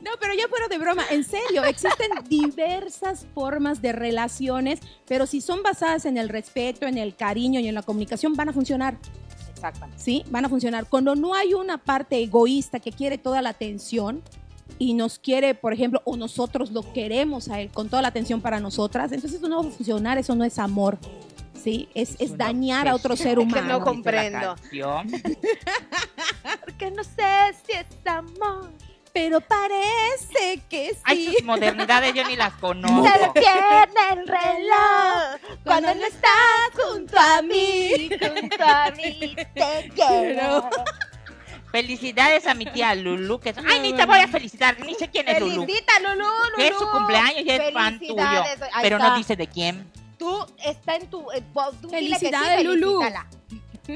No, 0.00 0.10
pero 0.18 0.32
ya 0.34 0.48
fuera 0.48 0.68
de 0.68 0.78
broma, 0.78 1.02
en 1.10 1.22
serio, 1.22 1.64
existen 1.64 2.08
diversas 2.28 3.26
formas 3.34 3.82
de 3.82 3.92
relaciones, 3.92 4.80
pero 5.06 5.26
si 5.26 5.40
son 5.40 5.62
basadas 5.62 6.06
en 6.06 6.16
el 6.16 6.28
respeto, 6.28 6.86
en 6.86 6.98
el 6.98 7.14
cariño 7.14 7.60
y 7.60 7.68
en 7.68 7.74
la 7.74 7.82
comunicación, 7.82 8.34
van 8.34 8.48
a 8.48 8.52
funcionar, 8.52 8.96
Exactamente. 9.52 10.02
¿sí? 10.02 10.24
Van 10.30 10.44
a 10.44 10.48
funcionar. 10.48 10.86
Cuando 10.88 11.14
no 11.14 11.34
hay 11.34 11.54
una 11.54 11.78
parte 11.78 12.20
egoísta 12.22 12.80
que 12.80 12.90
quiere 12.90 13.18
toda 13.18 13.42
la 13.42 13.50
atención 13.50 14.22
y 14.78 14.94
nos 14.94 15.18
quiere, 15.18 15.54
por 15.54 15.72
ejemplo, 15.72 16.00
o 16.04 16.16
nosotros 16.16 16.70
lo 16.70 16.90
queremos 16.92 17.48
a 17.48 17.60
él 17.60 17.70
con 17.70 17.88
toda 17.88 18.02
la 18.02 18.08
atención 18.08 18.40
para 18.40 18.60
nosotras, 18.60 19.12
entonces 19.12 19.38
eso 19.38 19.48
no 19.48 19.62
va 19.62 19.68
a 19.68 19.72
funcionar, 19.72 20.16
eso 20.16 20.34
no 20.34 20.44
es 20.44 20.58
amor, 20.58 20.98
¿sí? 21.54 21.88
Es, 21.94 22.16
es 22.18 22.30
una 22.30 22.46
dañar 22.46 22.88
a 22.88 22.94
otro 22.94 23.16
ser 23.16 23.36
no 23.36 23.42
humano. 23.42 23.62
dice 23.62 23.78
la 23.78 23.84
comprendo. 23.84 24.56
Porque 26.64 26.90
no 26.90 27.04
sé 27.04 27.54
si 27.66 27.72
es 27.72 27.86
amor. 28.06 28.70
Pero 29.12 29.42
parece 29.42 30.62
que 30.70 30.90
sí. 30.94 31.00
Ay, 31.04 31.34
sus 31.34 31.44
modernidades 31.44 32.14
yo 32.14 32.26
ni 32.26 32.34
las 32.34 32.54
conozco. 32.54 33.06
Se 33.06 33.18
detiene 33.18 34.00
el 34.12 34.26
reloj 34.26 35.58
cuando 35.64 35.94
no 35.94 36.06
estás 36.06 36.70
junto 36.74 37.18
a 37.18 37.42
mí, 37.42 38.08
junto 38.08 38.64
a 38.64 38.90
mí 38.92 39.36
te 39.54 39.90
quiero. 39.94 40.70
Felicidades 41.70 42.46
a 42.46 42.54
mi 42.54 42.64
tía 42.64 42.94
Lulu. 42.94 43.38
Que 43.38 43.50
es- 43.50 43.56
Ay, 43.58 43.80
ni 43.80 43.92
te 43.92 44.06
voy 44.06 44.20
a 44.20 44.28
felicitar. 44.28 44.80
Ni 44.80 44.94
sé 44.94 45.08
quién 45.08 45.28
es 45.28 45.40
Lulu. 45.40 45.66
Felicita, 45.66 45.92
Lulu, 46.00 46.14
Lulu. 46.24 46.56
Que 46.56 46.68
es 46.68 46.78
su 46.78 46.88
cumpleaños 46.90 47.42
y 47.44 47.50
es 47.50 47.72
fan 47.74 47.98
tuyo. 47.98 48.44
Pero 48.80 48.98
no 48.98 49.14
dice 49.16 49.36
de 49.36 49.46
quién. 49.46 49.90
Tú 50.22 50.46
está 50.64 50.94
en 50.96 51.08
tu. 51.10 51.30
eh, 51.32 51.42
tú 51.80 51.88
dile 51.88 52.10
que 52.10 52.18
sí, 52.18 52.26
Felicidades, 52.26 52.64
Lulu. 52.64 53.00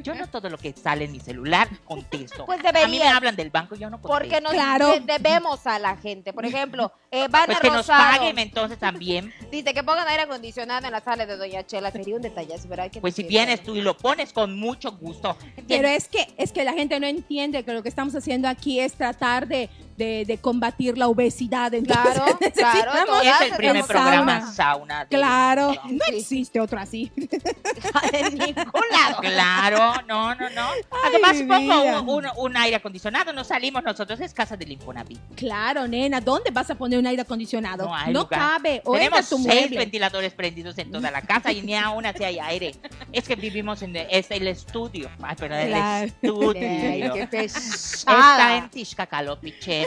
Yo 0.02 0.16
no 0.16 0.26
todo 0.26 0.50
lo 0.50 0.58
que 0.58 0.72
sale 0.72 1.04
en 1.04 1.12
mi 1.12 1.20
celular 1.20 1.68
contesto. 1.84 2.44
Pues 2.46 2.58
A 2.58 2.62
mí 2.64 2.72
me 2.72 2.80
debería. 2.80 3.16
hablan 3.16 3.36
del 3.36 3.50
banco 3.50 3.76
y 3.76 3.78
yo 3.78 3.88
no 3.88 4.00
contesto. 4.02 4.18
Porque 4.18 4.40
nos 4.40 4.52
Claro. 4.52 4.88
de- 4.94 5.00
debemos 5.00 5.64
a 5.64 5.78
la 5.78 5.96
gente. 5.96 6.32
Por 6.32 6.44
ejemplo, 6.44 6.90
eh, 7.12 7.28
Vane 7.30 7.46
Pues 7.46 7.60
que 7.60 7.68
nos 7.68 7.76
Rosado 7.86 8.18
paguen 8.18 8.38
entonces 8.40 8.78
también. 8.80 9.32
dice 9.52 9.72
que 9.72 9.84
pongan 9.84 10.08
aire 10.08 10.24
acondicionado 10.24 10.84
en 10.86 10.90
la 10.92 11.00
sala 11.00 11.24
de 11.24 11.36
Doña 11.36 11.64
Chela. 11.64 11.92
Sería 11.92 12.16
un 12.16 12.22
detallazo, 12.22 12.66
¿verdad? 12.66 12.90
Que 12.90 13.00
Pues 13.00 13.14
si 13.14 13.22
vienes 13.22 13.62
tú 13.62 13.76
y 13.76 13.80
lo 13.80 13.96
pones 13.96 14.32
con 14.32 14.58
mucho 14.58 14.90
gusto. 14.90 15.36
Pero 15.68 15.86
es 15.86 16.08
que, 16.08 16.34
es 16.36 16.50
que 16.50 16.64
la 16.64 16.72
gente 16.72 16.98
no 16.98 17.06
entiende 17.06 17.62
que 17.64 17.72
lo 17.72 17.84
que 17.84 17.88
estamos 17.88 18.12
haciendo 18.16 18.48
aquí 18.48 18.80
es 18.80 18.94
tratar 18.94 19.46
de, 19.46 19.70
de, 19.96 20.24
de 20.26 20.38
combatir 20.38 20.96
la 20.98 21.08
obesidad. 21.08 21.72
Entonces, 21.74 22.14
Claro, 22.14 22.36
claro, 22.54 23.20
es 23.22 23.40
el 23.50 23.56
primer 23.56 23.76
el 23.76 23.84
programa 23.84 24.40
sauna. 24.40 24.52
sauna. 24.54 25.04
de- 25.04 25.16
Claro, 25.16 25.74
No. 25.74 25.92
no 25.92 26.04
existe 26.16 26.60
otro 26.60 26.78
así. 26.78 27.10
en 28.12 28.34
ningún 28.38 28.82
lado. 28.90 29.20
Claro, 29.20 29.94
no, 30.06 30.34
no, 30.34 30.50
no. 30.50 30.68
Además, 31.04 31.36
pongo 31.46 31.82
un, 32.14 32.24
un- 32.26 32.30
un 32.36 32.56
aire 32.56 32.76
acondicionado, 32.76 33.32
no 33.32 33.44
salimos 33.44 33.82
nosotros, 33.82 34.20
es 34.20 34.32
casa 34.34 34.56
del 34.56 34.72
Infonavit. 34.72 35.18
Claro, 35.36 35.86
nena, 35.88 36.20
¿dónde 36.20 36.50
vas 36.50 36.70
a 36.70 36.74
poner 36.74 36.98
un 36.98 37.06
aire 37.06 37.22
acondicionado? 37.22 37.86
No 37.86 37.94
hay 37.94 38.12
lugar. 38.12 38.28
cabe. 38.40 38.82
O 38.84 38.92
Tenemos 38.94 39.28
tu 39.28 39.36
seis 39.38 39.46
mueble. 39.46 39.78
ventiladores 39.78 40.32
prendidos 40.32 40.76
en 40.78 40.90
toda 40.90 41.10
la 41.10 41.22
casa 41.22 41.52
y 41.52 41.62
ni 41.62 41.74
aún 41.76 42.04
así 42.06 42.24
hay 42.24 42.38
aire. 42.38 42.74
Es 43.12 43.26
que 43.26 43.36
vivimos 43.36 43.82
en 43.82 43.94
el, 43.96 44.06
es 44.10 44.30
el 44.30 44.46
estudio. 44.48 45.10
Ay, 45.22 45.36
perdón, 45.36 45.58
el 45.58 45.68
Claro. 45.68 45.86
Ay, 45.96 46.04
estudio. 46.22 46.52
qué 46.52 47.20
Está 47.22 47.28
pesada. 47.30 48.56
en 48.56 48.68
Tixcacalopiche. 48.70 49.85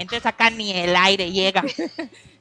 Entonces 0.00 0.24
acá 0.24 0.48
ni 0.48 0.72
el 0.72 0.96
aire 0.96 1.30
llega. 1.30 1.62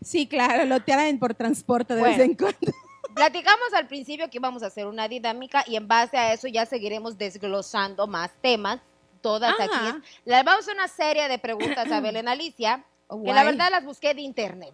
Sí, 0.01 0.27
claro, 0.27 0.63
lo 0.63 0.79
traen 0.79 1.19
por 1.19 1.33
transporte 1.33 1.93
de 1.93 1.99
Bueno. 1.99 2.15
vez 2.17 2.25
en 2.25 2.33
cuando. 2.33 2.57
Platicamos 3.13 3.73
al 3.75 3.85
principio 3.85 4.29
que 4.29 4.37
íbamos 4.37 4.63
a 4.63 4.67
hacer 4.67 4.85
una 4.87 5.09
dinámica 5.09 5.65
y 5.67 5.75
en 5.75 5.89
base 5.89 6.17
a 6.17 6.31
eso 6.31 6.47
ya 6.47 6.65
seguiremos 6.65 7.17
desglosando 7.17 8.07
más 8.07 8.31
temas. 8.41 8.79
Todas 9.19 9.53
Ajá. 9.59 9.65
aquí. 9.65 9.99
Les 10.23 10.45
vamos 10.45 10.59
a 10.61 10.71
hacer 10.71 10.73
una 10.75 10.87
serie 10.87 11.27
de 11.27 11.37
preguntas 11.37 11.91
a 11.91 11.99
Belén 12.01 12.29
Alicia, 12.29 12.85
que 13.09 13.33
la 13.33 13.43
verdad 13.43 13.67
las 13.71 13.83
busqué 13.83 14.13
de 14.13 14.21
internet. 14.21 14.73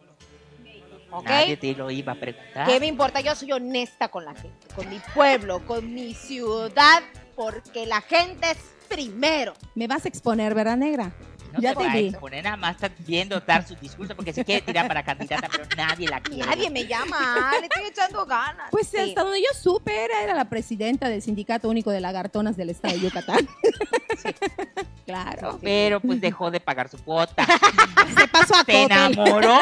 ¿Ok? 1.09 1.25
Nadie 1.25 1.57
te 1.57 1.73
lo 1.73 1.89
iba 1.89 2.11
a 2.11 2.15
preguntar. 2.19 2.67
¿Qué 2.67 2.79
me 2.79 2.85
importa? 2.85 3.19
Yo 3.19 3.33
soy 3.33 3.51
honesta 3.51 4.09
con 4.09 4.25
la 4.25 4.35
gente, 4.35 4.67
con 4.75 4.87
mi 4.91 4.99
pueblo, 5.15 5.65
con 5.65 5.91
mi 5.91 6.13
ciudad, 6.13 7.01
porque 7.35 7.87
la 7.87 8.01
gente 8.01 8.51
es 8.51 8.59
primero. 8.87 9.55
Me 9.73 9.87
vas 9.87 10.05
a 10.05 10.07
exponer, 10.07 10.53
¿verdad, 10.53 10.77
negra? 10.77 11.11
No 11.55 11.61
ya 11.61 11.69
te 11.73 11.77
te 11.79 11.83
va 11.87 11.91
a 11.91 11.95
vi. 11.95 12.07
exponer, 12.07 12.43
nada 12.43 12.57
más 12.57 12.75
está 12.75 12.91
viendo 12.99 13.39
dar 13.39 13.67
su 13.67 13.75
discurso 13.75 14.15
porque 14.15 14.33
se 14.33 14.45
quiere 14.45 14.61
tirar 14.61 14.87
para 14.87 15.03
candidata, 15.03 15.47
pero 15.51 15.63
nadie 15.75 16.07
la 16.07 16.21
quiere. 16.21 16.45
Nadie 16.45 16.69
me 16.69 16.85
llama, 16.85 17.51
le 17.59 17.65
estoy 17.67 17.83
echando 17.89 18.25
ganas. 18.25 18.69
Pues 18.71 18.87
Sí. 18.87 18.97
hasta 18.97 19.23
donde 19.23 19.39
yo 19.41 19.47
supe, 19.59 20.05
era, 20.05 20.21
era 20.23 20.33
la 20.35 20.45
presidenta 20.45 21.09
del 21.09 21.21
Sindicato 21.21 21.67
Único 21.69 21.89
de 21.91 22.01
Lagartonas 22.01 22.55
del 22.57 22.69
Estado 22.69 22.93
de 22.95 22.99
Yucatán. 23.01 23.47
claro. 25.05 25.59
Pero 25.61 25.99
pues 25.99 26.21
dejó 26.21 26.51
de 26.51 26.59
pagar 26.59 26.89
su 26.89 26.97
cuota. 27.03 27.45
Se 28.17 28.27
pasó 28.27 28.55
a 28.55 28.63
Se 28.63 28.83
enamoró. 28.83 29.57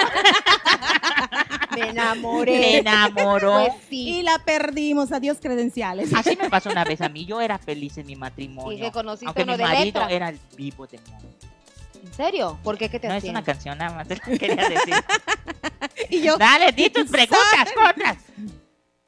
Me 1.75 1.81
Se 1.81 1.89
enamoré. 1.89 2.77
enamoró. 2.77 3.65
Pues 3.67 3.73
sí. 3.89 4.19
Y 4.19 4.21
la 4.23 4.39
perdimos. 4.39 5.11
Adiós 5.11 5.37
credenciales. 5.41 6.13
Así 6.13 6.35
me 6.39 6.49
pasó 6.49 6.69
una 6.69 6.83
vez 6.83 7.01
a 7.01 7.09
mí. 7.09 7.25
Yo 7.25 7.41
era 7.41 7.57
feliz 7.57 7.97
en 7.97 8.05
mi 8.07 8.15
matrimonio. 8.15 8.77
Y 8.77 8.81
que 8.81 8.91
conociste 8.91 9.25
aunque 9.27 9.43
uno 9.43 9.53
mi 9.53 9.57
de 9.57 9.63
marido 9.63 9.85
letra. 9.85 10.07
era 10.09 10.29
el 10.29 10.39
vivo 10.55 10.85
demonio. 10.87 11.29
¿En 12.03 12.13
serio? 12.13 12.59
¿Por 12.63 12.77
qué? 12.77 12.89
¿Qué 12.89 12.99
te 12.99 13.07
No 13.07 13.13
es 13.13 13.23
una 13.23 13.43
canción 13.43 13.77
nada 13.77 13.95
más, 13.95 14.07
te 14.07 14.19
quería 14.19 14.69
decir. 14.69 14.93
Y 16.09 16.21
yo, 16.21 16.37
Dale, 16.37 16.71
di 16.71 16.89
tus 16.89 17.09
preguntas, 17.09 17.71
cortas. 17.73 18.17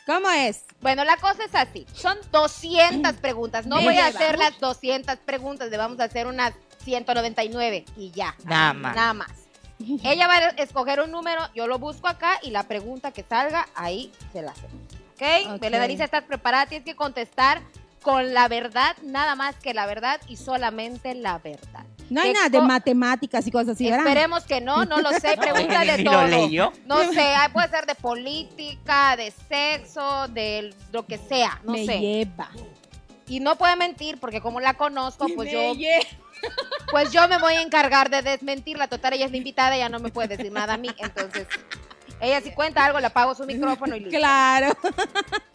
¿cómo 0.05 0.29
es? 0.29 0.63
Bueno, 0.81 1.03
la 1.03 1.17
cosa 1.17 1.43
es 1.45 1.55
así. 1.55 1.85
Son 1.93 2.17
200 2.31 3.13
preguntas. 3.13 3.65
No 3.65 3.77
voy 3.77 3.97
a 3.97 4.09
llevamos. 4.09 4.15
hacer 4.15 4.37
las 4.37 4.59
200 4.59 5.17
preguntas. 5.17 5.69
Le 5.69 5.77
vamos 5.77 5.99
a 5.99 6.05
hacer 6.05 6.27
unas 6.27 6.53
199 6.83 7.85
y 7.97 8.11
ya. 8.11 8.35
Nada 8.43 8.73
más. 8.73 8.95
Nada 8.95 9.13
más. 9.13 9.31
Ella 10.03 10.27
va 10.27 10.35
a 10.35 10.49
escoger 10.49 11.01
un 11.01 11.11
número, 11.11 11.41
yo 11.53 11.67
lo 11.67 11.79
busco 11.79 12.07
acá 12.07 12.39
y 12.41 12.51
la 12.51 12.63
pregunta 12.63 13.11
que 13.11 13.23
salga, 13.23 13.67
ahí 13.75 14.11
se 14.31 14.41
la 14.41 14.51
hacemos. 14.51 14.81
¿Ok? 15.13 15.55
Ok. 15.55 15.63
¿estás 15.99 16.23
preparada? 16.23 16.65
Tienes 16.65 16.85
que 16.85 16.95
contestar 16.95 17.61
con 18.01 18.33
la 18.33 18.47
verdad, 18.47 18.95
nada 19.01 19.35
más 19.35 19.55
que 19.55 19.73
la 19.73 19.85
verdad 19.85 20.21
y 20.27 20.37
solamente 20.37 21.13
la 21.15 21.39
verdad. 21.39 21.85
No 22.09 22.21
hay 22.21 22.33
nada 22.33 22.49
de 22.49 22.61
matemáticas 22.61 23.45
y 23.47 23.51
cosas 23.51 23.69
así, 23.69 23.85
¿verdad? 23.89 24.05
Esperemos 24.07 24.43
que 24.43 24.61
no, 24.61 24.85
no 24.85 24.97
lo 25.01 25.11
sé, 25.11 25.35
No, 25.37 25.41
pregunta 25.41 25.83
de 25.85 26.03
todo. 26.03 26.27
leyó. 26.27 26.71
No 26.85 26.99
sé, 27.11 27.33
ah, 27.35 27.49
puede 27.51 27.69
ser 27.69 27.85
de 27.85 27.95
política, 27.95 29.15
de 29.17 29.31
sexo, 29.49 30.27
de 30.29 30.73
lo 30.91 31.05
que 31.05 31.17
sea, 31.17 31.59
no 31.63 31.71
Me 31.73 31.85
sé. 31.85 31.99
lleva. 31.99 32.49
Y 33.27 33.39
no 33.39 33.55
puede 33.55 33.75
mentir 33.75 34.19
porque 34.19 34.39
como 34.41 34.59
la 34.59 34.75
conozco, 34.75 35.25
pues 35.35 35.51
Me 35.51 35.53
yo, 35.53 35.73
lleva. 35.79 36.05
pues 36.91 37.11
yo 37.11 37.27
me 37.27 37.39
voy 37.39 37.55
a 37.55 37.61
encargar 37.61 38.09
de 38.11 38.21
desmentirla. 38.21 38.87
Total, 38.87 39.13
ella 39.13 39.25
es 39.25 39.31
la 39.31 39.37
invitada, 39.37 39.75
ella 39.75 39.89
no 39.89 39.99
me 39.99 40.09
puede 40.11 40.37
decir 40.37 40.51
nada 40.51 40.73
a 40.75 40.77
mí. 40.77 40.89
Entonces, 40.99 41.47
ella 42.21 42.41
si 42.41 42.51
cuenta 42.51 42.85
algo, 42.85 42.99
le 42.99 43.07
apago 43.07 43.35
su 43.35 43.45
micrófono 43.45 43.95
y 43.95 43.99
listo. 44.05 44.17
Claro. 44.17 44.75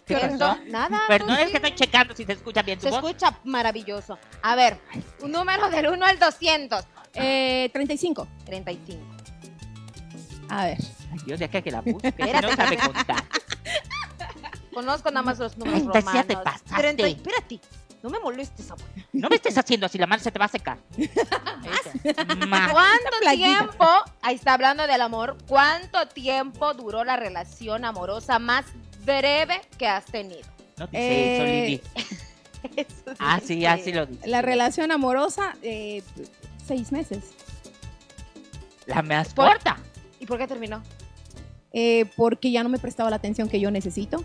¿Qué 0.06 0.14
Eso, 0.14 0.38
pasó? 0.38 0.58
Nada. 0.66 1.02
Perdón, 1.08 1.36
tú 1.36 1.42
es 1.42 1.50
que 1.50 1.56
estoy 1.56 1.74
checando 1.74 2.14
si 2.16 2.24
se 2.24 2.32
escucha 2.32 2.62
bien 2.62 2.78
tu 2.78 2.84
Se 2.84 2.90
voz. 2.90 2.98
escucha 3.04 3.38
maravilloso. 3.44 4.18
A 4.42 4.54
ver, 4.56 4.78
un 5.20 5.30
número 5.32 5.70
del 5.70 5.88
1 5.88 6.04
al 6.06 6.18
200. 6.18 6.84
Eh, 7.14 7.70
35. 7.72 8.26
35. 8.44 9.00
A 10.48 10.64
ver. 10.64 10.78
Ay, 11.12 11.18
Dios, 11.26 11.38
de 11.38 11.44
acá 11.44 11.62
que 11.62 11.70
la 11.70 11.80
busque. 11.80 12.08
Espérate. 12.08 12.46
no 12.46 12.56
sabe 12.56 12.76
contar. 12.78 13.24
Conozco 14.72 15.10
nada 15.10 15.22
más 15.22 15.38
los 15.38 15.56
números 15.56 15.80
30, 15.92 16.00
ya 16.00 16.00
romanos. 16.00 16.26
te 16.26 16.36
pasaste. 16.36 16.74
30 16.76 17.08
y- 17.08 17.12
espérate, 17.12 17.60
no 18.02 18.10
me 18.10 18.18
molestes, 18.18 18.70
amor. 18.70 18.84
No 19.12 19.28
me 19.28 19.36
estés 19.36 19.56
haciendo 19.58 19.86
así, 19.86 19.98
la 19.98 20.06
mano 20.06 20.22
se 20.22 20.30
te 20.30 20.38
va 20.38 20.46
a 20.46 20.48
secar. 20.48 20.78
¿Cuánto 22.02 23.10
tiempo, 23.34 23.86
ahí 24.22 24.34
está 24.36 24.54
hablando 24.54 24.86
del 24.86 25.00
amor, 25.02 25.36
cuánto 25.46 26.06
tiempo 26.08 26.72
duró 26.74 27.04
la 27.04 27.16
relación 27.16 27.84
amorosa 27.84 28.38
más 28.38 28.64
breve 29.04 29.60
que 29.78 29.86
has 29.88 30.04
tenido? 30.06 30.42
No 30.78 30.86
dice 30.86 31.34
eso, 31.36 31.44
Eh, 31.44 31.64
Lili. 31.66 31.82
Eso 32.76 33.14
Ah, 33.18 33.40
sí, 33.42 33.64
así 33.64 33.90
lo 33.92 34.04
dice. 34.04 34.26
La 34.28 34.42
relación 34.42 34.92
amorosa, 34.92 35.56
eh, 35.62 36.02
seis 36.66 36.92
meses. 36.92 37.20
La 38.86 39.00
más 39.02 39.32
Por- 39.32 39.48
corta. 39.48 39.78
¿Y 40.18 40.26
por 40.26 40.36
qué 40.38 40.46
terminó? 40.46 40.82
Eh, 41.72 42.04
porque 42.16 42.50
ya 42.50 42.62
no 42.62 42.68
me 42.68 42.78
prestaba 42.78 43.08
la 43.08 43.16
atención 43.16 43.48
que 43.48 43.60
yo 43.60 43.70
necesito. 43.70 44.22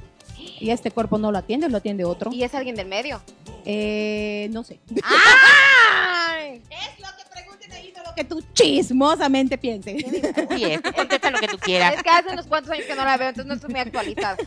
Y 0.59 0.71
este 0.71 0.91
cuerpo 0.91 1.17
no 1.17 1.31
lo 1.31 1.37
atiende, 1.37 1.69
lo 1.69 1.77
atiende 1.77 2.03
otro. 2.03 2.31
¿Y 2.33 2.43
es 2.43 2.53
alguien 2.55 2.75
del 2.75 2.87
medio? 2.87 3.21
Eh, 3.65 4.47
no 4.51 4.63
sé. 4.63 4.79
¡Ay! 5.03 6.61
Es 6.69 6.99
lo 6.99 7.07
que 7.17 7.23
pregunten 7.31 7.71
ahí, 7.71 7.91
no 7.95 8.03
lo 8.03 8.15
que 8.15 8.23
tú 8.23 8.43
chismosamente 8.53 9.57
pienses. 9.57 10.03
Sí, 10.55 10.63
es, 10.63 10.81
contesta 10.81 11.31
lo 11.31 11.39
que 11.39 11.47
tú 11.47 11.57
quieras. 11.57 11.95
Es 11.95 12.03
que 12.03 12.09
hace 12.09 12.29
unos 12.29 12.47
cuantos 12.47 12.71
años 12.71 12.85
que 12.85 12.95
no 12.95 13.03
la 13.03 13.17
veo, 13.17 13.29
entonces 13.29 13.47
no 13.47 13.53
estoy 13.55 13.71
muy 13.71 13.79
actualizada. 13.79 14.37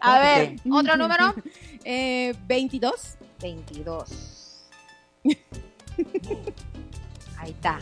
A 0.00 0.18
ver, 0.20 0.56
otro 0.70 0.96
número. 0.98 1.34
Eh, 1.84 2.34
22. 2.46 3.16
22. 3.40 4.64
Ahí 7.38 7.50
está. 7.50 7.78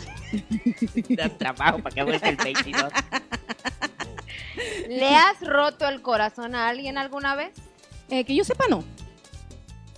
Dan 1.10 1.38
trabajo 1.38 1.78
para 1.78 1.94
que 1.94 2.02
vuelva 2.02 2.28
el 2.28 2.36
22. 2.36 2.92
¿Le 4.88 5.14
has 5.14 5.40
roto 5.40 5.88
el 5.88 6.02
corazón 6.02 6.54
a 6.54 6.68
alguien 6.68 6.98
alguna 6.98 7.34
vez? 7.36 7.52
Eh, 8.10 8.24
que 8.24 8.34
yo 8.34 8.44
sepa, 8.44 8.64
no. 8.68 8.84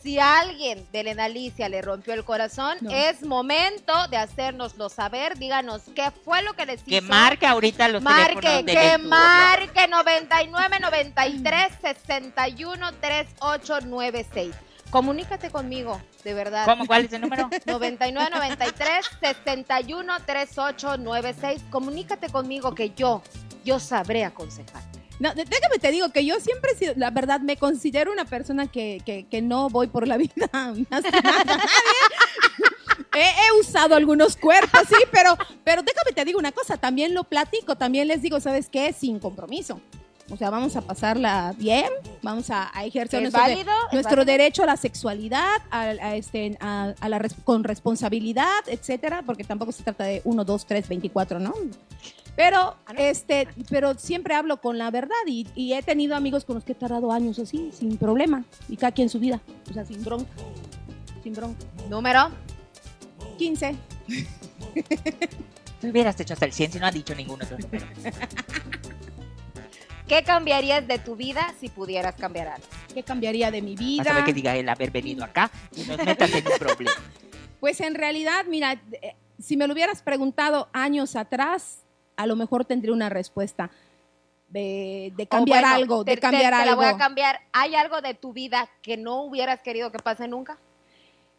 Si 0.06 0.20
alguien 0.20 0.86
de 0.92 1.00
Elena 1.00 1.24
Alicia 1.24 1.68
le 1.68 1.82
rompió 1.82 2.14
el 2.14 2.24
corazón, 2.24 2.78
No. 2.80 2.92
es 2.92 3.22
momento 3.24 3.92
de 4.08 4.16
hacérnoslo 4.16 4.88
saber. 4.88 5.36
Díganos 5.36 5.82
qué 5.96 6.12
fue 6.24 6.42
lo 6.42 6.52
que 6.54 6.64
les 6.64 6.80
Que 6.84 6.98
hizo. 6.98 7.08
marque 7.08 7.44
ahorita 7.44 7.88
los 7.88 8.04
Marque, 8.04 8.36
teléfonos 8.36 8.64
que 8.66 8.86
estudio. 8.92 9.08
marque 9.08 9.88
99 9.88 10.78
93 10.80 11.72
61 11.82 12.92
3896. 13.00 14.54
Comunícate 14.90 15.50
conmigo, 15.50 16.00
de 16.22 16.34
verdad. 16.34 16.66
¿Cómo? 16.66 16.86
¿Cuál 16.86 17.06
es 17.06 17.12
el 17.12 17.22
número? 17.22 17.50
99 17.66 18.30
93 18.32 19.06
61 19.20 20.20
3896. 20.24 21.62
Comunícate 21.68 22.28
conmigo 22.28 22.76
que 22.76 22.90
yo, 22.90 23.24
yo 23.64 23.80
sabré 23.80 24.24
aconsejar. 24.24 24.84
No, 25.18 25.32
déjame 25.34 25.78
te 25.80 25.90
digo 25.90 26.10
que 26.10 26.24
yo 26.26 26.38
siempre, 26.40 26.72
he 26.72 26.76
sido- 26.76 26.92
la 26.96 27.10
verdad, 27.10 27.40
me 27.40 27.56
considero 27.56 28.12
una 28.12 28.24
persona 28.26 28.66
que, 28.66 29.00
que, 29.06 29.26
que 29.30 29.40
no 29.42 29.68
voy 29.70 29.86
por 29.86 30.06
la 30.06 30.16
vida 30.18 30.32
nadie. 30.52 30.86
He, 33.14 33.20
he 33.46 33.60
usado 33.60 33.94
algunos 33.94 34.36
cuerpos, 34.36 34.82
sí, 34.88 34.96
pero, 35.10 35.36
pero 35.64 35.82
déjame 35.82 36.12
te 36.14 36.24
digo 36.24 36.38
una 36.38 36.52
cosa, 36.52 36.76
también 36.76 37.14
lo 37.14 37.24
platico, 37.24 37.76
también 37.76 38.08
les 38.08 38.20
digo, 38.20 38.40
¿sabes 38.40 38.68
qué? 38.68 38.92
Sin 38.92 39.18
compromiso. 39.18 39.80
O 40.28 40.36
sea, 40.36 40.50
vamos 40.50 40.74
a 40.76 40.82
pasarla 40.82 41.54
bien, 41.56 41.88
vamos 42.20 42.50
a, 42.50 42.70
a 42.76 42.84
ejercer 42.84 43.22
¿Es 43.22 43.32
nuestro, 43.92 44.24
derecho 44.24 44.64
a 44.64 44.66
la 44.66 44.76
sexualidad, 44.76 45.62
a, 45.70 45.82
a 45.82 46.16
este, 46.16 46.58
a, 46.60 46.94
a 47.00 47.08
la 47.08 47.18
res- 47.20 47.36
con 47.44 47.62
responsabilidad, 47.64 48.50
etcétera, 48.66 49.22
porque 49.24 49.44
tampoco 49.44 49.70
se 49.72 49.82
trata 49.84 50.04
de 50.04 50.20
1, 50.24 50.44
2, 50.44 50.66
3, 50.66 50.88
24, 50.88 51.38
¿no? 51.38 51.54
Pero, 52.36 52.76
Ah, 52.86 52.92
este, 52.98 53.48
pero 53.70 53.94
siempre 53.94 54.34
hablo 54.34 54.60
con 54.60 54.78
la 54.78 54.90
verdad 54.90 55.14
y, 55.26 55.46
y 55.54 55.72
he 55.72 55.82
tenido 55.82 56.14
amigos 56.14 56.44
con 56.44 56.54
los 56.54 56.64
que 56.64 56.72
he 56.72 56.74
tardado 56.74 57.10
años 57.10 57.38
así, 57.38 57.70
sin 57.72 57.96
problema. 57.96 58.44
Y 58.68 58.76
cada 58.76 58.92
quien 58.92 59.08
su 59.08 59.18
vida. 59.18 59.40
O 59.70 59.72
sea, 59.72 59.84
sin 59.84 60.04
bronca. 60.04 60.30
Sin 61.22 61.32
bronca. 61.34 61.64
Número. 61.88 62.30
15. 63.38 63.74
Tú 65.80 65.86
hubieras 65.88 66.18
hecho 66.20 66.34
hasta 66.34 66.44
el 66.46 66.52
100 66.52 66.72
si 66.72 66.78
no 66.78 66.86
ha 66.86 66.90
dicho 66.90 67.14
ninguno. 67.14 67.44
¿Qué 70.06 70.22
cambiarías 70.22 70.86
de 70.86 70.98
tu 70.98 71.16
vida 71.16 71.52
si 71.58 71.68
pudieras 71.68 72.14
cambiar 72.14 72.48
algo? 72.48 72.66
¿Qué 72.94 73.02
cambiaría 73.02 73.50
de 73.50 73.60
mi 73.60 73.74
vida? 73.74 74.04
Vas 74.04 74.12
a 74.12 74.16
ver 74.16 74.24
que 74.24 74.32
diga 74.32 74.54
el 74.56 74.68
haber 74.68 74.90
venido 74.90 75.24
acá 75.24 75.50
y 75.74 75.82
nos 75.82 75.98
metas 76.04 76.30
en 76.32 76.46
un 76.46 76.58
problema. 76.58 76.92
Pues 77.58 77.80
en 77.80 77.94
realidad, 77.94 78.44
mira, 78.46 78.74
eh, 79.00 79.16
si 79.40 79.56
me 79.56 79.66
lo 79.66 79.72
hubieras 79.72 80.02
preguntado 80.02 80.68
años 80.74 81.16
atrás, 81.16 81.85
a 82.16 82.26
lo 82.26 82.36
mejor 82.36 82.64
tendría 82.64 82.92
una 82.92 83.08
respuesta 83.08 83.70
de, 84.48 85.12
de 85.16 85.26
cambiar 85.26 85.62
bueno, 85.62 85.74
algo, 85.76 86.04
te- 86.04 86.12
de 86.12 86.18
cambiar 86.18 86.52
te- 86.52 86.62
te 86.62 86.68
algo. 86.70 86.82
la 86.82 86.88
voy 86.90 86.94
a 86.94 86.98
cambiar. 86.98 87.40
¿Hay 87.52 87.74
algo 87.74 88.00
de 88.00 88.14
tu 88.14 88.32
vida 88.32 88.68
que 88.82 88.96
no 88.96 89.22
hubieras 89.22 89.60
querido 89.60 89.90
que 89.92 89.98
pase 89.98 90.28
nunca? 90.28 90.58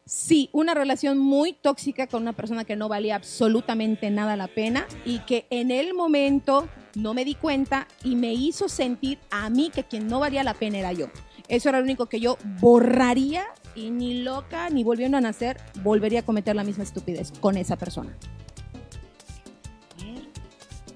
Sí, 0.06 0.50
una 0.54 0.74
relación 0.74 1.18
muy 1.18 1.52
tóxica 1.54 2.08
con 2.08 2.22
una 2.22 2.32
persona 2.34 2.64
que 2.64 2.78
no 2.78 2.88
valía 2.88 3.16
absolutamente 3.16 4.10
nada 4.10 4.38
la 4.38 4.48
pena 4.48 4.88
y 5.04 5.20
que 5.20 5.48
en 5.50 5.70
el 5.70 5.94
momento 5.94 6.70
no 6.96 7.14
me 7.14 7.26
di 7.26 7.36
cuenta 7.36 7.88
y 8.04 8.16
me 8.16 8.34
hizo 8.34 8.70
sentir 8.70 9.20
a 9.32 9.50
mí 9.50 9.70
que 9.74 9.84
quien 9.84 10.08
no 10.08 10.20
valía 10.22 10.44
la 10.46 10.54
pena 10.54 10.78
era 10.78 10.94
yo. 10.94 11.08
Eso 11.50 11.68
era 11.70 11.80
lo 11.80 11.84
único 11.84 12.06
que 12.08 12.20
yo 12.22 12.38
borraría 12.62 13.46
y 13.76 13.90
ni 13.90 14.22
loca 14.24 14.70
ni 14.70 14.84
volviendo 14.86 15.18
a 15.18 15.22
nacer 15.22 15.58
volvería 15.84 16.22
a 16.22 16.24
cometer 16.26 16.56
la 16.56 16.64
misma 16.64 16.84
estupidez 16.84 17.32
con 17.42 17.58
esa 17.58 17.76
persona. 17.76 18.16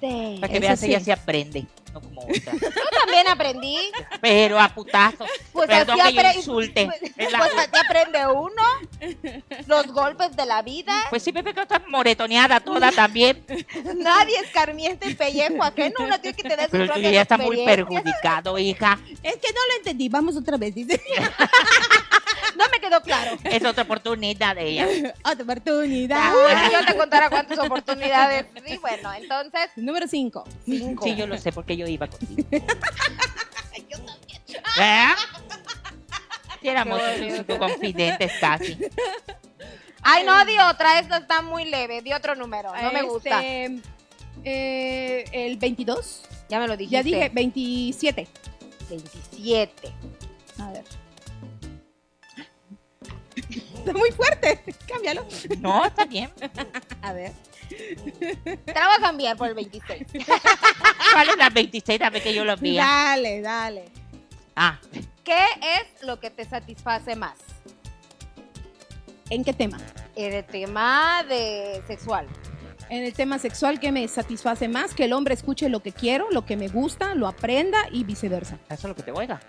Para 0.08 0.48
que 0.52 0.58
Eso 0.58 0.62
veas, 0.68 0.80
sí. 0.80 0.86
ella 0.88 1.00
se 1.00 1.12
aprende, 1.12 1.66
no 1.94 2.02
como 2.02 2.22
otra. 2.22 2.54
Yo 2.54 2.70
también 3.00 3.28
aprendí. 3.28 3.78
Pero 4.20 4.60
a 4.60 4.70
putazos. 4.70 5.30
Pues 5.52 5.68
Perdón 5.68 6.02
así 6.02 6.16
que 6.16 6.24
yo 6.24 6.32
insulte. 6.34 6.86
Pues, 7.16 7.32
la- 7.32 7.38
pues 7.40 7.52
así 7.58 7.86
aprende 7.86 8.28
uno. 8.28 8.64
Los 9.68 9.88
golpes 9.88 10.36
de 10.36 10.46
la 10.46 10.62
vida. 10.62 10.94
Pues 11.10 11.22
sí, 11.24 11.32
Pepe, 11.32 11.54
que 11.54 11.62
está 11.62 11.82
moretoneada 11.88 12.60
toda 12.60 12.92
también. 12.92 13.44
Nadie 13.98 14.40
escarmienta 14.40 15.08
el 15.08 15.16
pellejo 15.16 15.64
ajeno. 15.64 15.96
Uno 16.00 16.20
tiene 16.20 16.36
que 16.38 16.44
tener 16.44 16.66
su 16.66 16.72
Pero 16.72 16.86
propia 16.88 17.12
ya 17.12 17.22
está 17.22 17.38
muy 17.38 17.64
perjudicado, 17.66 18.58
hija. 18.58 19.00
Es 19.22 19.36
que 19.36 19.48
no 19.52 19.60
lo 19.70 19.78
entendí, 19.78 20.10
vamos 20.10 20.36
otra 20.36 20.58
vez, 20.58 20.74
dice. 20.74 21.00
No 22.62 22.70
me 22.70 22.80
quedó 22.80 23.02
claro. 23.02 23.38
Es 23.44 23.66
otra 23.66 23.84
oportunidad 23.84 24.56
de 24.56 24.68
ella. 24.68 24.88
Otra 25.24 25.44
oportunidad. 25.44 26.32
Uy, 26.34 26.52
si 26.66 26.74
yo 26.74 26.86
te 26.86 26.96
contara 26.96 27.30
cuántas 27.30 27.58
oportunidades. 27.58 28.46
Sí, 28.66 28.78
bueno, 28.78 29.12
entonces, 29.14 29.72
Número 29.76 30.08
5. 30.08 30.44
cinco. 30.66 31.04
Sí, 31.04 31.16
yo 31.16 31.26
lo 31.26 31.38
sé 31.38 31.52
porque 31.52 31.76
yo 31.76 31.88
iba 31.88 32.08
contigo. 32.08 32.44
¿Eh? 34.80 35.08
Sí, 36.62 36.68
éramos 36.68 37.02
Qué 37.02 37.20
bonito. 37.20 37.46
tus 37.46 37.58
confidentes 37.58 38.32
casi. 38.40 38.78
Ay, 40.04 40.24
no, 40.24 40.46
di 40.46 40.58
otra. 40.60 41.00
Esta 41.00 41.18
está 41.18 41.42
muy 41.42 41.66
leve. 41.66 42.04
Di 42.04 42.14
otro 42.14 42.36
número. 42.36 42.72
No 42.80 42.92
me 42.92 43.02
gusta. 43.02 43.44
Este, 43.44 43.82
eh, 44.44 45.26
el 45.32 45.58
22. 45.58 46.22
Ya 46.50 46.60
me 46.60 46.68
lo 46.68 46.78
dijiste. 46.78 46.96
Ya 46.96 47.04
dije 47.04 47.30
27. 47.34 48.28
27. 48.90 49.92
A 50.60 50.72
ver. 50.72 50.84
Está 53.82 53.94
muy 53.98 54.12
fuerte. 54.12 54.62
Cámbialo. 54.88 55.26
No, 55.60 55.86
está 55.86 56.06
bien. 56.06 56.32
A 57.02 57.14
ver. 57.14 57.32
Te 57.70 58.74
la 58.74 58.88
voy 58.88 58.96
a 58.98 59.02
cambiar 59.02 59.38
por 59.38 59.48
el 59.48 59.56
26. 59.56 60.04
¿Cuál 61.14 61.30
es 61.30 61.38
la 61.38 61.50
26? 61.50 62.02
A 62.02 62.10
ver 62.10 62.22
que 62.22 62.34
yo 62.34 62.44
lo 62.44 62.58
vea. 62.58 62.84
Dale, 62.86 63.42
dale. 63.42 63.86
Ah, 64.56 64.78
¿Qué 65.24 65.46
es 65.62 66.04
lo 66.06 66.20
que 66.20 66.30
te 66.30 66.44
satisface 66.44 67.16
más? 67.16 67.38
¿En 69.30 69.46
qué 69.46 69.54
tema? 69.54 69.78
En 70.16 70.34
el 70.34 70.44
tema 70.46 71.24
de 71.28 71.82
sexual. 71.88 72.28
En 72.90 73.06
el 73.06 73.14
tema 73.14 73.40
sexual, 73.40 73.80
¿qué 73.80 73.94
me 73.94 74.06
satisface 74.10 74.68
más? 74.68 74.94
Que 74.94 75.06
el 75.06 75.14
hombre 75.14 75.34
escuche 75.34 75.70
lo 75.70 75.82
que 75.82 75.94
quiero, 75.94 76.30
lo 76.32 76.46
que 76.46 76.58
me 76.58 76.68
gusta, 76.68 77.16
lo 77.16 77.26
aprenda 77.30 77.80
y 77.90 78.04
viceversa. 78.04 78.60
eso 78.66 78.74
es 78.74 78.84
lo 78.84 78.96
que 78.96 79.04
te 79.04 79.12
oiga. 79.14 79.40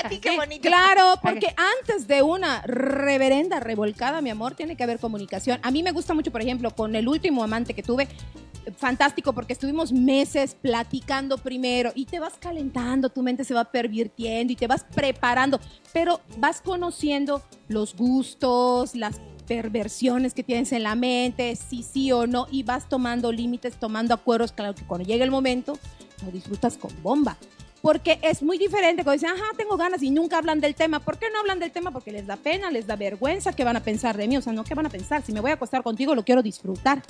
Platique 0.00 0.30
Sí, 0.30 0.36
bonito. 0.36 0.68
Claro, 0.68 1.14
porque 1.22 1.54
antes 1.80 2.06
de 2.06 2.22
una 2.22 2.62
reverenda 2.62 3.60
revolcada, 3.60 4.20
mi 4.20 4.30
amor, 4.30 4.54
tiene 4.54 4.76
que 4.76 4.82
haber 4.84 4.98
comunicación. 4.98 5.58
A 5.62 5.70
mí 5.70 5.82
me 5.82 5.92
gusta 5.92 6.14
mucho, 6.14 6.30
por 6.30 6.42
ejemplo, 6.42 6.70
con 6.70 6.96
el 6.96 7.08
último 7.08 7.44
amante 7.44 7.74
que 7.74 7.82
tuve, 7.82 8.08
fantástico, 8.76 9.32
porque 9.32 9.52
estuvimos 9.52 9.92
meses 9.92 10.54
platicando 10.60 11.38
primero 11.38 11.92
y 11.94 12.06
te 12.06 12.20
vas 12.20 12.34
calentando, 12.38 13.08
tu 13.08 13.22
mente 13.22 13.44
se 13.44 13.54
va 13.54 13.64
pervirtiendo 13.64 14.52
y 14.52 14.56
te 14.56 14.66
vas 14.66 14.84
preparando, 14.84 15.60
pero 15.92 16.20
vas 16.38 16.60
conociendo 16.60 17.42
los 17.68 17.96
gustos, 17.96 18.94
las 18.94 19.20
perversiones 19.46 20.34
que 20.34 20.42
tienes 20.42 20.72
en 20.72 20.84
la 20.84 20.94
mente, 20.94 21.56
si 21.56 21.82
sí 21.82 22.12
o 22.12 22.26
no, 22.26 22.46
y 22.50 22.62
vas 22.62 22.88
tomando 22.88 23.32
límites, 23.32 23.74
tomando 23.74 24.14
acuerdos, 24.14 24.52
claro 24.52 24.74
que 24.74 24.84
cuando 24.84 25.06
llegue 25.06 25.24
el 25.24 25.30
momento, 25.30 25.78
lo 26.24 26.30
disfrutas 26.30 26.76
con 26.76 26.90
bomba. 27.02 27.36
Porque 27.82 28.20
es 28.22 28.42
muy 28.42 28.58
diferente 28.58 29.02
cuando 29.02 29.20
dicen, 29.20 29.36
ajá, 29.36 29.56
tengo 29.56 29.76
ganas 29.76 30.02
y 30.02 30.10
nunca 30.10 30.38
hablan 30.38 30.60
del 30.60 30.76
tema. 30.76 31.00
¿Por 31.00 31.18
qué 31.18 31.26
no 31.30 31.40
hablan 31.40 31.58
del 31.58 31.72
tema? 31.72 31.90
Porque 31.90 32.12
les 32.12 32.26
da 32.26 32.36
pena, 32.36 32.70
les 32.70 32.86
da 32.86 32.94
vergüenza, 32.94 33.52
¿qué 33.52 33.64
van 33.64 33.76
a 33.76 33.82
pensar 33.82 34.16
de 34.16 34.28
mí? 34.28 34.36
O 34.36 34.42
sea, 34.42 34.52
no, 34.52 34.62
¿qué 34.62 34.74
van 34.74 34.86
a 34.86 34.90
pensar? 34.90 35.22
Si 35.22 35.32
me 35.32 35.40
voy 35.40 35.50
a 35.50 35.54
acostar 35.54 35.82
contigo, 35.82 36.14
lo 36.14 36.24
quiero 36.24 36.42
disfrutar. 36.42 37.02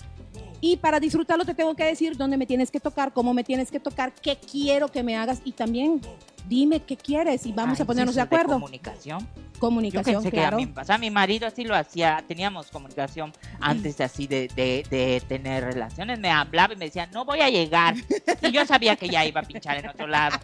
Y 0.63 0.79
para 0.79 0.99
disfrutarlo 0.99 1.45
te 1.45 1.55
tengo 1.55 1.75
que 1.75 1.85
decir 1.85 2.17
dónde 2.17 2.39
me 2.39 2.47
tienes 2.47 2.71
que 2.71 2.81
tocar, 2.81 3.13
cómo 3.13 3.35
me 3.35 3.45
tienes 3.45 3.71
que 3.71 3.81
tocar, 3.81 4.13
qué 4.15 4.37
quiero 4.37 4.89
que 4.89 5.03
me 5.03 5.17
hagas 5.17 5.43
y 5.45 5.53
también 5.53 6.01
dime 6.49 6.81
qué 6.81 6.97
quieres 6.97 7.47
y 7.47 7.53
vamos 7.53 7.79
Ay, 7.79 7.85
a 7.85 7.87
ponernos 7.87 8.15
de 8.15 8.21
acuerdo. 8.21 8.55
comunicación. 8.55 9.21
Yo 9.21 9.61
Comunicación, 9.61 10.17
pensé 10.23 10.31
claro. 10.33 10.57
que 10.57 10.63
a 10.65 10.67
mí, 10.67 10.73
o 10.77 10.85
sea, 10.85 10.99
mi 10.99 11.09
marido 11.11 11.47
así 11.47 11.63
lo 11.65 11.77
hacía, 11.77 12.25
teníamos 12.27 12.67
comunicación 12.69 13.33
antes 13.61 13.97
de 13.97 14.05
así 14.05 14.27
de, 14.27 14.49
de, 14.49 14.85
de 14.91 15.23
tener 15.29 15.63
relaciones, 15.63 16.19
me 16.19 16.31
hablaba 16.31 16.75
y 16.75 16.77
me 16.77 16.87
decía, 16.87 17.07
no 17.13 17.25
voy 17.25 17.41
a 17.41 17.49
llegar. 17.49 17.95
Y 18.43 18.51
yo 18.51 18.67
sabía 18.67 18.97
que 18.97 19.09
ya 19.09 19.25
iba 19.25 19.41
a 19.41 19.45
pinchar 19.45 19.77
en 19.79 19.89
otro 19.89 20.09
lado. 20.09 20.37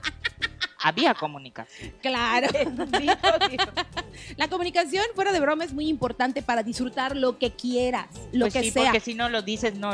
Había 0.80 1.14
comunicación. 1.14 1.92
Claro. 2.00 2.46
La 4.36 4.48
comunicación, 4.48 5.04
fuera 5.16 5.32
de 5.32 5.40
broma, 5.40 5.64
es 5.64 5.72
muy 5.72 5.88
importante 5.88 6.40
para 6.42 6.62
disfrutar 6.62 7.16
lo 7.16 7.38
que 7.38 7.50
quieras, 7.52 8.06
lo 8.32 8.44
Pues 8.44 8.52
que 8.54 8.62
sí, 8.62 8.70
sea. 8.70 8.84
porque 8.84 9.00
si 9.00 9.14
no 9.14 9.28
lo 9.28 9.42
dices, 9.42 9.74
no... 9.74 9.92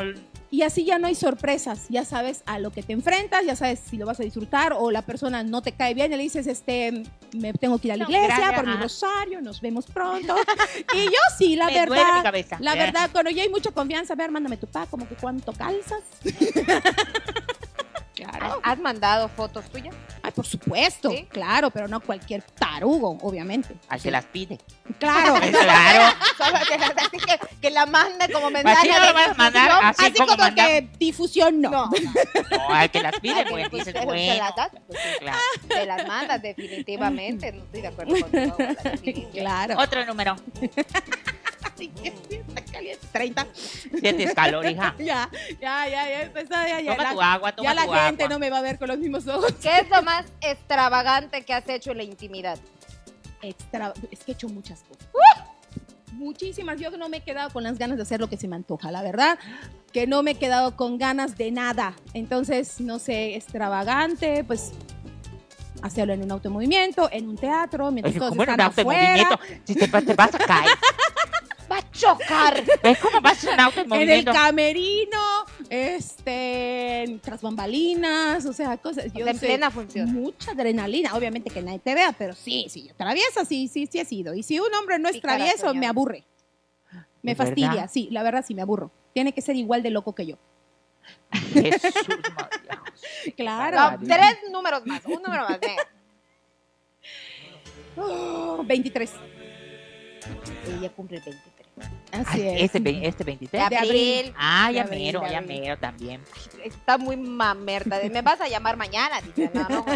Y 0.51 0.61
así 0.61 0.85
ya 0.85 0.99
no 0.99 1.07
hay 1.07 1.15
sorpresas, 1.15 1.87
ya 1.89 2.05
sabes 2.05 2.43
a 2.45 2.59
lo 2.59 2.71
que 2.71 2.83
te 2.83 2.93
enfrentas, 2.93 3.45
ya 3.45 3.55
sabes 3.55 3.79
si 3.89 3.97
lo 3.97 4.05
vas 4.05 4.19
a 4.19 4.23
disfrutar 4.23 4.73
o 4.77 4.91
la 4.91 5.01
persona 5.01 5.43
no 5.43 5.61
te 5.61 5.71
cae 5.71 5.93
bien 5.93 6.13
y 6.13 6.15
le 6.15 6.23
dices, 6.23 6.47
este, 6.47 7.03
me 7.33 7.51
tengo 7.53 7.77
que 7.79 7.87
ir 7.89 7.93
a 7.93 7.97
la 7.97 8.03
No, 8.05 8.09
iglesia 8.11 8.37
gracias, 8.37 8.53
por 8.61 8.67
mi 8.67 8.75
rosario, 8.75 9.41
nos 9.41 9.59
vemos 9.59 9.85
pronto. 9.87 10.35
y 10.95 11.05
yo 11.05 11.11
sí, 11.37 11.55
la 11.55 11.65
me 11.65 11.73
verdad, 11.79 12.23
cabeza. 12.23 12.57
la 12.59 12.73
¿eh? 12.75 12.77
verdad, 12.77 13.09
cuando 13.11 13.31
ya 13.31 13.43
hay 13.43 13.49
mucha 13.49 13.71
confianza, 13.71 14.13
a 14.13 14.15
ver, 14.15 14.31
mándame 14.31 14.57
tu 14.57 14.67
pa, 14.67 14.85
como 14.85 15.07
que 15.09 15.15
cuánto 15.15 15.51
calzas. 15.51 16.03
claro. 18.13 18.59
¿Has 18.63 18.79
mandado 18.79 19.27
fotos 19.29 19.65
tuyas? 19.69 19.95
Por 20.45 20.51
supuesto, 20.51 21.09
¿Sí? 21.09 21.25
claro, 21.31 21.71
pero 21.71 21.87
no 21.87 21.99
cualquier 21.99 22.43
tarugo, 22.43 23.17
obviamente. 23.23 23.75
Al 23.89 23.99
que 23.99 24.11
las 24.11 24.25
pide. 24.25 24.59
Claro. 24.99 25.39
claro. 25.51 26.15
Solo 26.37 26.59
que, 26.67 26.75
así 26.75 27.17
que, 27.17 27.39
que 27.59 27.69
la 27.71 27.87
mande 27.87 28.31
como 28.31 28.45
Así 28.45 28.53
mensaje 28.53 28.89
no 28.89 28.99
de 28.99 29.07
lo 29.07 29.13
vas 29.15 29.29
a 29.29 29.33
mandar, 29.33 29.71
así, 29.85 30.05
Así 30.05 30.13
como, 30.13 30.37
como 30.37 30.53
que 30.55 30.87
difusión 30.99 31.59
no. 31.61 31.71
No, 31.71 31.89
No, 32.51 32.69
al 32.69 32.91
que 32.91 33.01
las 33.01 33.19
pide, 33.19 33.43
pues 33.49 33.71
dices, 33.71 33.93
se 33.93 34.05
bueno. 34.05 34.35
las 34.37 34.55
das, 34.55 34.69
pues, 34.85 34.99
sí, 34.99 35.09
Claro. 35.19 35.37
te 35.67 35.85
las 35.87 36.07
mandas 36.07 36.41
definitivamente. 36.43 37.51
No 37.51 37.63
estoy 37.63 37.81
de 37.81 37.87
acuerdo 37.87 38.19
contigo. 38.19 38.55
con 38.55 38.67
definición. 38.83 39.31
Claro. 39.45 39.75
Otro 39.79 40.05
número. 40.05 40.35
Ay, 41.79 41.87
qué 42.01 42.07
está 42.47 42.61
caliente. 42.71 43.07
30. 43.11 43.47
Sientes 43.99 44.33
calor, 44.33 44.65
hija. 44.65 44.95
Ya, 44.99 45.29
ya, 45.61 45.87
ya, 45.87 46.09
ya 46.09 46.21
empezó, 46.23 46.53
ya, 46.53 46.79
ya. 46.81 46.91
Toma 46.95 47.03
la- 47.03 47.13
tu 47.13 47.21
agua, 47.21 47.51
toma 47.55 47.69
ya 47.69 47.73
la 47.75 47.85
tu 47.85 47.91
gente 47.93 48.23
agua. 48.23 48.33
no 48.33 48.39
me 48.39 48.49
va 48.49 48.57
a 48.59 48.61
ver 48.61 48.77
con 48.79 48.87
los 48.87 48.97
mismos 48.97 49.27
ojos. 49.27 49.51
¿Qué 49.61 49.79
es 49.79 49.89
lo 49.89 50.01
más 50.03 50.25
extravagante 50.41 51.43
que 51.43 51.53
has 51.53 51.67
hecho 51.69 51.91
en 51.91 51.97
la 51.97 52.03
intimidad? 52.03 52.57
Extra, 53.41 53.93
es 54.11 54.23
que 54.23 54.31
he 54.31 54.35
hecho 54.35 54.47
muchas 54.49 54.83
cosas. 54.83 55.07
Muchísimas. 56.13 56.79
Yo 56.79 56.89
no 56.91 57.09
me 57.09 57.17
he 57.17 57.21
quedado 57.21 57.49
con 57.51 57.63
las 57.63 57.77
ganas 57.77 57.97
de 57.97 58.03
hacer 58.03 58.21
lo 58.21 58.29
que 58.29 58.37
se 58.37 58.47
me 58.47 58.55
antoja, 58.55 58.89
la 58.91 59.01
verdad. 59.01 59.37
Que 59.91 60.07
no 60.07 60.23
me 60.23 60.31
he 60.31 60.35
quedado 60.35 60.75
con 60.77 60.97
ganas 60.97 61.37
de 61.37 61.51
nada. 61.51 61.93
Entonces, 62.13 62.79
no 62.79 62.99
sé, 62.99 63.35
extravagante, 63.35 64.43
pues 64.45 64.71
hacerlo 65.81 66.13
en 66.13 66.23
un 66.23 66.31
automovimiento, 66.31 67.09
en 67.11 67.27
un 67.29 67.35
teatro, 67.37 67.91
mientras 67.91 68.13
Oye, 68.13 68.19
todos 68.19 68.29
¿cómo 68.31 68.43
en 68.43 68.49
un 68.49 68.53
están 68.53 68.65
auto 68.65 68.81
en 68.81 68.87
afuera, 68.87 69.09
movimiento? 69.09 69.39
Si 69.65 69.75
te, 69.75 69.87
te 69.87 70.13
vas 70.15 70.33
a 70.35 70.37
caer. 70.39 70.69
¡Va 71.75 71.79
a 71.79 71.91
chocar! 71.91 72.63
¿Ves 72.83 72.97
cómo 72.99 73.17
en 73.17 73.53
un 73.53 73.59
auto 73.59 73.81
en 73.81 73.93
en 73.93 74.09
el 74.09 74.25
camerino, 74.25 75.45
este, 75.69 77.19
tras 77.21 77.41
bambalinas, 77.41 78.45
o 78.45 78.53
sea, 78.53 78.77
cosas. 78.77 79.11
Yo 79.13 79.27
en 79.27 79.37
plena 79.37 79.69
función. 79.69 80.13
Mucha 80.13 80.51
adrenalina, 80.51 81.13
obviamente 81.15 81.49
que 81.49 81.61
nadie 81.61 81.79
te 81.79 81.93
vea, 81.93 82.13
pero 82.17 82.33
sí, 82.33 82.67
sí, 82.69 82.89
traviesa, 82.95 83.43
sí, 83.43 83.67
sí, 83.67 83.87
sí 83.91 83.99
he 83.99 84.05
sido. 84.05 84.33
Y 84.33 84.43
si 84.43 84.57
un 84.59 84.73
hombre 84.73 84.99
no 84.99 85.09
es 85.09 85.19
travieso, 85.19 85.73
me 85.73 85.85
aburre. 85.85 86.23
Me 87.21 87.31
¿De 87.31 87.35
fastidia, 87.35 87.69
verdad? 87.69 87.89
sí, 87.91 88.07
la 88.11 88.23
verdad 88.23 88.45
sí 88.47 88.53
me 88.53 88.61
aburro. 88.61 88.91
Tiene 89.13 89.33
que 89.33 89.41
ser 89.41 89.57
igual 89.57 89.83
de 89.83 89.89
loco 89.89 90.15
que 90.15 90.27
yo. 90.27 90.37
Jesús, 91.31 91.93
María 92.37 92.83
José. 92.91 93.33
Claro. 93.33 93.97
No, 93.99 94.07
tres 94.07 94.37
números 94.49 94.85
más, 94.85 95.05
un 95.05 95.21
número 95.21 95.43
más. 95.43 95.59
Oh, 97.97 98.61
23. 98.65 99.13
Ella 100.67 100.89
cumple 100.89 101.17
el 101.17 101.23
23. 101.23 101.54
Así 102.11 102.41
Ay, 102.41 102.63
es. 102.63 102.75
Este, 102.75 103.07
este 103.07 103.23
23. 103.23 103.69
De 103.69 103.75
abril. 103.75 104.33
Ah, 104.37 104.71
ya 104.71 104.83
De 104.83 104.89
abril, 104.89 105.05
mero, 105.05 105.23
ya 105.29 105.41
mero 105.41 105.77
también. 105.77 106.21
Está 106.63 106.97
muy 106.97 107.17
mamerta. 107.17 107.99
de, 107.99 108.09
Me 108.09 108.21
vas 108.21 108.39
a 108.39 108.47
llamar 108.47 108.77
mañana. 108.77 109.21
Dice, 109.21 109.51
no, 109.53 109.63
no, 109.67 109.85
no, 109.85 109.85
no. 109.85 109.95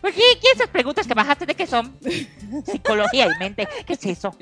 ¿Por 0.00 0.12
qué, 0.12 0.22
qué 0.40 0.48
esas 0.54 0.68
preguntas 0.68 1.06
que 1.06 1.14
bajaste 1.14 1.46
de 1.46 1.54
qué 1.54 1.66
son? 1.66 1.96
Psicología 2.64 3.26
y 3.26 3.38
mente. 3.38 3.68
¿Qué 3.86 3.92
es 3.92 4.06
eso? 4.06 4.36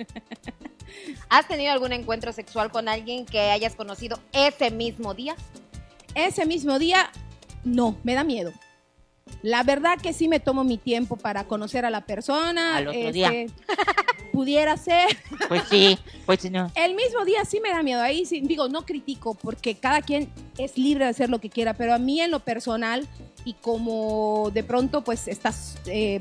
¿Has 1.29 1.47
tenido 1.47 1.73
algún 1.73 1.93
encuentro 1.93 2.33
sexual 2.33 2.71
con 2.71 2.89
alguien 2.89 3.27
que 3.27 3.51
hayas 3.51 3.75
conocido 3.75 4.19
ese 4.33 4.71
mismo 4.71 5.15
día? 5.15 5.37
Ese 6.15 6.47
mismo 6.47 6.79
día, 6.79 7.11
no, 7.65 7.99
me 8.05 8.15
da 8.15 8.25
miedo. 8.25 8.53
La 9.43 9.62
verdad 9.62 9.99
que 10.01 10.12
sí 10.12 10.29
me 10.29 10.41
tomo 10.41 10.64
mi 10.64 10.79
tiempo 10.79 11.16
para 11.16 11.45
conocer 11.45 11.85
a 11.85 11.91
la 11.91 12.03
persona. 12.03 12.77
Al 12.77 12.89
otro 12.89 13.01
este, 13.01 13.12
día. 13.12 13.33
Pudiera 14.33 14.77
ser. 14.77 15.16
Pues 15.49 15.62
sí, 15.70 15.99
pues 16.27 16.51
no. 16.51 16.70
El 16.75 16.95
mismo 16.95 17.25
día 17.25 17.45
sí 17.45 17.61
me 17.61 17.70
da 17.70 17.83
miedo. 17.83 18.01
Ahí 18.01 18.25
sí, 18.27 18.41
digo, 18.41 18.68
no 18.68 18.87
critico 18.87 19.35
porque 19.35 19.77
cada 19.77 20.03
quien 20.03 20.31
es 20.59 20.79
libre 20.79 21.05
de 21.05 21.11
hacer 21.11 21.31
lo 21.31 21.41
que 21.41 21.51
quiera, 21.51 21.75
pero 21.75 21.95
a 21.95 21.99
mí 21.99 22.20
en 22.20 22.31
lo 22.31 22.41
personal 22.41 23.07
y 23.45 23.55
como 23.55 24.51
de 24.53 24.64
pronto 24.64 25.05
pues 25.05 25.29
estás 25.29 25.77
eh, 25.87 26.20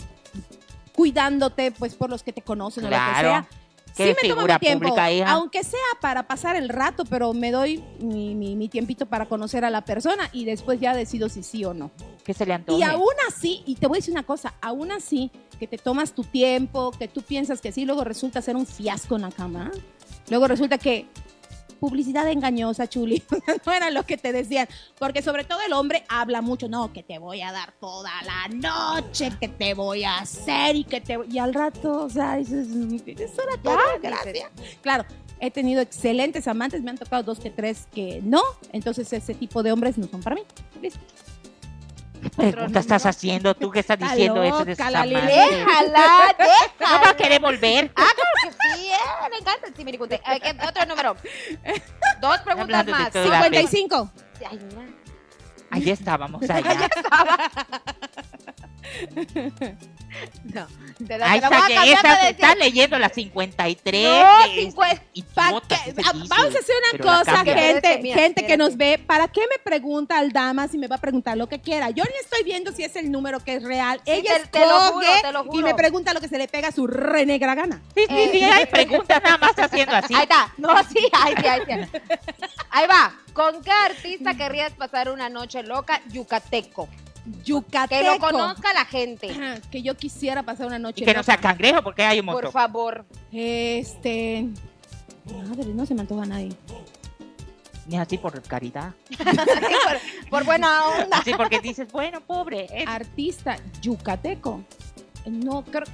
cuidándote 0.94 1.72
pues 1.72 1.96
por 1.96 2.10
los 2.10 2.24
que 2.24 2.34
te 2.34 2.42
conocen 2.42 2.86
o 2.86 2.90
lo 2.90 2.96
que 2.96 3.20
sea. 3.22 3.48
Qué 3.96 4.08
sí 4.10 4.16
me 4.24 4.30
tomo 4.30 4.48
mi 4.48 4.58
tiempo, 4.60 4.86
pública, 4.88 5.12
hija. 5.12 5.32
aunque 5.32 5.64
sea 5.64 5.80
para 6.02 6.24
pasar 6.28 6.56
el 6.56 6.70
rato, 6.70 7.06
pero 7.06 7.34
me 7.34 7.52
doy 7.52 7.84
mi, 8.00 8.34
mi- 8.36 8.56
mi 8.56 8.68
tiempito 8.70 9.06
para 9.06 9.28
conocer 9.28 9.64
a 9.66 9.70
la 9.70 9.86
persona 9.86 10.30
y 10.34 10.46
después 10.46 10.80
ya 10.80 10.96
decido 10.96 11.30
si 11.30 11.44
sí 11.44 11.64
o 11.66 11.74
no. 11.74 11.92
¿Qué 12.24 12.34
se 12.34 12.46
le 12.46 12.54
antoje? 12.54 12.80
Y 12.80 12.84
aún 12.84 13.14
así, 13.28 13.62
y 13.66 13.76
te 13.76 13.88
voy 13.88 13.98
a 13.98 14.00
decir 14.00 14.14
una 14.14 14.24
cosa, 14.24 14.54
aún 14.62 14.92
así, 14.92 15.30
que 15.60 15.68
te 15.68 15.78
tomas 15.78 16.14
tu 16.14 16.24
tiempo, 16.24 16.92
que 16.98 17.08
tú 17.08 17.22
piensas 17.22 17.62
que 17.62 17.72
sí, 17.72 17.86
luego 17.86 18.04
resulta 18.04 18.42
ser 18.42 18.56
un 18.56 18.66
fiasco 18.66 19.16
en 19.16 19.22
la 19.24 19.32
cama. 19.32 19.72
Luego 20.30 20.48
resulta 20.48 20.78
que 20.78 21.06
publicidad 21.88 22.26
engañosa, 22.30 22.88
chuli, 22.88 23.22
no 23.66 23.74
era 23.74 23.90
lo 23.92 24.06
que 24.06 24.16
te 24.16 24.32
decían, 24.32 24.70
porque 24.98 25.22
sobre 25.22 25.44
todo 25.44 25.60
el 25.68 25.74
hombre 25.74 26.06
habla 26.08 26.42
mucho, 26.42 26.70
no, 26.70 26.94
que 26.94 27.04
te 27.04 27.20
voy 27.20 27.42
a 27.42 27.52
dar 27.52 27.74
toda 27.74 28.10
la 28.24 28.48
noche, 28.48 29.34
que 29.38 29.50
te 29.50 29.74
voy 29.74 30.06
a 30.06 30.20
hacer 30.20 30.78
y 30.78 30.86
que 30.86 31.02
te 31.02 31.18
voy- 31.18 31.28
y 31.30 31.40
al 31.40 31.54
rato, 31.54 32.06
o 32.06 32.10
sea, 32.10 32.38
dices, 32.38 32.68
es 32.70 32.74
una 32.74 32.96
Ya, 32.98 33.62
cosa, 33.62 33.82
dices. 33.98 34.02
gracias. 34.02 34.52
Claro, 34.82 35.04
he 35.42 35.52
tenido 35.52 35.82
excelentes 35.82 36.48
amantes, 36.48 36.82
me 36.82 36.92
han 36.92 36.98
tocado 36.98 37.22
dos 37.22 37.38
que 37.42 37.50
tres 37.50 37.86
que 37.94 38.22
no, 38.24 38.42
entonces 38.72 39.12
ese 39.12 39.34
tipo 39.34 39.62
de 39.62 39.74
hombres 39.74 39.98
no 39.98 40.08
son 40.08 40.22
para 40.24 40.38
mí. 40.38 40.44
Listo. 40.82 41.02
¿Qué 42.24 42.30
pregunta 42.52 42.80
estás 42.80 43.06
haciendo 43.06 43.54
tú? 43.56 43.70
¿Qué 43.72 43.80
estás 43.80 44.00
Está 44.00 44.14
diciendo 44.14 44.42
eso 44.44 44.66
de 44.66 44.76
la? 44.76 45.06
Lili. 45.06 45.22
Déjala, 45.22 46.00
¿No 46.00 46.06
va 46.08 46.26
a 46.30 46.36
déjala. 46.80 47.18
querer 47.18 47.42
volver? 47.42 47.92
Ah, 47.96 48.06
claro 48.16 48.32
que 48.44 48.52
sí, 48.78 48.88
eh, 48.88 49.30
me 49.32 49.38
encanta 49.38 49.68
el 49.68 49.74
timiricunte. 49.74 50.16
Eh, 50.16 50.40
¿qué- 50.42 50.68
Otro 50.68 50.86
número. 50.86 51.16
Dos 52.22 52.38
preguntas 52.40 52.88
más. 52.88 53.12
todo. 53.12 53.26
La 53.30 53.44
55. 53.44 54.12
Ay, 54.50 54.60
mira. 54.70 54.88
Allí 55.72 55.92
estábamos, 55.92 56.42
allá. 56.50 56.74
No, 56.74 56.88
te 56.90 57.02
Ahí 60.14 61.08
te 61.08 61.18
la 61.18 61.28
voy 61.28 61.38
está, 61.38 61.48
a 61.66 61.68
que 61.68 61.74
cambiar 61.74 62.06
esa, 62.06 62.24
de 62.24 62.30
está 62.30 62.56
leyendo 62.56 63.00
la 63.00 63.10
53. 63.10 64.04
No, 64.04 64.46
que 64.46 64.60
es 64.60 64.66
50. 64.66 65.02
Pa' 65.34 65.50
idiota, 65.50 65.76
que- 65.86 65.94
vamos 66.28 66.56
a 66.56 66.60
hacer 66.60 66.76
una 66.94 67.04
cosa, 67.04 67.44
gente, 67.44 68.00
mira, 68.02 68.16
gente 68.16 68.46
que 68.46 68.56
nos 68.56 68.78
ve. 68.78 69.00
¿Para 69.00 69.28
qué 69.28 69.42
me 69.50 69.58
pregunta 69.64 70.20
al 70.20 70.32
dama 70.32 70.68
si 70.68 70.78
me 70.78 70.88
va 70.88 70.98
a 70.98 71.00
preguntar 71.00 71.36
lo 71.36 71.48
que 71.50 71.60
quiera? 71.62 71.90
Yo 71.90 72.04
ni 72.04 72.16
estoy 72.22 72.44
viendo 72.44 72.72
si 72.72 72.84
es 72.84 72.96
el 72.96 73.12
número 73.12 73.40
que 73.40 73.56
es 73.56 73.64
real. 73.64 74.02
Sí, 74.06 74.12
Ella 74.12 74.34
te- 74.44 74.60
te 74.60 74.60
lo 74.60 74.80
juro, 74.92 75.08
te 75.24 75.32
lo 75.32 75.44
y 75.46 75.48
juro. 75.48 75.68
me 75.68 75.74
pregunta 75.74 76.14
lo 76.14 76.22
que 76.22 76.28
se 76.28 76.38
le 76.38 76.48
pega 76.48 76.68
a 76.68 76.72
su 76.72 76.86
renegra 76.86 77.56
gana. 77.56 77.82
Sí, 77.96 78.04
sí, 78.08 78.30
sí, 78.34 78.44
hay 78.44 78.68
preguntas 78.68 79.20
nada 79.24 79.38
más 79.40 79.58
haciendo 79.58 79.96
así. 79.96 80.14
Ahí 80.14 80.24
está. 80.24 80.54
No, 80.58 80.76
sí, 80.84 81.08
ahí 81.12 81.34
sí, 81.42 81.48
ahí 81.48 81.62
sí. 81.66 82.00
Ahí 82.70 82.88
va. 82.88 83.16
¿Con 83.34 83.64
qué 83.64 83.72
artista 83.72 84.36
querrías 84.36 84.74
pasar 84.74 85.10
una 85.10 85.30
noche 85.30 85.64
loca 85.64 86.02
yucateco? 86.12 86.88
Yucateco. 87.46 88.02
Que 88.02 88.08
lo 88.08 88.20
conozca 88.20 88.74
la 88.74 88.86
gente. 88.86 89.62
Que 89.72 89.82
yo 89.82 89.96
quisiera 89.96 90.44
pasar 90.44 90.68
una 90.68 90.80
noche. 90.80 91.04
Y 91.04 91.06
que 91.06 91.14
no 91.14 91.24
sea 91.24 91.38
cangrejo, 91.38 91.82
porque 91.84 92.04
hay 92.04 92.20
un 92.20 92.26
Por 92.26 92.36
montón. 92.36 92.52
favor. 92.52 93.06
Este. 93.32 94.48
Madre, 95.48 95.66
no 95.74 95.86
se 95.86 95.94
me 95.96 96.02
antoja 96.02 96.24
a 96.24 96.26
nadie. 96.26 96.50
Ni 97.88 97.98
así 97.98 98.18
por 98.18 98.42
caridad. 98.44 98.94
Sí, 99.10 99.18
por, 99.18 100.30
por 100.30 100.44
buena 100.46 100.86
onda. 100.88 101.18
Así 101.18 101.34
porque 101.34 101.60
dices, 101.60 101.92
bueno, 101.92 102.22
pobre. 102.22 102.68
eh. 102.72 102.86
Artista 102.88 103.58
yucateco. 103.82 104.64
No 105.26 105.64
creo. 105.64 105.86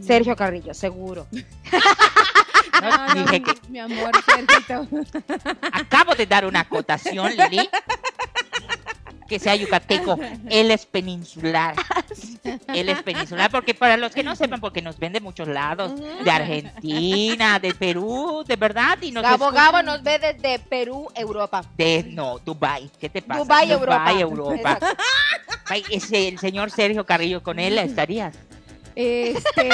Sergio 0.00 0.34
Carrillo, 0.36 0.74
seguro. 0.74 1.26
No, 2.82 2.90
No, 2.90 3.14
no, 3.14 3.22
dije 3.22 3.42
que 3.42 3.54
mi 3.70 3.78
amor, 3.78 4.10
Sergito. 4.26 4.86
acabo 5.72 6.14
de 6.14 6.26
dar 6.26 6.44
una 6.44 6.60
acotación, 6.60 7.32
Lili. 7.34 7.66
Que 9.28 9.38
sea 9.38 9.56
yucateco. 9.56 10.18
Él 10.50 10.70
es 10.70 10.86
peninsular. 10.86 11.74
Él 12.68 12.88
es 12.88 13.02
peninsular, 13.02 13.50
porque 13.50 13.74
para 13.74 13.96
los 13.96 14.12
que 14.12 14.22
no 14.22 14.36
sepan, 14.36 14.60
porque 14.60 14.82
nos 14.82 14.98
ven 14.98 15.12
de 15.12 15.20
muchos 15.20 15.48
lados, 15.48 15.92
de 16.24 16.30
Argentina, 16.30 17.58
de 17.58 17.74
Perú, 17.74 18.44
de 18.46 18.56
verdad, 18.56 18.98
y 19.02 19.10
nos 19.10 19.22
Gabo 19.22 19.46
escuchan 19.46 19.64
Gabo 19.64 19.82
nos 19.82 20.02
ve 20.02 20.18
desde 20.18 20.58
Perú, 20.58 21.08
Europa. 21.14 21.62
de 21.76 22.04
no, 22.10 22.38
Dubai. 22.38 22.90
¿Qué 23.00 23.08
te 23.08 23.22
pasa? 23.22 23.40
Dubai, 23.40 23.70
Europa. 23.70 23.98
Dubai, 23.98 24.20
Europa. 24.20 24.78
Ese, 25.90 26.28
el 26.28 26.38
señor 26.38 26.70
Sergio 26.70 27.04
Carrillo, 27.04 27.42
con 27.42 27.58
él 27.58 27.78
estarías. 27.78 28.34
Este. 28.96 29.70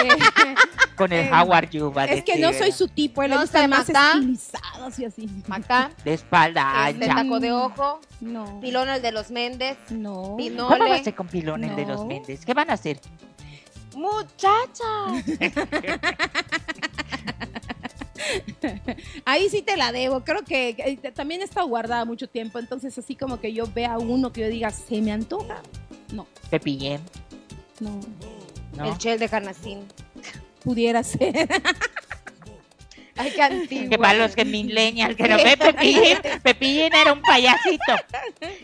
Con 0.96 1.12
el 1.12 1.26
Eh, 1.26 1.30
Howard 1.32 1.70
Yuba. 1.70 2.04
Es 2.04 2.22
que 2.24 2.36
no 2.38 2.52
soy 2.52 2.70
su 2.72 2.86
tipo, 2.88 3.22
él 3.22 3.30
le 3.30 3.36
No 3.36 3.42
gustan 3.42 3.70
más 3.70 3.88
Magda. 3.88 4.10
estilizados 4.12 4.98
y 4.98 5.04
así. 5.06 5.28
Acá, 5.48 5.90
De 6.04 6.12
espalda 6.14 6.90
este 6.90 7.04
ancha. 7.06 7.22
taco 7.22 7.40
de 7.40 7.52
ojo, 7.52 8.00
No. 8.20 8.60
pilón 8.60 8.88
el 8.90 9.00
de 9.00 9.12
los 9.12 9.30
Méndez, 9.30 9.78
No. 9.90 10.34
Pinole. 10.36 10.76
¿Cómo 10.76 10.90
va 10.90 10.96
a 10.96 11.02
ser 11.02 11.14
con 11.14 11.28
pilón 11.28 11.64
el 11.64 11.74
de 11.76 11.86
los 11.86 12.00
No. 12.00 12.06
Méndez? 12.06 12.44
¿Qué 12.44 12.52
van 12.52 12.68
a 12.70 12.74
hacer? 12.74 13.00
Muchacha. 13.94 15.22
Ahí 19.24 19.48
sí 19.48 19.62
te 19.62 19.76
la 19.76 19.92
debo. 19.92 20.22
Creo 20.24 20.42
que 20.44 20.70
eh, 20.78 21.10
también 21.12 21.42
está 21.42 21.62
guardada 21.62 22.04
mucho 22.04 22.28
tiempo. 22.28 22.58
Entonces, 22.58 22.96
así 22.98 23.14
como 23.16 23.40
que 23.40 23.52
yo 23.52 23.66
vea 23.74 23.98
uno 23.98 24.32
que 24.32 24.42
yo 24.42 24.48
diga, 24.48 24.70
se 24.70 25.00
me 25.00 25.12
antoja. 25.12 25.62
No, 26.12 26.26
Pepillén, 26.50 27.00
no. 27.80 27.98
¿No? 28.76 28.84
El 28.86 28.98
chel 28.98 29.18
de 29.18 29.28
carnacín. 29.28 29.86
Pudiera 30.62 31.02
ser. 31.02 31.48
Ay, 33.14 33.30
qué 33.34 33.42
antiguo. 33.42 33.90
Que 33.90 33.98
para 33.98 34.14
los 34.18 34.34
que 34.34 34.44
millennials 34.46 35.14
que 35.16 35.28
no 35.28 35.36
ve 35.36 35.54
Pepillín, 35.58 36.18
Pepillín 36.42 36.94
era 36.94 37.12
un 37.12 37.20
payasito. 37.20 37.94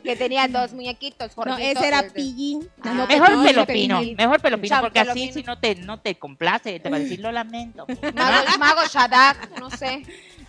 Que 0.02 0.16
tenía 0.16 0.48
dos 0.48 0.72
muñequitos 0.72 1.36
No, 1.36 1.58
ese 1.58 1.86
era 1.86 2.02
pillín. 2.08 2.66
Ah, 2.82 2.94
No, 2.94 3.06
Mejor 3.06 3.32
no, 3.32 3.42
pelopino, 3.44 3.96
Pepillín. 3.98 4.16
mejor 4.16 4.40
pelopino, 4.40 4.68
Cham, 4.68 4.80
porque 4.84 5.00
así 5.00 5.08
pelopino. 5.12 5.32
si 5.34 5.42
no 5.42 5.58
te, 5.58 5.74
no 5.74 6.00
te 6.00 6.14
complace, 6.14 6.80
te 6.80 6.88
va 6.88 6.96
a 6.96 7.00
decir 7.00 7.20
lo 7.20 7.30
lamento. 7.30 7.86
Mago, 8.14 8.46
Mago 8.58 8.80
Shadak, 8.90 9.60
no 9.60 9.70
sé. 9.70 10.02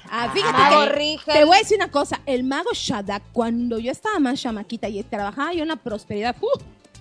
Ah, 0.09 0.29
fíjate 0.33 0.53
Mago 0.57 0.83
que 0.85 0.89
Rigel. 0.91 1.33
te 1.33 1.43
voy 1.43 1.55
a 1.57 1.59
decir 1.59 1.75
una 1.77 1.91
cosa. 1.91 2.21
El 2.25 2.43
mago 2.45 2.69
Shadak, 2.73 3.21
cuando 3.33 3.79
yo 3.79 3.91
estaba 3.91 4.17
más 4.19 4.41
chamaquita 4.41 4.87
y 4.87 5.03
trabajaba 5.03 5.51
yo 5.53 5.63
en 5.63 5.67
la 5.67 5.75
prosperidad, 5.75 6.35
¡uh! 6.41 6.47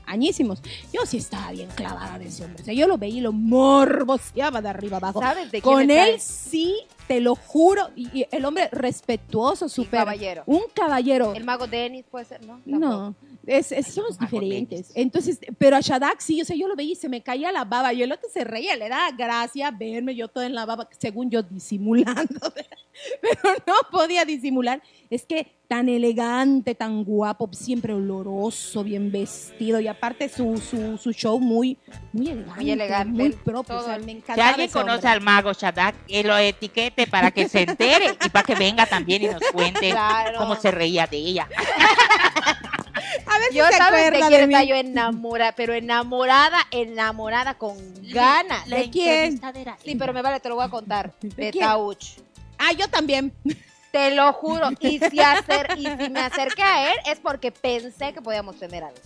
Añísimos, 0.09 0.63
yo 0.93 1.07
sí 1.07 1.19
estaba 1.19 1.51
bien 1.53 1.69
clavada 1.75 2.19
de 2.19 2.27
ese 2.29 2.45
hombre. 2.45 2.63
O 2.63 2.65
sea, 2.65 2.75
yo 2.75 2.87
lo 2.89 2.99
veía 2.99 3.19
y 3.19 3.21
lo 3.21 3.33
morboseaba 3.33 4.61
de 4.63 4.69
arriba 4.69 4.97
abajo. 4.99 5.21
¿Sabes 5.21 5.51
de 5.53 5.61
quién 5.61 5.63
Con 5.63 5.83
él 5.83 5.87
trae? 5.89 6.19
sí, 6.21 6.75
te 7.07 7.21
lo 7.21 7.35
juro. 7.35 7.89
Y, 7.97 8.21
y 8.21 8.27
el 8.31 8.45
hombre 8.45 8.69
respetuoso, 8.73 9.69
súper. 9.69 10.01
caballero. 10.01 10.43
Un 10.47 10.63
caballero. 10.75 11.33
El 11.35 11.45
mago 11.45 11.67
Dennis 11.67 12.05
puede 12.11 12.25
ser, 12.25 12.45
¿no? 12.47 12.61
No, 12.67 13.15
es, 13.49 13.73
es- 13.73 13.87
somos 13.95 14.19
diferentes. 14.19 14.93
Entonces, 14.95 15.39
pero 15.59 15.77
a 15.77 15.81
Shadak 15.81 16.21
sí, 16.21 16.41
o 16.41 16.45
sea, 16.45 16.55
yo 16.57 16.69
lo 16.69 16.77
veía 16.77 16.93
y 16.93 16.97
se 16.97 17.09
me 17.09 17.23
caía 17.23 17.51
la 17.51 17.65
baba. 17.65 17.93
Y 17.93 18.03
el 18.03 18.13
otro 18.13 18.29
se 18.33 18.45
reía, 18.45 18.77
le 18.77 18.89
daba 18.89 19.11
gracia 19.13 19.71
verme 19.71 20.15
yo 20.15 20.29
toda 20.29 20.47
en 20.47 20.55
la 20.55 20.67
baba, 20.67 20.89
según 20.99 21.31
yo 21.31 21.43
disimulando. 21.43 22.53
Pero 23.23 23.55
no 23.67 23.75
podía 23.93 24.25
disimular. 24.25 24.83
Es 25.09 25.25
que 25.25 25.47
tan 25.69 25.89
elegante, 25.89 26.75
tan 26.75 27.05
guapo, 27.05 27.49
siempre 27.53 27.93
oloroso, 27.93 28.83
bien 28.83 29.13
vestido. 29.13 29.79
Y 29.79 29.87
aparte 29.87 30.29
su, 30.29 30.57
su, 30.59 30.99
su 30.99 31.13
show 31.13 31.39
muy, 31.39 31.77
muy 32.13 32.29
elegante. 32.31 32.61
Muy 32.61 32.71
elegante. 32.73 33.13
Muy 33.23 33.31
propio. 33.33 33.77
O 33.79 33.85
sea, 33.85 33.97
Todo. 33.99 34.07
me 34.07 34.21
Si 34.35 34.41
alguien 34.41 34.69
conoce 34.71 34.95
hombre. 34.97 35.11
al 35.11 35.21
mago 35.21 35.53
Shadak, 35.53 36.07
que 36.07 36.25
lo 36.25 36.37
etiquete 36.37 37.07
para 37.07 37.31
que 37.31 37.49
se 37.49 37.63
entere 37.63 38.17
y 38.25 38.29
para 38.31 38.45
que 38.45 38.55
venga 38.57 38.85
también 38.87 39.23
y 39.23 39.27
nos 39.29 39.43
cuente 39.53 39.91
Claro. 39.91 40.39
cómo 40.39 40.57
se 40.57 40.71
reía 40.73 41.07
de 41.07 41.17
ella. 41.19 41.49
A 43.27 43.39
ver 43.39 43.49
si 43.51 43.57
Yo 43.57 43.67
se 43.67 43.77
sabes 43.77 44.11
de 44.13 44.47
mí. 44.47 44.55
está 44.55 44.65
yo 44.65 44.75
enamorada, 44.75 45.53
pero 45.53 45.75
enamorada, 45.75 46.59
enamorada 46.71 47.55
con 47.55 47.77
ganas. 48.11 48.69
¿De 48.69 48.91
quién? 48.91 49.41
Sí, 49.85 49.95
pero 49.97 50.13
me 50.13 50.23
vale, 50.23 50.41
te 50.41 50.49
lo 50.49 50.57
voy 50.57 50.65
a 50.65 50.69
contar. 50.69 51.13
¿De? 51.21 51.53
Tauch. 51.53 52.19
Ah, 52.59 52.73
yo 52.73 52.89
también. 52.89 53.33
Te 53.93 54.11
lo 54.15 54.35
juro. 54.35 54.69
Y 54.81 54.99
si, 54.99 55.19
acer- 55.19 55.79
y 55.79 55.85
si 55.85 56.11
me 56.11 56.21
acerqué 56.21 56.63
a 56.63 56.93
él 56.93 56.99
es 57.07 57.19
porque 57.21 57.51
pensé 57.51 58.13
que 58.13 58.21
podíamos 58.21 58.59
tener 58.59 58.85
algo. 58.85 59.01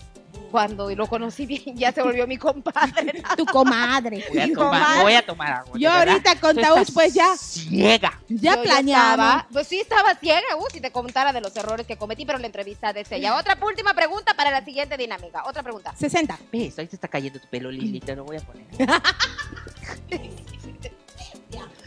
Cuando 0.53 0.95
lo 0.95 1.07
conocí 1.07 1.47
bien, 1.47 1.77
ya 1.77 1.91
se 1.93 2.03
volvió 2.03 2.27
mi 2.27 2.37
compadre. 2.37 3.23
Tu 3.37 3.47
comadre. 3.47 4.25
Voy 4.29 4.39
a 4.41 4.53
tomar, 4.55 5.03
voy 5.03 5.15
a 5.15 5.27
tomar 5.27 5.53
agua. 5.53 5.79
Yo 5.79 5.91
ahorita 5.91 6.39
con 6.39 6.57
pues 6.95 7.15
ya, 7.15 7.37
Ciega. 7.37 8.21
ya 8.29 8.55
Yo 8.57 8.63
estaba- 8.63 9.49
pues 9.51 9.67
sí, 9.67 9.81
estaba 9.81 10.15
ciega, 10.17 10.57
uh, 10.59 10.67
si 10.71 10.81
te 10.81 10.93
contara 10.93 11.33
de 11.33 11.41
los 11.41 11.57
errores 11.57 11.87
que 11.87 11.97
cometí, 11.97 12.27
pero 12.27 12.39
la 12.39 12.47
entrevista 12.47 12.93
de 12.93 13.07
ella. 13.11 13.37
Otra 13.37 13.57
última 13.63 13.95
pregunta 13.95 14.35
para 14.35 14.51
la 14.51 14.63
siguiente 14.65 14.97
dinámica. 14.97 15.43
Otra 15.47 15.63
pregunta. 15.63 15.95
60. 15.97 16.39
¿Ves? 16.53 16.79
Ahí 16.79 16.87
te 16.87 16.97
está 16.97 17.09
cayendo 17.09 17.41
tu 17.41 17.49
pelo, 17.49 17.71
Lili. 17.71 18.01
Te 18.01 18.15
lo 18.15 18.25
voy 18.25 18.37
a 18.37 18.41
poner. 18.41 18.67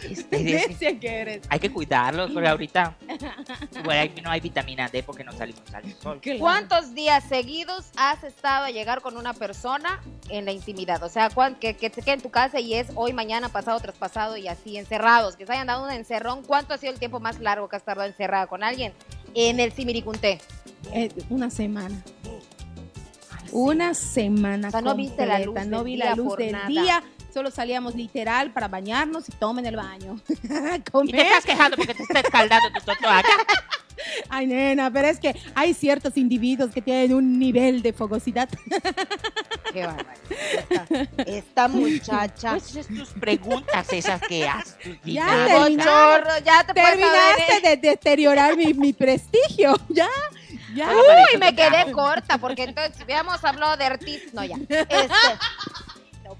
Este, 0.02 1.00
que 1.00 1.22
eres. 1.22 1.42
hay 1.50 1.60
que 1.60 1.72
cuidarlo, 1.72 2.28
porque 2.34 2.48
ahorita 2.48 2.96
bueno, 3.84 4.14
no 4.24 4.30
hay 4.30 4.40
vitamina 4.40 4.88
D 4.90 5.04
porque 5.04 5.24
no 5.24 5.32
salimos 5.32 5.74
al 5.74 5.92
sol. 6.02 6.22
¿Cuántos 6.40 6.94
días 6.94 7.24
seguidos 7.24 7.86
has 7.98 8.24
estado 8.24 8.66
a 8.66 8.72
llegar 8.72 9.02
con 9.02 9.18
una 9.18 9.34
persona 9.34 10.02
en 10.30 10.46
la 10.46 10.52
intimidad? 10.52 11.04
O 11.04 11.10
sea, 11.10 11.30
que, 11.60 11.76
que 11.76 11.90
se 11.90 12.02
quede 12.02 12.16
en 12.16 12.22
tu 12.22 12.30
casa 12.30 12.60
y 12.60 12.74
es 12.74 12.88
hoy, 12.96 13.14
mañana, 13.14 13.50
pasado, 13.50 13.80
traspasado 13.80 14.38
y 14.38 14.48
así 14.48 14.78
encerrados, 14.78 15.36
que 15.36 15.46
se 15.46 15.54
hayan 15.54 15.68
dado 15.68 15.84
un 15.84 15.92
encerrón. 15.92 16.44
¿Cuánto 16.44 16.74
ha 16.74 16.78
sido 16.78 16.94
el 16.94 17.00
tiempo 17.00 17.20
más 17.20 17.40
largo 17.40 17.68
que 17.68 17.76
has 17.76 17.84
tardado 17.84 18.08
encerrada 18.08 18.48
con 18.48 18.64
alguien 18.64 18.94
en 19.34 19.60
el 19.60 19.72
Simiricunté? 19.72 20.40
Eh, 20.94 21.10
una 21.30 21.50
semana. 21.50 22.04
Una 23.52 23.94
semana 23.94 24.68
O 24.68 24.72
sea, 24.72 24.82
no 24.82 24.96
viste 24.96 25.26
la 25.26 25.40
luz 25.40 25.66
no 25.66 25.84
vi 25.84 25.96
la 25.96 26.16
luz 26.16 26.36
del 26.36 26.58
día. 26.68 27.04
Solo 27.36 27.52
salíamos 27.52 27.96
literal 27.96 28.52
para 28.52 28.70
bañarnos 28.70 29.28
y 29.28 29.34
tomen 29.34 29.66
el 29.66 29.76
baño. 29.76 30.22
Y 31.04 31.12
te 31.12 31.22
estás 31.22 31.44
quejando 31.44 31.76
porque 31.76 31.94
te 31.94 32.04
está 32.04 32.22
escaldando 32.22 32.70
tu 32.80 32.86
totoaca. 32.86 33.28
Ay, 34.30 34.48
nena, 34.48 34.90
pero 34.90 35.10
es 35.10 35.20
que 35.20 35.36
hay 35.54 35.74
ciertos 35.74 36.16
individuos 36.16 36.72
que 36.72 36.82
tienen 36.82 37.14
un 37.14 37.38
nivel 37.38 37.82
de 37.82 37.92
fogosidad. 37.92 38.48
Qué 39.74 39.86
bárbaro. 39.86 40.18
Esta, 40.30 41.24
esta 41.26 41.68
muchacha. 41.68 42.52
Pues 42.52 42.74
es 42.74 42.88
tus 42.88 43.10
preguntas 43.10 43.92
esas 43.92 44.22
que 44.22 44.48
haces. 44.48 44.78
Ya 45.04 45.46
terminaste. 45.46 46.44
ya 46.46 46.64
te. 46.66 46.74
Terminaste 46.74 47.58
¿eh? 47.58 47.62
de 47.62 47.90
deteriorar 47.90 48.56
mi, 48.56 48.74
mi 48.74 48.94
prestigio. 48.94 49.76
Ya, 49.90 50.08
ya. 50.74 50.90
Uy, 50.90 51.38
me 51.38 51.54
quedé 51.54 51.92
corta, 51.92 52.38
porque 52.38 52.64
entonces 52.64 53.02
habíamos 53.02 53.44
hablado 53.44 53.76
de 53.76 53.84
artistas. 53.84 54.34
No, 54.34 54.46
ya. 54.46 54.56
Este, 54.70 55.10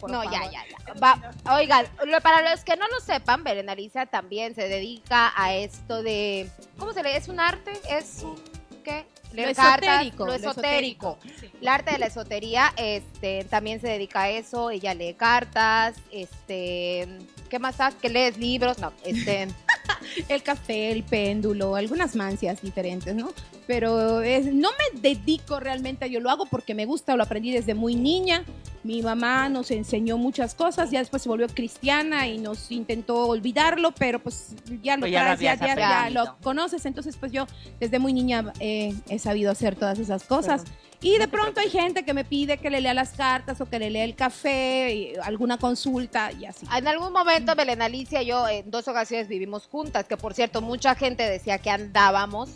no, 0.08 0.24
ya, 0.24 0.44
ya, 0.52 0.52
ya. 0.52 0.94
Va, 1.02 1.32
oigan, 1.56 1.86
lo- 2.06 2.22
para 2.22 2.50
los 2.50 2.64
que 2.64 2.76
no 2.78 2.88
lo 2.88 3.00
sepan, 3.00 3.44
Belén 3.44 3.70
Alicia 3.70 4.06
también 4.06 4.56
se 4.56 4.68
dedica 4.68 5.34
a 5.36 5.54
esto 5.56 6.04
de. 6.04 6.50
¿Cómo 6.78 6.94
se 6.94 7.04
le 7.04 7.16
Es 7.18 7.28
un 7.28 7.40
arte? 7.40 7.74
¿Es 7.90 8.24
un 8.24 8.36
qué? 8.84 9.06
Lo 9.32 9.42
Leer 9.42 9.56
cartas, 9.56 9.90
esotérico, 9.90 10.26
Lo 10.26 10.32
lo 10.32 10.34
esotérico. 10.38 11.18
esotérico. 11.26 11.58
El 11.62 11.68
arte 11.68 11.92
de 11.92 11.98
la 12.00 12.06
esotería, 12.06 12.74
este, 12.78 13.44
también 13.46 13.82
se 13.82 13.88
dedica 13.88 14.22
a 14.24 14.30
eso. 14.30 14.70
Ella 14.70 14.94
lee 14.94 15.14
cartas, 15.16 15.96
este. 16.12 17.08
¿Qué 17.50 17.60
más 17.60 17.80
haces? 17.82 18.00
¿Que 18.02 18.10
lees 18.10 18.38
libros? 18.38 18.78
No, 18.80 18.94
este. 19.04 19.48
el 20.30 20.44
café, 20.44 20.92
el 20.92 21.04
péndulo, 21.04 21.76
algunas 21.76 22.16
mancias 22.16 22.62
diferentes, 22.62 23.14
¿no? 23.16 23.30
Pero 23.68 24.22
es- 24.22 24.46
no 24.54 24.70
me 24.72 25.00
dedico 25.02 25.60
realmente 25.60 26.06
a 26.06 26.08
ello, 26.08 26.20
lo 26.20 26.30
hago 26.30 26.46
porque 26.46 26.74
me 26.76 26.86
gusta, 26.86 27.16
lo 27.16 27.24
aprendí 27.24 27.52
desde 27.52 27.74
muy 27.74 27.96
niña. 27.96 28.44
Mi 28.84 29.02
mamá 29.02 29.50
nos 29.50 29.72
enseñó 29.72 30.18
muchas 30.20 30.54
cosas, 30.54 30.92
ya 30.92 31.00
después 31.00 31.24
se 31.24 31.30
volvió 31.30 31.48
cristiana 31.48 32.28
y 32.28 32.38
nos 32.38 32.72
intentó 32.72 33.26
olvidarlo, 33.28 33.92
pero 33.94 34.20
pues 34.20 34.50
ya 34.84 34.96
lo 34.96 35.02
Pues 35.02 35.12
ya 35.12 35.22
traes, 35.24 35.40
ya, 35.40 35.52
habías 35.54 35.60
ya- 35.60 35.76
ya 35.76 36.00
aprendido. 36.04 36.24
lo 36.26 36.38
conoces, 36.42 36.86
entonces 36.86 37.18
pues 37.20 37.32
yo 37.32 37.48
desde 37.80 37.98
muy 37.98 38.14
niña 38.14 38.54
eh, 38.60 38.94
he 39.10 39.18
sabido 39.18 39.50
hacer 39.52 39.76
todas 39.76 39.98
esas 39.98 40.24
cosas. 40.26 40.64
Y 41.06 41.20
de 41.20 41.28
pronto 41.28 41.60
hay 41.60 41.70
gente 41.70 42.04
que 42.04 42.16
me 42.16 42.26
pide 42.26 42.58
que 42.58 42.72
le 42.72 42.82
lea 42.82 42.96
las 42.96 43.12
cartas 43.12 43.62
o 43.62 43.70
que 43.70 43.78
le 43.78 43.92
lea 43.92 44.04
el 44.06 44.16
café, 44.16 44.92
y 44.92 45.14
alguna 45.22 45.60
consulta 45.60 46.32
y 46.32 46.46
así. 46.46 46.66
En 46.76 46.88
algún 46.88 47.14
momento, 47.14 47.54
Belén 47.54 47.84
Alicia 47.84 48.24
y 48.24 48.26
yo 48.26 48.48
en 48.50 48.72
dos 48.72 48.88
ocasiones 48.88 49.28
vivimos 49.28 49.68
juntas, 49.68 50.06
que 50.08 50.18
por 50.18 50.34
cierto, 50.34 50.64
mucha 50.64 50.96
gente 50.96 51.22
decía 51.30 51.60
que 51.60 51.70
andábamos. 51.70 52.50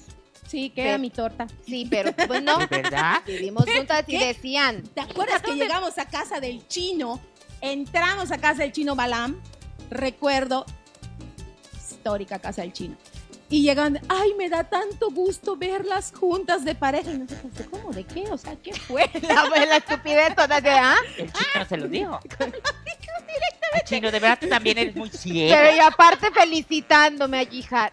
Sí, 0.48 0.72
queda 0.72 0.96
Sí. 0.96 1.02
mi 1.02 1.12
torta. 1.12 1.46
Sí, 1.64 1.86
pero 1.92 2.12
pues 2.12 2.42
no. 2.42 2.58
¿De 2.58 2.66
verdad? 2.66 3.22
Vivimos 3.28 3.66
juntas 3.72 4.04
y 4.08 4.18
¿Qué? 4.18 4.26
decían. 4.26 4.82
¿Te 4.96 5.02
acuerdas 5.02 5.44
que 5.44 5.54
llegamos 5.54 6.00
a 6.00 6.06
casa 6.06 6.40
del 6.40 6.68
chino? 6.68 7.20
Entramos 7.62 8.32
a 8.32 8.40
casa 8.40 8.64
del 8.64 8.72
chino 8.72 8.96
Balam. 8.96 9.40
Recuerdo, 9.92 10.66
histórica 11.78 12.40
casa 12.40 12.64
del 12.64 12.74
chino. 12.74 12.98
Y 13.52 13.64
llegan, 13.64 14.00
ay, 14.10 14.34
me 14.38 14.48
da 14.48 14.64
tanto 14.64 15.10
gusto 15.10 15.56
verlas 15.58 16.14
juntas 16.16 16.64
de 16.64 16.76
pareja. 16.76 17.12
Y 17.12 17.18
nosotros, 17.18 17.54
¿de 17.56 17.66
¿cómo? 17.66 17.92
¿De 17.92 18.04
qué? 18.04 18.26
O 18.30 18.38
sea, 18.38 18.56
¿qué 18.62 18.74
fue? 18.74 19.10
La, 19.24 19.46
la 19.66 19.78
estupidez 19.78 20.36
toda 20.36 20.62
de, 20.62 20.70
¿ah? 20.70 20.96
El 21.18 21.32
chino 21.34 21.66
se 21.68 21.78
lo 21.78 21.88
dijo. 21.88 22.20
Ay, 23.74 23.82
Chino, 23.86 24.12
de 24.12 24.20
verdad 24.20 24.40
tú 24.42 24.48
también 24.50 24.78
eres 24.80 24.96
muy 24.96 25.10
ciego. 25.10 25.56
Pero 25.56 25.76
y 25.76 25.80
aparte 25.80 26.32
felicitándome 26.32 27.40
a 27.40 27.46
Jihad. 27.46 27.92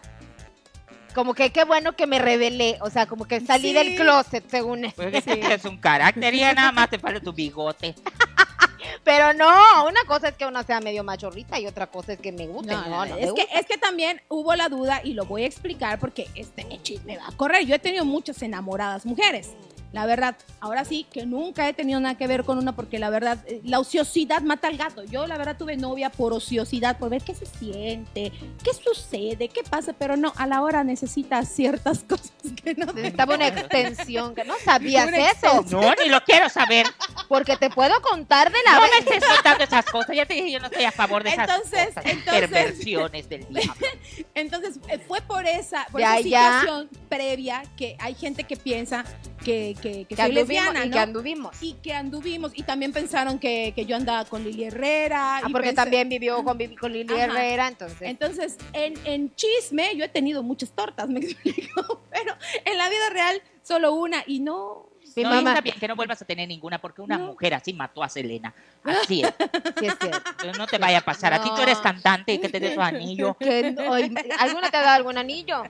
Como 1.14 1.34
que 1.34 1.50
qué 1.50 1.64
bueno 1.64 1.94
que 1.96 2.06
me 2.06 2.18
revelé. 2.18 2.78
O 2.80 2.90
sea, 2.90 3.06
como 3.06 3.24
que 3.26 3.40
salí 3.40 3.68
Sí. 3.68 3.74
del 3.74 3.96
closet, 3.96 4.44
según 4.50 4.84
él. 4.86 4.92
Porque 4.96 5.20
tú 5.22 5.34
tienes 5.34 5.64
un 5.64 5.78
carácter 5.78 6.34
y 6.34 6.40
ya 6.40 6.52
nada 6.54 6.72
más 6.72 6.90
te 6.90 6.98
falta 6.98 7.20
tu 7.20 7.32
bigote. 7.32 7.94
Pero 9.04 9.32
no, 9.34 9.86
una 9.86 10.04
cosa 10.06 10.28
es 10.28 10.34
que 10.36 10.46
uno 10.46 10.62
sea 10.62 10.80
medio 10.80 11.04
machorrita 11.04 11.58
y 11.58 11.66
otra 11.66 11.86
cosa 11.86 12.14
es 12.14 12.20
que 12.20 12.32
me 12.32 12.46
guste. 12.46 12.72
No, 12.72 12.88
no, 12.88 13.14
me 13.14 13.24
es, 13.24 13.32
que, 13.32 13.42
gusta. 13.42 13.58
es 13.58 13.66
que 13.66 13.78
también 13.78 14.20
hubo 14.28 14.54
la 14.54 14.68
duda 14.68 15.00
y 15.04 15.14
lo 15.14 15.24
voy 15.24 15.44
a 15.44 15.46
explicar 15.46 15.98
porque 15.98 16.28
este 16.34 16.66
chisme 16.82 17.18
va 17.18 17.28
a 17.28 17.36
correr. 17.36 17.66
Yo 17.66 17.74
he 17.74 17.78
tenido 17.78 18.04
muchas 18.04 18.42
enamoradas 18.42 19.06
mujeres. 19.06 19.52
La 19.96 20.04
verdad, 20.04 20.36
ahora 20.60 20.84
sí 20.84 21.06
que 21.10 21.24
nunca 21.24 21.66
he 21.66 21.72
tenido 21.72 21.98
nada 22.00 22.18
que 22.18 22.26
ver 22.26 22.44
con 22.44 22.58
una 22.58 22.76
porque 22.76 22.98
la 22.98 23.08
verdad, 23.08 23.38
eh, 23.46 23.62
la 23.64 23.78
ociosidad 23.80 24.42
mata 24.42 24.68
al 24.68 24.76
gato. 24.76 25.02
Yo 25.04 25.26
la 25.26 25.38
verdad 25.38 25.56
tuve 25.56 25.78
novia 25.78 26.10
por 26.10 26.34
ociosidad, 26.34 26.98
por 26.98 27.08
ver 27.08 27.22
qué 27.22 27.34
se 27.34 27.46
siente, 27.46 28.30
qué 28.62 28.70
sucede, 28.74 29.48
qué 29.48 29.62
pasa, 29.62 29.94
pero 29.94 30.18
no, 30.18 30.34
a 30.36 30.46
la 30.46 30.60
hora 30.60 30.84
necesitas 30.84 31.48
ciertas 31.48 32.04
cosas 32.08 32.30
que 32.62 32.74
no 32.74 32.92
Necesitaba 32.92 33.36
una 33.36 33.48
extensión, 33.48 34.34
que 34.34 34.44
no 34.44 34.52
sabías 34.64 35.08
Una 35.08 35.30
eso. 35.30 35.64
No, 35.70 35.80
ni 36.04 36.10
lo 36.10 36.20
quiero 36.24 36.50
saber. 36.50 36.86
Porque 37.26 37.56
te 37.56 37.70
puedo 37.70 37.98
contar 38.02 38.52
de 38.52 38.58
la 38.66 38.74
No 38.74 38.82
vez. 38.82 38.90
me 38.92 38.98
estés 38.98 39.24
contando 39.26 39.64
esas 39.64 39.86
cosas. 39.86 40.14
Ya 40.14 40.26
te 40.26 40.34
dije, 40.34 40.52
yo 40.52 40.60
no 40.60 40.66
estoy 40.66 40.84
a 40.84 40.92
favor 40.92 41.22
de 41.24 41.30
esas 41.30 41.48
Entonces, 41.48 41.86
cosas. 41.86 42.04
entonces- 42.04 42.40
Perversiones 42.50 43.28
del 43.30 43.48
diablo. 43.48 43.72
Entonces, 44.34 44.78
eh, 44.90 44.98
fue 44.98 45.22
por 45.22 45.46
esa, 45.46 45.86
por 45.90 46.02
Ya, 46.02 46.18
esa 46.18 46.28
ya. 46.28 46.60
situación 46.60 46.90
previa 47.08 47.62
que 47.78 47.96
hay 47.98 48.14
gente 48.14 48.44
que 48.44 48.56
piensa 48.58 49.04
que, 49.42 49.74
que, 49.80 49.85
que 49.92 50.04
Que 50.06 50.16
soy 50.16 50.24
anduvimos 50.26 50.48
lesbiana, 50.48 50.84
y 50.84 50.88
¿no? 50.88 50.94
que 50.94 50.98
anduvimos. 51.00 51.62
y 51.62 51.72
que 51.74 51.92
anduvimos 51.92 52.52
y 52.54 52.62
también 52.62 52.92
pensaron 52.92 53.38
que, 53.38 53.72
que 53.74 53.86
yo 53.86 53.96
andaba 53.96 54.24
con 54.24 54.44
Lili 54.44 54.64
Herrera. 54.64 55.38
Ah, 55.38 55.42
y 55.48 55.52
porque 55.52 55.68
pensé- 55.70 55.74
también 55.76 56.08
vivió 56.08 56.42
con, 56.44 56.58
con 56.76 56.92
Lili 56.92 57.14
Ajá. 57.14 57.24
Herrera, 57.24 57.68
entonces. 57.68 58.02
Entonces, 58.02 58.56
en, 58.72 58.94
en 59.04 59.34
chisme 59.34 59.96
yo 59.96 60.04
he 60.04 60.08
tenido 60.08 60.42
muchas 60.42 60.70
tortas, 60.72 61.08
me 61.10 61.20
explico, 61.20 62.02
pero 62.10 62.34
en 62.64 62.78
la 62.78 62.88
vida 62.88 63.10
real 63.10 63.42
solo 63.62 63.94
una 63.94 64.22
y 64.26 64.40
no... 64.40 64.88
Mi 65.16 65.22
no, 65.22 65.30
mamá, 65.30 65.50
está 65.50 65.60
bien 65.62 65.76
que 65.80 65.88
no 65.88 65.96
vuelvas 65.96 66.20
a 66.20 66.24
tener 66.26 66.46
ninguna 66.46 66.78
porque 66.78 67.00
una 67.00 67.16
No. 67.16 67.26
mujer 67.28 67.54
así 67.54 67.72
mató 67.72 68.02
a 68.02 68.08
Selena. 68.08 68.52
Así 68.84 69.22
es. 69.22 69.32
sí 69.80 69.86
es 69.86 69.96
cierto. 69.98 70.58
No 70.58 70.66
te 70.66 70.76
vaya 70.78 70.98
a 70.98 71.00
pasar. 71.00 71.32
A 71.32 71.42
ti 71.42 71.50
tú 71.56 71.62
eres 71.62 71.78
No. 71.78 71.82
cantante 71.82 72.34
y 72.34 72.38
que 72.38 72.48
te 72.50 72.60
dé 72.60 72.70
tu 72.74 72.80
anillo. 72.80 73.36
No- 73.76 73.94
¿Alguna 74.38 74.70
te 74.70 74.76
ha 74.76 74.82
dado 74.82 74.96
algún 74.96 75.16
anillo? 75.18 75.62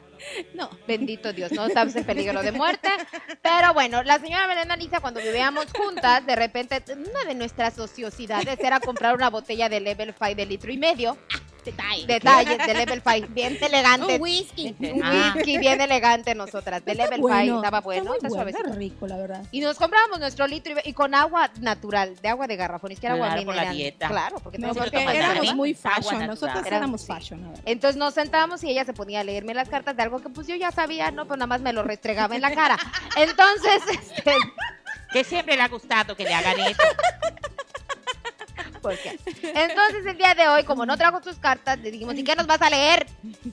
No, 0.55 0.69
Bendito 0.89 1.33
Dios, 1.33 1.53
no 1.53 1.67
estamos 1.67 1.95
en 1.97 2.05
peligro 2.05 2.43
de 2.43 2.53
muerte. 2.53 2.89
Pero 3.43 3.73
bueno, 3.75 4.03
la 4.03 4.19
señora 4.19 4.47
Belén 4.47 4.71
Alicia, 4.71 5.01
cuando 5.01 5.21
vivíamos 5.21 5.67
juntas, 5.73 6.25
de 6.27 6.35
repente, 6.37 6.83
una 6.93 7.25
de 7.27 7.35
nuestras 7.35 7.79
ociosidades 7.79 8.59
era 8.59 8.81
comprar 8.81 9.15
una 9.15 9.31
botella 9.31 9.69
de 9.69 9.81
Level 9.81 10.15
5 10.19 10.35
de 10.35 10.47
litro 10.47 10.73
y 10.73 10.77
medio. 10.79 11.17
Detalle. 11.67 12.07
Detalles 12.07 12.59
de 12.67 12.75
Level 12.87 13.03
5, 13.05 13.27
bien 13.31 13.59
elegante. 13.61 14.15
Un 14.17 14.23
whisky. 14.23 14.75
Un 14.81 15.03
Ah. 15.05 15.33
whisky 15.37 15.59
bien 15.59 15.81
elegante 15.81 16.35
nosotras. 16.35 16.85
De 16.85 16.95
Level 16.95 17.21
bueno, 17.21 17.41
5, 17.43 17.57
estaba 17.57 17.81
bueno, 17.81 18.15
está 18.15 18.29
suavecito. 18.31 18.73
rico, 18.73 19.07
la 19.07 19.17
verdad. 19.19 19.43
Y 19.53 19.61
nos 19.61 19.77
comprábamos 19.77 20.19
nuestro 20.21 20.47
litro 20.47 20.75
y, 20.85 20.93
con 20.95 21.15
agua 21.15 21.51
natural, 21.61 22.17
de 22.23 22.29
agua 22.29 22.47
de 22.47 22.57
garrafón, 22.57 22.89
ni 22.89 22.95
siquiera 22.97 23.15
agua 23.15 23.27
Claro, 23.29 23.45
por 23.45 23.55
la 23.55 23.61
mineral. 23.63 23.77
dieta. 23.77 24.09
Claro, 24.09 24.37
porque 24.43 24.59
que 24.59 24.65
éramos 24.65 24.77
agua. 25.39 25.55
muy 25.55 25.77
Agua 25.83 25.95
fashion, 26.03 26.27
nosotros 26.27 26.67
Era- 26.67 26.77
éramos 26.79 27.01
sí. 27.03 27.07
fashion. 27.09 27.53
Entonces 27.65 27.97
nos 27.99 28.15
sentamos 28.15 28.63
y 28.65 28.71
ella 28.71 28.85
se 28.85 28.93
ponía 28.95 29.21
a 29.21 29.25
leerme 29.25 29.53
las 29.55 29.69
cartas 29.69 29.97
de 29.97 30.03
algo 30.03 30.21
que 30.23 30.29
pues 30.31 30.47
yo 30.47 30.55
ya 30.57 30.71
sabía, 30.71 31.11
¿no? 31.11 31.27
Pues 31.27 31.39
nada 31.39 31.47
más 31.47 31.61
me 31.61 31.73
lo 31.73 31.83
restregaba 31.83 32.35
en 32.35 32.43
la 32.43 32.55
cara. 32.55 32.77
Entonces, 33.17 33.83
este, 33.91 34.33
Que 35.13 35.25
siempre 35.25 35.57
le 35.57 35.63
ha 35.63 35.69
gustado 35.69 36.17
que 36.17 36.25
le 36.25 36.35
hagan 36.35 36.59
eso. 36.61 36.83
¿Por 38.87 38.97
qué? 38.99 39.19
Entonces 39.43 40.07
el 40.07 40.17
día 40.17 40.35
de 40.35 40.47
hoy, 40.47 40.63
como 40.63 40.87
no 40.87 40.97
trajo 40.97 41.21
sus 41.23 41.37
cartas, 41.37 41.79
le 41.81 41.91
dijimos, 41.91 42.15
¿y 42.15 42.23
qué 42.23 42.37
nos 42.37 42.47
vas 42.47 42.63
a 42.63 42.71
leer? 42.71 43.07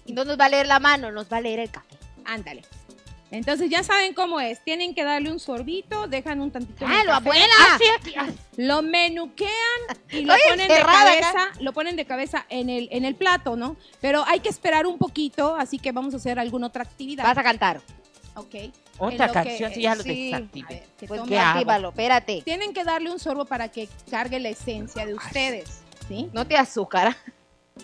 Y 0.06 0.14
no 0.14 0.26
nos 0.26 0.40
va 0.40 0.46
a 0.46 0.50
leer 0.50 0.68
la 0.68 0.80
mano, 0.80 1.12
nos 1.12 1.32
va 1.32 1.38
a 1.38 1.42
leer 1.42 1.60
el 1.60 1.72
café. 1.72 1.98
Ándale. 2.26 2.62
Entonces 3.32 3.68
ya 3.72 3.82
saben 3.82 4.14
cómo 4.14 4.40
es. 4.40 4.64
Tienen 4.64 4.94
que 4.94 5.04
darle 5.04 5.32
un 5.32 5.40
sorbito, 5.40 6.08
dejan 6.08 6.40
un 6.40 6.52
tantito. 6.52 6.86
¡Ah, 6.88 7.04
lo 7.04 7.14
abuela! 7.16 7.46
Ah, 8.16 8.28
Lo 8.58 8.84
menuquean 8.84 9.50
y 10.12 10.22
lo 10.22 10.36
ponen 10.48 10.68
de 10.68 10.80
cabeza, 10.82 11.48
lo 11.60 11.74
ponen 11.74 11.96
de 11.96 12.06
cabeza 12.06 12.46
en 12.50 12.70
el, 12.70 12.90
en 12.92 13.06
el 13.06 13.16
plato, 13.16 13.56
¿no? 13.56 13.76
Pero 14.02 14.24
hay 14.28 14.40
que 14.40 14.50
esperar 14.50 14.86
un 14.86 15.00
poquito, 15.00 15.56
así 15.56 15.80
que 15.80 15.92
vamos 15.92 16.14
a 16.14 16.18
hacer 16.18 16.38
alguna 16.38 16.68
otra 16.68 16.84
actividad. 16.84 17.24
Vas 17.24 17.38
a 17.40 17.42
cantar. 17.44 17.82
Ok. 18.36 18.54
Otra 19.08 19.28
que- 19.28 19.34
canción, 19.34 19.74
si 19.74 19.82
ya 19.82 19.96
lo 19.96 20.04
sí. 20.04 20.32
que 20.52 20.84
Pues 21.08 21.22
espérate. 21.90 22.42
Tienen 22.44 22.74
que 22.74 22.84
darle 22.84 23.12
un 23.12 23.20
sorbo 23.20 23.46
para 23.46 23.70
que 23.70 23.88
cargue 24.10 24.40
la 24.40 24.50
esencia 24.50 25.06
de 25.06 25.14
ustedes, 25.14 25.82
¿sí? 26.08 26.30
No 26.34 26.46
te 26.48 26.58
azúcar. 26.58 27.16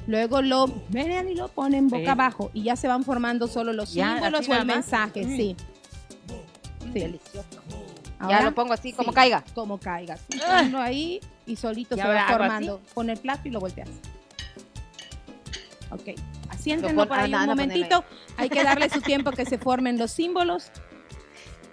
Luego 0.07 0.41
lo 0.41 0.67
ven 0.89 1.30
y 1.30 1.36
lo 1.36 1.47
ponen 1.47 1.88
boca 1.88 2.03
Sí. 2.03 2.09
abajo 2.09 2.51
y 2.53 2.63
ya 2.63 2.76
se 2.76 2.88
van 2.88 3.03
formando 3.03 3.47
solo 3.47 3.74
los 3.74 3.93
Ya, 3.93 4.13
símbolos 4.13 4.47
o 4.47 4.53
el 4.53 4.65
mensaje, 4.65 5.26
Mm. 5.26 5.36
sí. 5.36 5.55
Sí. 6.93 6.99
Delicioso. 6.99 7.47
Ahora, 8.20 8.39
ya 8.39 8.43
lo 8.45 8.53
pongo 8.53 8.74
así, 8.74 8.93
como 8.93 9.11
sí, 9.11 9.15
caiga. 9.15 9.43
Como 9.55 9.80
caiga. 9.80 10.17
Tú 10.30 10.38
Ah. 10.45 10.59
ponlo 10.61 10.80
ahí 10.80 11.20
y 11.45 11.55
solito 11.55 11.95
¿Y 11.95 11.99
se 11.99 12.07
va 12.07 12.28
formando. 12.28 12.82
Pon 12.93 13.09
el 13.09 13.17
plato 13.17 13.47
y 13.47 13.51
lo 13.51 13.59
volteas. 13.59 13.89
Ok. 15.91 16.09
Asiéntenlo 16.49 17.07
por 17.07 17.17
ahí 17.17 17.26
anda, 17.34 17.41
un 17.41 17.47
momentito. 17.47 18.03
Hay 18.38 18.49
que 18.49 18.63
darle 18.63 18.89
su 18.89 19.01
tiempo 19.01 19.32
que 19.32 19.45
se 19.45 19.57
formen 19.57 19.97
los 19.97 20.11
símbolos. 20.11 20.72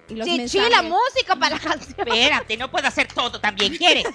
Y 0.08 0.14
los 0.14 0.26
Chichi, 0.26 0.38
mensajes. 0.38 0.70
la 0.70 0.82
música 0.82 1.36
para 1.36 1.56
la 1.56 1.60
canción. 1.60 1.94
Espérate, 2.08 2.56
no 2.56 2.70
puedo 2.70 2.86
hacer 2.86 3.08
todo 3.08 3.40
también. 3.40 3.76
¿Quieres? 3.76 4.04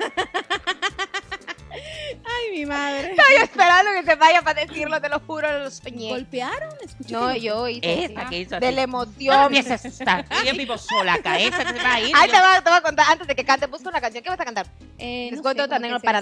Ay, 2.24 2.52
mi 2.60 2.66
madre. 2.66 3.12
Estoy 3.12 3.36
esperando 3.44 3.92
que 3.94 4.04
se 4.04 4.16
vaya 4.16 4.42
para 4.42 4.66
decirlo, 4.66 5.00
te 5.02 5.08
lo 5.10 5.20
juro, 5.22 5.60
lo 5.60 5.72
soñé. 5.72 6.10
¿Golpearon? 6.10 6.70
Escuché 6.84 7.14
No, 7.14 7.32
que- 7.32 7.42
yo 7.42 7.68
hice 7.68 8.04
Esta 8.06 8.26
que 8.30 8.39
hizo 8.39 8.56
así. 8.58 8.66
De 8.66 8.72
la 8.74 8.86
No 8.88 9.04
emoción. 9.04 9.44
empieces 9.46 9.72
a 9.72 9.76
asustar. 9.76 10.26
Yo 10.46 10.54
vivo 10.54 10.78
sola 10.78 11.14
acá. 11.16 11.39
Esa 11.39 11.58
se 11.68 11.74
va 11.80 11.94
a 11.94 12.00
ir. 12.02 12.12
Ay, 12.16 12.28
yo- 12.30 12.34
te 12.34 12.39
voy, 12.42 12.50
a, 12.56 12.62
te 12.62 12.70
voy 12.70 12.78
a 12.80 12.82
contar, 12.82 13.06
antes 13.10 13.28
de 13.28 13.36
que 13.36 13.46
cante, 13.46 13.68
busca 13.68 13.89
una 13.89 14.02
canción. 14.02 14.24
¿Qué 14.24 14.30
vas 14.30 14.39
a 14.39 14.46
cantar? 14.46 14.68
Eh, 14.98 15.28
Les 15.32 15.38
no 15.38 15.44
cuento 15.44 15.62
sé, 15.62 15.66
otra 15.66 15.78
que 15.80 15.86
anécdota 15.86 16.22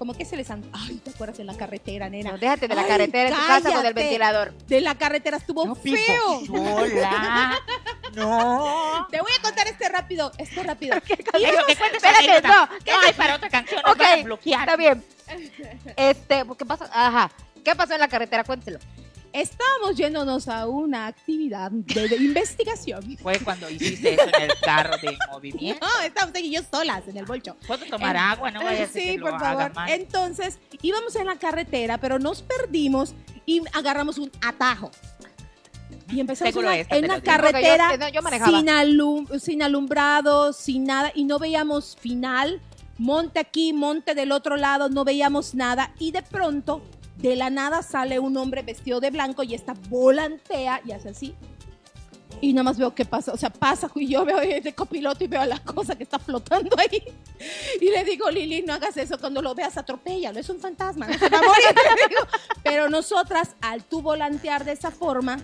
Como 0.00 0.14
que 0.14 0.24
se 0.24 0.34
les 0.34 0.50
han... 0.50 0.64
Ay, 0.72 0.94
¿te 1.04 1.10
acuerdas 1.10 1.38
en 1.40 1.46
la 1.46 1.54
carretera, 1.54 2.08
nena? 2.08 2.30
No, 2.32 2.38
déjate 2.38 2.66
de 2.68 2.74
la 2.74 2.80
Ay, 2.80 2.88
carretera 2.88 3.28
en 3.28 3.34
tu 3.34 3.46
casa 3.46 3.70
con 3.70 3.84
el 3.84 3.92
ventilador. 3.92 4.54
De 4.66 4.80
la 4.80 4.94
carretera 4.94 5.36
estuvo 5.36 5.74
feo. 5.74 6.40
sola. 6.46 7.58
No. 8.16 9.06
Te 9.10 9.20
voy 9.20 9.30
a 9.38 9.42
contar 9.42 9.68
este 9.68 9.88
rápido, 9.90 10.32
este 10.38 10.62
rápido. 10.62 10.98
Que 11.02 11.16
cuentes 11.22 11.78
Espérate, 12.02 12.48
no, 12.48 12.66
No, 12.66 13.00
hay 13.06 13.12
para 13.12 13.36
otra 13.36 13.50
canción. 13.50 13.82
Nos 13.82 13.92
Ok, 13.92 13.98
van 13.98 14.20
a 14.20 14.22
bloquear. 14.24 14.60
Está 14.62 14.76
bien. 14.76 15.04
Este, 15.96 16.44
¿qué 16.58 16.64
pasó? 16.64 16.86
Ajá. 16.92 17.30
¿Qué 17.62 17.76
pasó 17.76 17.92
en 17.92 18.00
la 18.00 18.08
carretera? 18.08 18.42
Cuéntelo. 18.42 18.78
Estábamos 19.32 19.96
yéndonos 19.96 20.48
a 20.48 20.66
una 20.66 21.06
actividad 21.06 21.70
de, 21.70 22.08
de 22.08 22.16
investigación. 22.16 23.16
Fue 23.22 23.38
cuando 23.40 23.70
hiciste 23.70 24.14
eso 24.14 24.24
en 24.36 24.42
el 24.42 24.52
carro 24.64 24.96
de 24.98 25.16
movimiento. 25.32 25.86
No, 25.86 26.02
estábamos 26.04 26.34
ella 26.36 26.46
y 26.46 26.50
yo 26.52 26.60
solas 26.70 27.06
en 27.06 27.16
el 27.16 27.24
bolcho. 27.26 27.56
¿Puedo 27.66 27.84
tomar 27.86 28.16
En- 28.16 28.22
agua? 28.22 28.50
No 28.50 28.62
vaya 28.64 28.84
a 28.84 28.88
ser 28.88 29.02
sí, 29.02 29.08
que 29.12 29.18
lo 29.18 29.26
por 29.26 29.34
haga 29.34 29.56
favor. 29.58 29.74
mal. 29.74 29.90
Entonces, 29.90 30.58
íbamos 30.82 31.14
en 31.16 31.26
la 31.26 31.36
carretera, 31.36 31.98
pero 31.98 32.18
nos 32.18 32.42
perdimos 32.42 33.14
y 33.46 33.62
agarramos 33.72 34.18
un 34.18 34.30
atajo. 34.42 34.90
Y 36.08 36.18
empezamos 36.18 36.56
una- 36.56 36.76
esta 36.76 36.96
en 36.96 37.04
una 37.04 37.20
carretera 37.20 37.96
yo- 38.10 38.20
yo 38.20 38.46
sin, 38.46 38.66
alum- 38.68 39.38
sin 39.38 39.62
alumbrado, 39.62 40.52
sin 40.52 40.84
nada, 40.84 41.12
y 41.14 41.22
no 41.24 41.38
veíamos 41.38 41.96
final. 42.00 42.60
Monte 42.98 43.38
aquí, 43.38 43.72
monte 43.72 44.14
del 44.14 44.30
otro 44.32 44.56
lado, 44.56 44.88
no 44.90 45.04
veíamos 45.04 45.54
nada. 45.54 45.94
Y 45.98 46.10
de 46.10 46.22
pronto, 46.22 46.82
de 47.22 47.36
la 47.36 47.50
nada 47.50 47.82
sale 47.82 48.18
un 48.18 48.36
hombre 48.36 48.62
vestido 48.62 49.00
de 49.00 49.10
blanco 49.10 49.42
y 49.42 49.54
esta 49.54 49.74
volantea 49.88 50.80
y 50.84 50.92
hace 50.92 51.10
así. 51.10 51.34
Y 52.40 52.54
nada 52.54 52.64
más 52.64 52.78
veo 52.78 52.94
qué 52.94 53.04
pasa. 53.04 53.32
O 53.32 53.36
sea, 53.36 53.50
pasa 53.50 53.90
y 53.94 54.08
yo 54.08 54.24
veo 54.24 54.38
de 54.38 54.74
copiloto 54.74 55.22
y 55.24 55.26
veo 55.26 55.44
la 55.44 55.58
cosa 55.58 55.94
que 55.94 56.04
está 56.04 56.18
flotando 56.18 56.74
ahí. 56.78 57.02
Y 57.80 57.90
le 57.90 58.04
digo, 58.04 58.30
Lili, 58.30 58.62
no 58.62 58.72
hagas 58.72 58.96
eso. 58.96 59.18
Cuando 59.18 59.42
lo 59.42 59.54
veas, 59.54 59.76
atropéllalo. 59.76 60.40
Es 60.40 60.48
un 60.48 60.58
fantasma. 60.58 61.06
Pero 62.64 62.88
nosotras, 62.88 63.56
al 63.60 63.84
tú 63.84 64.00
volantear 64.00 64.64
de 64.64 64.72
esa 64.72 64.90
forma, 64.90 65.38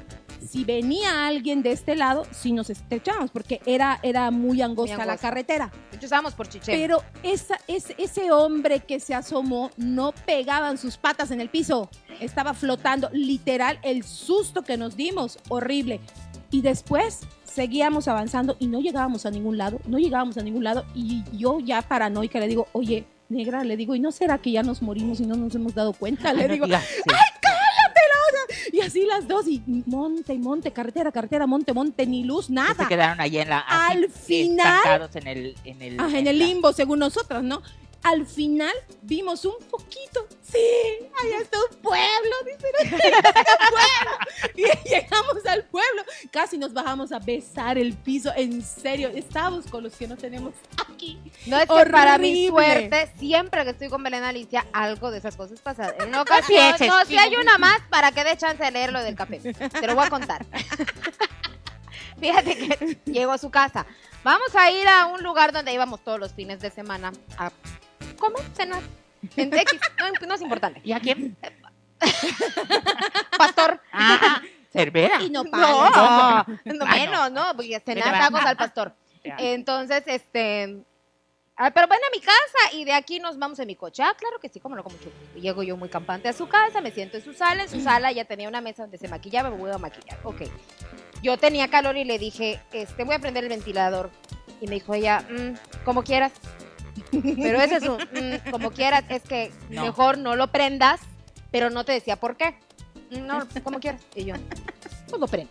si 0.44 0.64
venía 0.64 1.26
alguien 1.26 1.62
de 1.62 1.72
este 1.72 1.96
lado, 1.96 2.26
sí 2.30 2.52
nos 2.52 2.70
estrechamos, 2.70 3.30
porque 3.30 3.60
era, 3.66 3.98
era 4.02 4.30
muy 4.30 4.62
angosta, 4.62 5.04
la 5.04 5.16
carretera. 5.16 5.70
Estábamos 6.00 6.34
por. 6.34 6.48
Pero 6.64 7.02
esa, 7.22 7.58
ese, 7.66 7.94
ese 7.98 8.30
hombre 8.32 8.80
que 8.80 9.00
se 9.00 9.14
asomó 9.14 9.70
no 9.76 10.12
pegaban 10.12 10.78
sus 10.78 10.96
patas 10.96 11.30
en 11.30 11.40
el 11.40 11.48
piso. 11.48 11.90
Estaba 12.20 12.54
flotando. 12.54 13.10
Literal, 13.12 13.78
el 13.82 14.04
susto 14.04 14.62
que 14.62 14.76
nos 14.76 14.96
dimos, 14.96 15.38
horrible. 15.48 16.00
Y 16.50 16.62
después 16.62 17.20
seguíamos 17.44 18.06
avanzando 18.06 18.56
y 18.58 18.66
no 18.66 18.80
llegábamos 18.80 19.26
a 19.26 19.30
ningún 19.30 19.58
lado, 19.58 19.80
no 19.86 19.98
llegábamos 19.98 20.36
a 20.38 20.42
ningún 20.42 20.64
lado. 20.64 20.84
Y 20.94 21.24
yo 21.36 21.58
ya 21.60 21.82
paranoica 21.82 22.38
le 22.38 22.48
digo, 22.48 22.68
oye, 22.72 23.06
negra, 23.28 23.64
le 23.64 23.76
digo, 23.76 23.94
¿y 23.94 24.00
no 24.00 24.12
será 24.12 24.38
que 24.38 24.52
ya 24.52 24.62
nos 24.62 24.82
morimos 24.82 25.20
y 25.20 25.26
no 25.26 25.36
nos 25.36 25.54
hemos 25.54 25.74
dado 25.74 25.92
cuenta? 25.92 26.28
Ay, 26.30 26.36
Le 26.36 26.48
digo, 26.48 26.66
y 28.72 28.80
así 28.80 29.04
las 29.04 29.26
dos, 29.28 29.46
y 29.46 29.62
monte, 29.86 30.34
y 30.34 30.38
monte, 30.38 30.72
carretera, 30.72 31.10
carretera, 31.12 31.46
monte, 31.46 31.72
monte, 31.72 32.06
ni 32.06 32.24
luz, 32.24 32.50
nada. 32.50 32.74
se 32.74 32.86
quedaron 32.86 33.20
allí 33.20 33.38
en 33.38 33.48
la. 33.48 33.60
así, 33.60 33.96
Al 33.98 34.08
final- 34.10 35.10
en 35.14 35.26
el. 35.28 35.56
En 35.64 35.82
el, 35.82 36.00
Ah, 36.00 36.08
en 36.12 36.26
el 36.26 36.38
la- 36.38 36.44
limbo, 36.46 36.72
según 36.72 36.98
nosotras, 36.98 37.42
¿no? 37.42 37.62
Al 38.06 38.24
final 38.24 38.72
vimos 39.02 39.44
un 39.44 39.56
poquito. 39.68 40.28
Sí, 40.40 40.58
allá 41.20 41.38
está 41.42 41.58
un 41.58 41.76
pueblo, 41.78 42.36
dicen. 42.44 42.70
"Allá 43.02 43.18
está 43.18 43.40
un 43.40 43.68
pueblo". 43.74 44.18
Y 44.54 44.88
llegamos 44.88 45.46
al 45.46 45.64
pueblo. 45.64 46.04
Casi 46.30 46.56
nos 46.56 46.72
bajamos 46.72 47.10
a 47.10 47.18
besar 47.18 47.78
el 47.78 47.94
piso. 47.94 48.32
En 48.36 48.62
serio, 48.62 49.10
estamos 49.12 49.66
con 49.66 49.82
los 49.82 49.96
que 49.96 50.06
no 50.06 50.16
tenemos 50.16 50.54
aquí. 50.88 51.20
No 51.46 51.58
es 51.58 51.66
que 51.68 51.90
para 51.90 52.16
mi 52.18 52.46
suerte, 52.46 53.12
siempre 53.18 53.64
que 53.64 53.70
estoy 53.70 53.88
con 53.88 54.04
Belén 54.04 54.22
Alicia, 54.22 54.64
algo 54.72 55.10
de 55.10 55.18
esas 55.18 55.34
cosas 55.36 55.60
pasa. 55.60 55.92
En 55.98 56.08
una 56.10 56.22
ocasión, 56.22 56.76
no, 56.86 57.04
si 57.06 57.18
hay 57.18 57.34
una 57.34 57.58
más 57.58 57.80
para 57.90 58.12
que 58.12 58.22
dé 58.22 58.36
chance 58.36 58.62
de 58.62 58.70
leer 58.70 58.92
lo 58.92 59.02
del 59.02 59.16
café. 59.16 59.40
Te 59.40 59.86
lo 59.88 59.96
voy 59.96 60.06
a 60.06 60.10
contar. 60.10 60.46
Fíjate 62.20 62.56
que 62.56 62.98
llegó 63.04 63.32
a 63.32 63.38
su 63.38 63.50
casa. 63.50 63.84
Vamos 64.22 64.54
a 64.54 64.70
ir 64.70 64.86
a 64.86 65.06
un 65.06 65.24
lugar 65.24 65.52
donde 65.52 65.72
íbamos 65.72 66.04
todos 66.04 66.20
los 66.20 66.32
fines 66.32 66.60
de 66.60 66.70
semana 66.70 67.12
a 67.36 67.50
comer, 68.16 68.42
cenar. 68.54 68.82
En 69.36 69.52
X, 69.52 69.80
no, 70.20 70.26
no 70.28 70.34
es 70.34 70.40
importante. 70.42 70.80
¿Y 70.84 70.92
a 70.92 71.00
quién? 71.00 71.36
Pastor. 73.38 73.80
Ah, 73.92 74.42
Cervera. 74.72 75.22
Y 75.22 75.30
no 75.30 75.44
No, 75.44 75.50
pagan. 75.50 76.60
no 76.66 76.84
Ah, 76.84 76.94
menos, 76.94 77.32
no, 77.32 77.44
porque 77.56 77.80
cenar 77.84 78.12
tacos 78.18 78.44
al 78.44 78.56
pastor. 78.56 78.92
Entonces, 79.24 80.02
este. 80.06 80.84
ah, 81.56 81.70
pero 81.70 81.88
ven 81.88 81.98
a 82.06 82.10
mi 82.14 82.20
casa 82.20 82.74
y 82.74 82.84
de 82.84 82.92
aquí 82.92 83.18
nos 83.18 83.38
vamos 83.38 83.58
en 83.58 83.66
mi 83.66 83.74
coche. 83.74 84.02
Ah, 84.02 84.14
claro 84.16 84.38
que 84.38 84.48
sí, 84.48 84.60
como 84.60 84.76
no, 84.76 84.84
con 84.84 84.92
mucho. 84.92 85.10
Llego 85.34 85.62
yo 85.62 85.76
muy 85.76 85.88
campante 85.88 86.28
a 86.28 86.32
su 86.32 86.46
casa, 86.48 86.80
me 86.80 86.90
siento 86.92 87.16
en 87.16 87.24
su 87.24 87.32
sala. 87.32 87.62
En 87.64 87.68
su 87.70 87.80
sala 87.80 88.12
ya 88.12 88.24
tenía 88.26 88.48
una 88.48 88.60
mesa 88.60 88.82
donde 88.82 88.98
se 88.98 89.08
maquillaba, 89.08 89.50
me 89.50 89.56
voy 89.56 89.70
a 89.70 89.78
maquillar. 89.78 90.18
Ok. 90.22 90.42
Yo 91.22 91.38
tenía 91.38 91.68
calor 91.68 91.96
y 91.96 92.04
le 92.04 92.18
dije, 92.18 92.60
este, 92.72 93.04
voy 93.04 93.14
a 93.14 93.18
prender 93.18 93.44
el 93.44 93.50
ventilador. 93.50 94.10
Y 94.60 94.66
me 94.68 94.74
dijo 94.76 94.94
ella, 94.94 95.24
"Mm, 95.28 95.54
como 95.84 96.02
quieras. 96.04 96.32
Pero 97.10 97.60
ese 97.60 97.76
es 97.76 97.82
un, 97.84 97.96
"Mm, 97.96 98.50
como 98.50 98.70
quieras, 98.70 99.04
es 99.08 99.22
que 99.22 99.52
No. 99.70 99.82
mejor 99.84 100.18
no 100.18 100.36
lo 100.36 100.48
prendas, 100.48 101.00
pero 101.50 101.70
no 101.70 101.84
te 101.84 101.92
decía 101.92 102.16
por 102.16 102.36
qué. 102.36 102.54
"Mm, 103.10 103.26
No, 103.26 103.46
como 103.62 103.78
quieras. 103.80 104.00
Y 104.14 104.24
yo, 104.24 104.34
pues 105.08 105.20
lo 105.20 105.26
prendo 105.28 105.50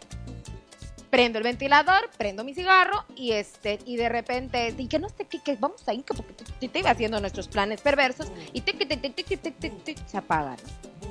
prendo 1.09 1.37
el 1.37 1.45
ventilador, 1.45 2.09
prendo 2.17 2.43
mi 2.43 2.53
cigarro 2.53 3.05
y 3.15 3.31
este 3.31 3.79
y 3.85 3.95
de 3.95 4.09
repente 4.09 4.75
y 4.77 4.87
que 4.87 4.99
no 4.99 5.07
sé 5.07 5.23
qué 5.23 5.39
que 5.39 5.55
vamos 5.55 5.87
a 5.87 5.93
ir 5.93 6.03
que 6.03 6.13
porque 6.13 6.33
te, 6.33 6.43
te- 6.43 6.67
te 6.67 6.79
iba 6.79 6.89
haciendo 6.89 7.21
nuestros 7.21 7.47
planes 7.47 7.79
perversos 7.79 8.29
y 8.51 8.59
tic, 8.59 8.77
tic, 8.77 8.89
tic, 8.89 9.15
tic, 9.15 9.25
tic, 9.25 9.41
tic, 9.41 9.57
tic, 9.57 9.83
tic, 9.85 10.07
se 10.07 10.17
apaga. 10.17 10.57
¿no? 10.57 11.09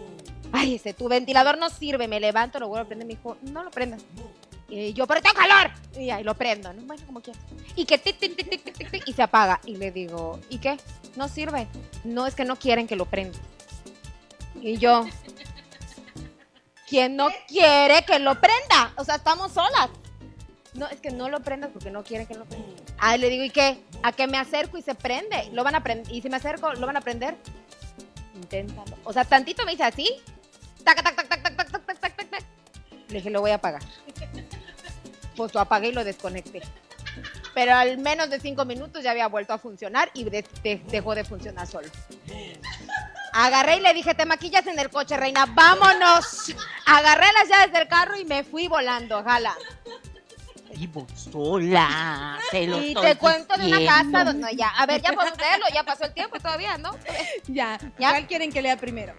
Ay, 0.52 0.74
ese 0.74 0.92
tu 0.92 1.08
ventilador 1.08 1.56
no 1.56 1.70
sirve, 1.70 2.06
me 2.06 2.20
levanto, 2.20 2.60
lo 2.60 2.68
vuelvo 2.68 2.84
a 2.84 2.86
prender, 2.86 3.06
me 3.08 3.14
dijo, 3.14 3.38
"No 3.44 3.62
lo 3.64 3.70
prendas." 3.70 4.02
Y 4.76 4.92
yo, 4.92 5.06
"Pero 5.06 5.22
tengo 5.22 5.36
calor." 5.36 5.70
Y 5.96 6.10
ahí 6.10 6.24
lo 6.24 6.34
prendo, 6.34 6.72
¿no? 6.72 6.82
Bueno, 6.82 7.02
como 7.06 7.20
quieras. 7.20 7.42
Y 7.76 7.84
que 7.84 8.00
y 9.06 9.12
se 9.12 9.22
apaga 9.22 9.60
y 9.64 9.76
le 9.76 9.92
digo, 9.92 10.40
"¿Y 10.48 10.58
qué? 10.58 10.78
No 11.16 11.28
sirve." 11.28 11.68
No 12.02 12.26
es 12.26 12.34
que 12.34 12.44
no 12.44 12.56
quieren 12.56 12.86
que 12.86 12.96
lo 12.96 13.06
prenda. 13.06 13.38
Y 14.60 14.78
yo, 14.78 15.06
¿Quién 16.86 17.16
no 17.16 17.28
quiere 17.48 18.04
que 18.04 18.18
lo 18.18 18.40
prenda? 18.40 18.92
O 18.96 19.04
sea, 19.04 19.16
estamos 19.16 19.52
solas. 19.52 19.90
No, 20.74 20.86
es 20.86 21.00
que 21.00 21.10
no 21.10 21.28
lo 21.28 21.40
prendas 21.40 21.70
porque 21.72 21.90
no 21.90 22.04
quieren 22.04 22.26
que 22.26 22.34
lo 22.34 22.44
prenda. 22.44 22.68
Ah, 22.98 23.16
le 23.16 23.30
digo, 23.30 23.44
¿y 23.44 23.50
qué? 23.50 23.82
A 24.02 24.12
que 24.12 24.26
me 24.26 24.38
acerco 24.38 24.76
y 24.76 24.82
se 24.82 24.94
prende. 24.94 25.48
Lo 25.52 25.64
van 25.64 25.74
a 25.74 25.82
prender. 25.82 26.12
Y 26.12 26.20
si 26.20 26.28
me 26.28 26.36
acerco, 26.36 26.72
¿lo 26.74 26.86
van 26.86 26.96
a 26.96 27.00
prender? 27.00 27.36
Inténtalo. 28.34 28.96
O 29.04 29.12
sea, 29.12 29.24
tantito 29.24 29.64
me 29.64 29.72
dice 29.72 29.84
así. 29.84 30.08
Tac, 30.84 31.02
tac, 31.02 31.16
tac, 31.16 31.28
tac, 31.28 31.42
tac, 31.42 31.56
tac, 31.56 31.70
tac, 31.70 31.84
tac, 31.84 32.00
tac, 32.00 32.30
tac. 32.30 32.44
Le 33.08 33.14
dije, 33.14 33.30
lo 33.30 33.40
voy 33.40 33.52
a 33.52 33.56
apagar. 33.56 33.82
Pues 35.36 35.52
lo 35.54 35.60
apagué 35.60 35.88
y 35.88 35.92
lo 35.92 36.04
desconecté. 36.04 36.62
Pero 37.54 37.74
al 37.74 37.98
menos 37.98 38.30
de 38.30 38.40
cinco 38.40 38.64
minutos 38.64 39.02
ya 39.04 39.12
había 39.12 39.28
vuelto 39.28 39.52
a 39.52 39.58
funcionar 39.58 40.10
y 40.14 40.24
de- 40.24 40.44
de- 40.62 40.82
dejó 40.88 41.14
de 41.14 41.24
funcionar 41.24 41.66
solo. 41.66 41.88
Agarré 43.32 43.76
y 43.76 43.80
le 43.80 43.92
dije, 43.94 44.14
te 44.14 44.26
maquillas 44.26 44.66
en 44.66 44.78
el 44.78 44.90
coche, 44.90 45.16
reina, 45.16 45.46
vámonos. 45.46 46.54
Agarré 46.86 47.26
las 47.32 47.48
llaves 47.48 47.72
del 47.72 47.88
carro 47.88 48.16
y 48.16 48.24
me 48.24 48.44
fui 48.44 48.68
volando, 48.68 49.22
jala. 49.24 49.54
Vivo 50.76 51.06
sola. 51.14 52.36
Te 52.50 52.66
lo 52.66 52.80
Y 52.82 52.88
estoy 52.88 53.06
te 53.06 53.16
cuento 53.16 53.56
de 53.56 53.66
una 53.66 53.78
diciendo. 53.78 54.12
casa 54.12 54.24
donde 54.24 54.42
no, 54.42 54.50
ya, 54.58 54.68
a 54.70 54.86
ver, 54.86 55.00
ya 55.02 55.12
podemos 55.12 55.38
leerlo, 55.38 55.66
ya 55.72 55.84
pasó 55.84 56.04
el 56.04 56.12
tiempo 56.14 56.36
todavía, 56.38 56.76
¿no? 56.78 56.96
Ya, 57.46 57.78
¿Ya? 57.98 58.10
¿cuál 58.10 58.26
quieren 58.26 58.50
que 58.52 58.60
lea 58.60 58.76
primero? 58.76 59.14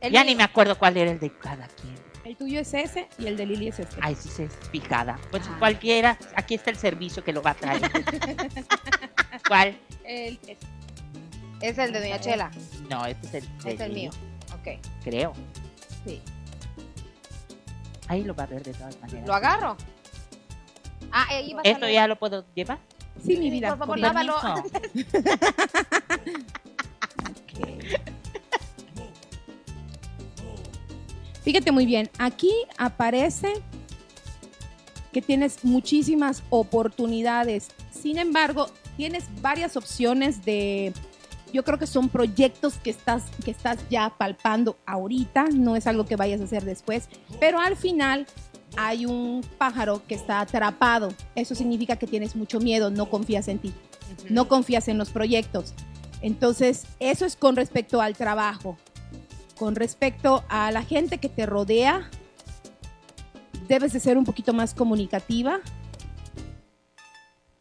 El 0.00 0.12
Ya 0.12 0.20
mío. 0.20 0.30
ni 0.32 0.36
me 0.36 0.44
acuerdo 0.44 0.78
cuál 0.78 0.96
era 0.98 1.10
el 1.10 1.18
de 1.18 1.30
cada 1.38 1.66
quien. 1.68 1.94
El 2.24 2.36
tuyo 2.36 2.60
es 2.60 2.72
ese 2.72 3.06
y 3.18 3.26
el 3.26 3.36
de 3.36 3.44
Lili 3.46 3.68
es 3.68 3.78
este. 3.78 3.96
Ay, 4.00 4.14
sí, 4.14 4.28
se 4.30 4.44
es 4.44 4.52
fijada. 4.70 5.18
Pues 5.30 5.42
Ah. 5.46 5.56
cualquiera, 5.58 6.18
aquí 6.36 6.54
está 6.54 6.70
el 6.70 6.76
servicio 6.76 7.22
que 7.22 7.32
lo 7.32 7.42
va 7.42 7.50
a 7.50 7.54
traer. 7.54 7.82
¿Cuál? 9.48 9.78
El- 10.04 10.38
es- 10.46 10.58
Es 11.60 11.78
el 11.78 11.92
de 11.92 12.00
Doña 12.00 12.20
Chela, 12.20 12.50
No, 12.90 13.06
este 13.06 13.26
es 13.26 13.34
el, 13.34 13.44
es 13.66 13.78
de 13.78 13.84
el 13.86 13.92
mío. 13.92 14.10
Ok, 14.54 14.78
Creo. 15.02 15.32
sí. 16.04 16.20
Ahí 18.08 18.22
lo 18.24 18.34
va 18.34 18.44
a 18.44 18.46
ver 18.46 18.62
de 18.62 18.72
todas 18.74 18.98
maneras. 19.00 19.26
¿lo 19.26 19.34
agarro? 19.34 19.76
Ah, 21.10 21.26
ahí 21.30 21.52
va 21.54 21.60
a 21.60 21.62
¿Esto 21.64 21.80
salir. 21.80 21.94
ya 21.94 22.06
lo 22.08 22.16
puedo 22.16 22.44
llevar? 22.54 22.78
Sí, 23.24 23.36
mi 23.36 23.50
vida. 23.50 23.68
Por 23.70 23.78
favor, 23.78 23.98
lávalo. 23.98 24.34
Permiso. 24.72 25.18
Fíjate 31.44 31.70
muy 31.70 31.86
bien, 31.86 32.10
aquí 32.18 32.50
aparece 32.78 33.52
que 35.12 35.22
tienes 35.22 35.64
muchísimas 35.64 36.42
oportunidades. 36.50 37.68
Sin 37.92 38.18
embargo, 38.18 38.66
tienes 38.96 39.24
varias 39.40 39.76
opciones 39.76 40.44
de, 40.44 40.92
yo 41.52 41.62
creo 41.62 41.78
que 41.78 41.86
son 41.86 42.08
proyectos 42.08 42.74
que 42.74 42.90
estás, 42.90 43.24
que 43.44 43.52
estás 43.52 43.78
ya 43.90 44.12
palpando 44.16 44.76
ahorita, 44.86 45.44
no 45.52 45.76
es 45.76 45.86
algo 45.86 46.06
que 46.06 46.16
vayas 46.16 46.40
a 46.40 46.44
hacer 46.44 46.64
después, 46.64 47.08
pero 47.38 47.60
al 47.60 47.76
final 47.76 48.26
hay 48.76 49.06
un 49.06 49.44
pájaro 49.58 50.02
que 50.08 50.16
está 50.16 50.40
atrapado. 50.40 51.12
Eso 51.36 51.54
significa 51.54 51.96
que 51.96 52.08
tienes 52.08 52.34
mucho 52.34 52.58
miedo, 52.58 52.90
no 52.90 53.08
confías 53.08 53.46
en 53.46 53.58
ti 53.60 53.72
no 54.28 54.48
confías 54.48 54.88
en 54.88 54.98
los 54.98 55.10
proyectos. 55.10 55.74
Entonces, 56.20 56.86
eso 57.00 57.26
es 57.26 57.36
con 57.36 57.56
respecto 57.56 58.00
al 58.00 58.16
trabajo. 58.16 58.78
Con 59.56 59.76
respecto 59.76 60.44
a 60.48 60.70
la 60.72 60.82
gente 60.82 61.18
que 61.18 61.28
te 61.28 61.46
rodea, 61.46 62.10
debes 63.68 63.92
de 63.92 64.00
ser 64.00 64.18
un 64.18 64.24
poquito 64.24 64.52
más 64.52 64.74
comunicativa. 64.74 65.60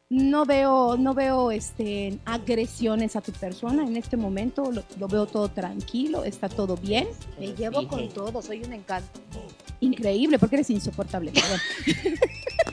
No 0.10 0.46
veo, 0.46 0.96
no 0.96 1.16
veo 1.16 1.50
este, 1.50 2.20
agresiones 2.26 3.16
a 3.16 3.22
tu 3.22 3.32
persona 3.32 3.84
en 3.84 3.98
este 3.98 4.16
momento, 4.16 4.72
lo, 4.72 4.84
lo 5.00 5.08
veo 5.08 5.26
todo 5.26 5.50
tranquilo, 5.50 6.24
está 6.24 6.50
todo 6.50 6.78
bien. 6.78 7.08
Me 7.40 7.54
llevo 7.54 7.88
con 7.88 8.10
todo, 8.10 8.42
soy 8.42 8.64
un 8.64 8.74
encanto. 8.74 9.20
Increíble, 9.80 10.38
porque 10.38 10.58
eres 10.58 10.70
insoportable. 10.70 11.34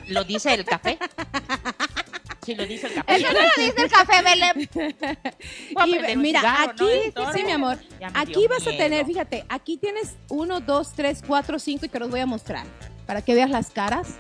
¿Lo 0.09 0.25
dice 0.25 0.53
el 0.53 0.65
café? 0.65 0.99
Sí, 2.45 2.55
lo 2.55 2.67
dice 2.67 2.87
el 2.87 2.95
café. 2.95 3.17
Eso 3.17 3.33
no 3.33 3.41
lo 3.41 3.63
dice 3.65 3.83
el 3.83 3.91
café, 3.91 4.23
Belén. 4.23 4.71
Y 5.87 6.17
mira, 6.17 6.41
cigarro, 6.41 6.73
aquí, 6.73 7.13
sí, 7.35 7.45
mi 7.45 7.53
amor, 7.53 7.79
Aquí 8.15 8.47
vas 8.47 8.67
a 8.67 8.71
tener, 8.71 9.07
fíjate, 9.07 9.45
aquí 9.49 9.77
tienes 9.77 10.17
uno, 10.29 10.61
dos, 10.61 10.93
tres, 10.95 11.23
cuatro, 11.27 11.59
cinco 11.59 11.87
y 11.87 11.89
te 11.89 11.99
los 11.99 12.11
voy 12.11 12.21
a 12.21 12.27
mostrar 12.27 12.67
para 13.07 13.23
que 13.23 13.35
veas 13.35 13.51
las 13.51 13.71
caras. 13.71 14.17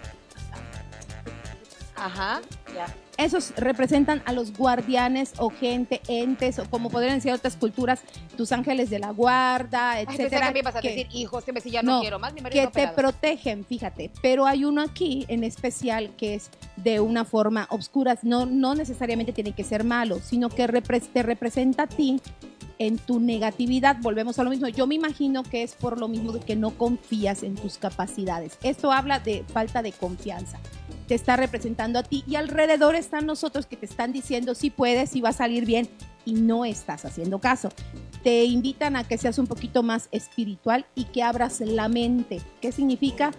Ajá, 1.97 2.41
ya. 2.75 2.87
Esos 3.21 3.53
representan 3.57 4.23
a 4.25 4.33
los 4.33 4.57
guardianes 4.57 5.33
o 5.39 5.51
gente, 5.51 6.01
entes, 6.09 6.59
o 6.59 6.64
como 6.71 6.89
podrían 6.91 7.16
decir 7.16 7.33
otras 7.33 7.57
culturas, 7.57 8.01
tus 8.37 8.51
ángeles 8.53 8.89
de 8.91 8.99
la 8.99 9.11
guarda, 9.11 9.93
Ay, 9.93 10.07
etcétera. 10.09 10.49
que 10.49 10.53
me 10.55 10.59
ibas 10.61 10.77
a 10.77 10.81
que- 10.81 10.89
decir 10.89 11.07
hijos, 11.12 11.45
que 11.45 11.53
me 11.53 11.61
decía 11.61 11.73
ya 11.73 11.83
no, 11.83 11.97
No, 11.97 12.01
quiero 12.01 12.18
más, 12.18 12.33
mi 12.33 12.41
marido 12.41 12.71
que 12.71 12.81
te 12.87 12.89
protegen, 12.89 13.64
fíjate. 13.64 14.11
Pero 14.23 14.47
hay 14.47 14.64
uno 14.64 14.81
aquí 14.83 15.27
en 15.29 15.45
especial 15.45 16.11
que 16.16 16.35
es 16.35 16.51
de 16.77 17.01
una 17.01 17.25
forma 17.25 17.66
obscura. 17.71 18.18
No, 18.23 18.47
no 18.47 18.75
necesariamente 18.75 19.33
tiene 19.33 19.53
que 19.53 19.64
ser 19.64 19.85
malo, 19.85 20.18
sino 20.21 20.49
que 20.49 20.66
repre- 20.66 21.07
te 21.12 21.23
representa 21.23 21.83
a 21.83 21.87
ti 21.87 22.21
en 22.79 22.97
tu 22.97 23.21
negatividad. 23.21 23.97
Volvemos 24.01 24.39
a 24.39 24.45
lo 24.45 24.49
mismo. 24.51 24.66
Yo 24.68 24.87
me 24.87 24.95
imagino 24.95 25.43
que 25.43 25.62
es 25.62 25.75
por 25.75 26.01
lo 26.01 26.09
mismo 26.09 26.33
de 26.33 26.41
que 26.41 26.57
no 26.57 26.71
confías 26.71 27.43
en 27.43 27.55
tus 27.55 27.77
capacidades. 27.77 28.57
Esto 28.62 28.91
habla 28.91 29.21
de 29.21 29.45
falta 29.53 29.83
de 29.83 29.93
confianza. 29.93 30.59
Te 31.11 31.16
está 31.16 31.34
representando 31.34 31.98
a 31.98 32.04
ti 32.04 32.22
y 32.24 32.36
alrededor 32.36 32.94
están 32.94 33.26
nosotros 33.26 33.66
que 33.66 33.76
te 33.76 33.84
están 33.84 34.12
diciendo 34.12 34.54
si 34.54 34.70
puedes, 34.70 35.11
si 35.11 35.20
va 35.20 35.30
a 35.30 35.32
salir 35.32 35.66
bien 35.66 35.88
y 36.24 36.34
no 36.34 36.64
estás 36.64 37.04
haciendo 37.04 37.40
caso 37.40 37.70
te 38.22 38.44
invitan 38.44 38.94
a 38.94 39.02
que 39.02 39.18
seas 39.18 39.40
un 39.40 39.48
poquito 39.48 39.82
más 39.82 40.08
espiritual 40.12 40.86
y 40.94 41.06
que 41.06 41.24
abras 41.24 41.58
la 41.58 41.88
mente. 41.88 42.40
¿Qué 42.61 42.70
significa? 42.70 43.32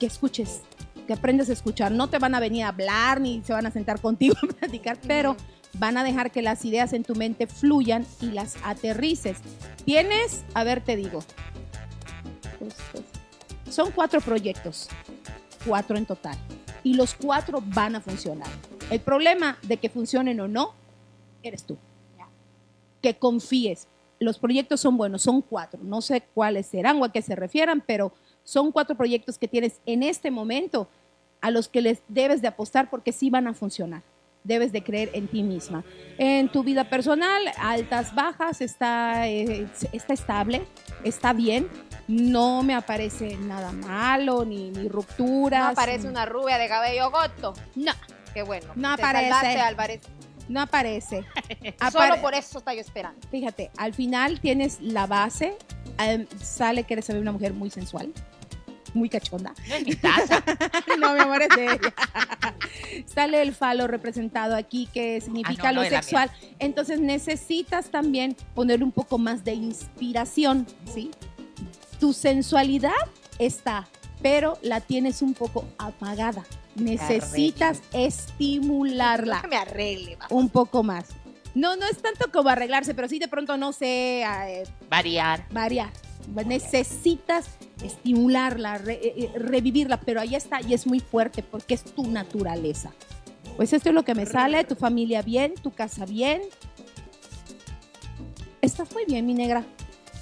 Que 0.00 0.06
escuches, 0.06 0.62
que 1.06 1.12
aprendas 1.12 1.48
a 1.48 1.52
escuchar. 1.52 1.92
No 1.92 2.08
te 2.08 2.18
van 2.18 2.34
a 2.34 2.40
venir 2.40 2.64
a 2.64 2.68
hablar 2.70 3.20
ni 3.20 3.40
se 3.44 3.52
van 3.52 3.66
a 3.66 3.70
sentar 3.70 4.00
contigo 4.00 4.34
a 4.42 4.46
platicar, 4.46 4.98
pero 5.06 5.36
van 5.74 5.98
a 5.98 6.02
dejar 6.02 6.32
que 6.32 6.42
las 6.42 6.64
ideas 6.64 6.92
en 6.92 7.04
tu 7.04 7.14
mente 7.14 7.46
fluyan 7.46 8.04
y 8.20 8.32
las 8.32 8.56
aterrices. 8.64 9.38
Tienes, 9.84 10.44
a 10.54 10.64
ver, 10.64 10.82
te 10.82 10.96
digo, 10.96 11.22
son 13.70 13.92
cuatro 13.92 14.20
proyectos, 14.20 14.88
cuatro 15.64 15.96
en 15.98 16.06
total, 16.06 16.36
y 16.86 16.94
los 16.94 17.14
cuatro 17.14 17.60
van 17.66 17.96
a 17.96 18.00
funcionar. 18.00 18.46
El 18.92 19.00
problema 19.00 19.58
de 19.62 19.76
que 19.76 19.88
funcionen 19.88 20.38
o 20.38 20.46
no, 20.46 20.72
eres 21.42 21.64
tú. 21.64 21.76
Que 23.02 23.16
confíes. 23.16 23.88
Los 24.20 24.38
proyectos 24.38 24.82
son 24.82 24.96
buenos, 24.96 25.22
son 25.22 25.42
cuatro. 25.42 25.80
No 25.82 26.00
sé 26.00 26.22
cuáles 26.32 26.66
serán 26.66 27.02
o 27.02 27.04
a 27.04 27.10
qué 27.10 27.22
se 27.22 27.34
refieran, 27.34 27.82
pero 27.84 28.12
son 28.44 28.70
cuatro 28.70 28.96
proyectos 28.96 29.36
que 29.36 29.48
tienes 29.48 29.80
en 29.84 30.04
este 30.04 30.30
momento 30.30 30.86
a 31.40 31.50
los 31.50 31.68
que 31.68 31.80
les 31.80 32.02
debes 32.06 32.40
de 32.40 32.46
apostar 32.46 32.88
porque 32.88 33.10
sí 33.10 33.30
van 33.30 33.48
a 33.48 33.54
funcionar. 33.54 34.04
Debes 34.44 34.70
de 34.70 34.84
creer 34.84 35.10
en 35.12 35.26
ti 35.26 35.42
misma. 35.42 35.84
En 36.18 36.48
tu 36.52 36.62
vida 36.62 36.88
personal, 36.88 37.42
altas, 37.58 38.14
bajas, 38.14 38.60
está, 38.60 39.26
eh, 39.26 39.66
está 39.92 40.14
estable, 40.14 40.62
está 41.02 41.32
bien. 41.32 41.66
No 42.08 42.62
me 42.62 42.74
aparece 42.74 43.36
nada 43.36 43.72
malo, 43.72 44.44
ni, 44.44 44.70
ni 44.70 44.88
rupturas. 44.88 45.64
No 45.64 45.70
aparece 45.70 46.08
una 46.08 46.24
rubia 46.26 46.56
de 46.58 46.68
cabello 46.68 47.10
goto. 47.10 47.54
No, 47.74 47.92
Qué 48.32 48.42
bueno. 48.42 48.66
No 48.76 48.90
aparece. 48.92 49.30
salvaste, 49.30 49.60
Álvarez. 49.60 50.00
no 50.48 50.60
aparece. 50.60 51.24
Solo 51.92 52.20
por 52.20 52.34
eso 52.34 52.58
está 52.58 52.74
yo 52.74 52.80
esperando. 52.80 53.18
Fíjate, 53.30 53.70
al 53.78 53.94
final 53.94 54.40
tienes 54.40 54.78
la 54.80 55.06
base, 55.06 55.56
em, 55.98 56.26
sale 56.40 56.84
que 56.84 56.94
eres 56.94 57.08
una 57.08 57.32
mujer 57.32 57.54
muy 57.54 57.70
sensual, 57.70 58.12
muy 58.94 59.08
cachonda. 59.08 59.52
No 59.68 59.74
es 59.74 59.84
mi 59.86 59.94
taza. 59.96 60.42
No, 60.98 61.12
mi 61.14 61.20
amor, 61.20 61.42
es 61.42 61.48
de 61.50 61.64
ella. 61.66 61.94
Sale 63.06 63.42
el 63.42 63.54
falo 63.54 63.86
representado 63.86 64.56
aquí, 64.56 64.88
que 64.92 65.20
significa 65.20 65.68
Ah, 65.68 65.72
no, 65.72 65.82
lo 65.82 65.88
sexual. 65.88 66.30
Entonces 66.58 67.00
necesitas 67.00 67.90
también 67.90 68.34
ponerle 68.54 68.84
un 68.84 68.92
poco 68.92 69.18
más 69.18 69.44
de 69.44 69.52
inspiración, 69.52 70.66
¿sí? 70.92 71.10
Tu 71.98 72.12
sensualidad 72.12 72.92
está, 73.38 73.88
pero 74.22 74.58
la 74.62 74.80
tienes 74.80 75.22
un 75.22 75.34
poco 75.34 75.64
apagada. 75.78 76.44
Necesitas 76.74 77.80
estimularla 77.92 79.40
Que 79.40 79.48
me 79.48 79.56
arregle. 79.56 80.18
un 80.30 80.48
poco 80.50 80.82
más. 80.82 81.06
No, 81.54 81.74
no 81.76 81.86
es 81.86 81.96
tanto 82.02 82.30
como 82.30 82.50
arreglarse, 82.50 82.92
pero 82.94 83.08
sí 83.08 83.18
de 83.18 83.28
pronto 83.28 83.56
no 83.56 83.72
sé 83.72 84.22
eh, 84.24 84.64
Variar. 84.90 85.46
variar. 85.50 85.90
Necesitas 86.44 87.46
estimularla, 87.82 88.76
re- 88.78 89.00
eh, 89.02 89.14
eh, 89.16 89.38
revivirla, 89.38 89.98
pero 90.00 90.20
ahí 90.20 90.34
está 90.34 90.60
y 90.60 90.74
es 90.74 90.86
muy 90.86 91.00
fuerte 91.00 91.42
porque 91.42 91.72
es 91.74 91.82
tu 91.84 92.06
naturaleza. 92.10 92.92
Pues 93.56 93.72
esto 93.72 93.88
es 93.88 93.94
lo 93.94 94.04
que 94.04 94.14
me 94.14 94.26
sale, 94.26 94.64
tu 94.64 94.74
familia 94.74 95.22
bien, 95.22 95.54
tu 95.54 95.70
casa 95.70 96.04
bien. 96.04 96.42
Estás 98.60 98.92
muy 98.92 99.04
bien, 99.06 99.24
mi 99.24 99.32
negra. 99.32 99.64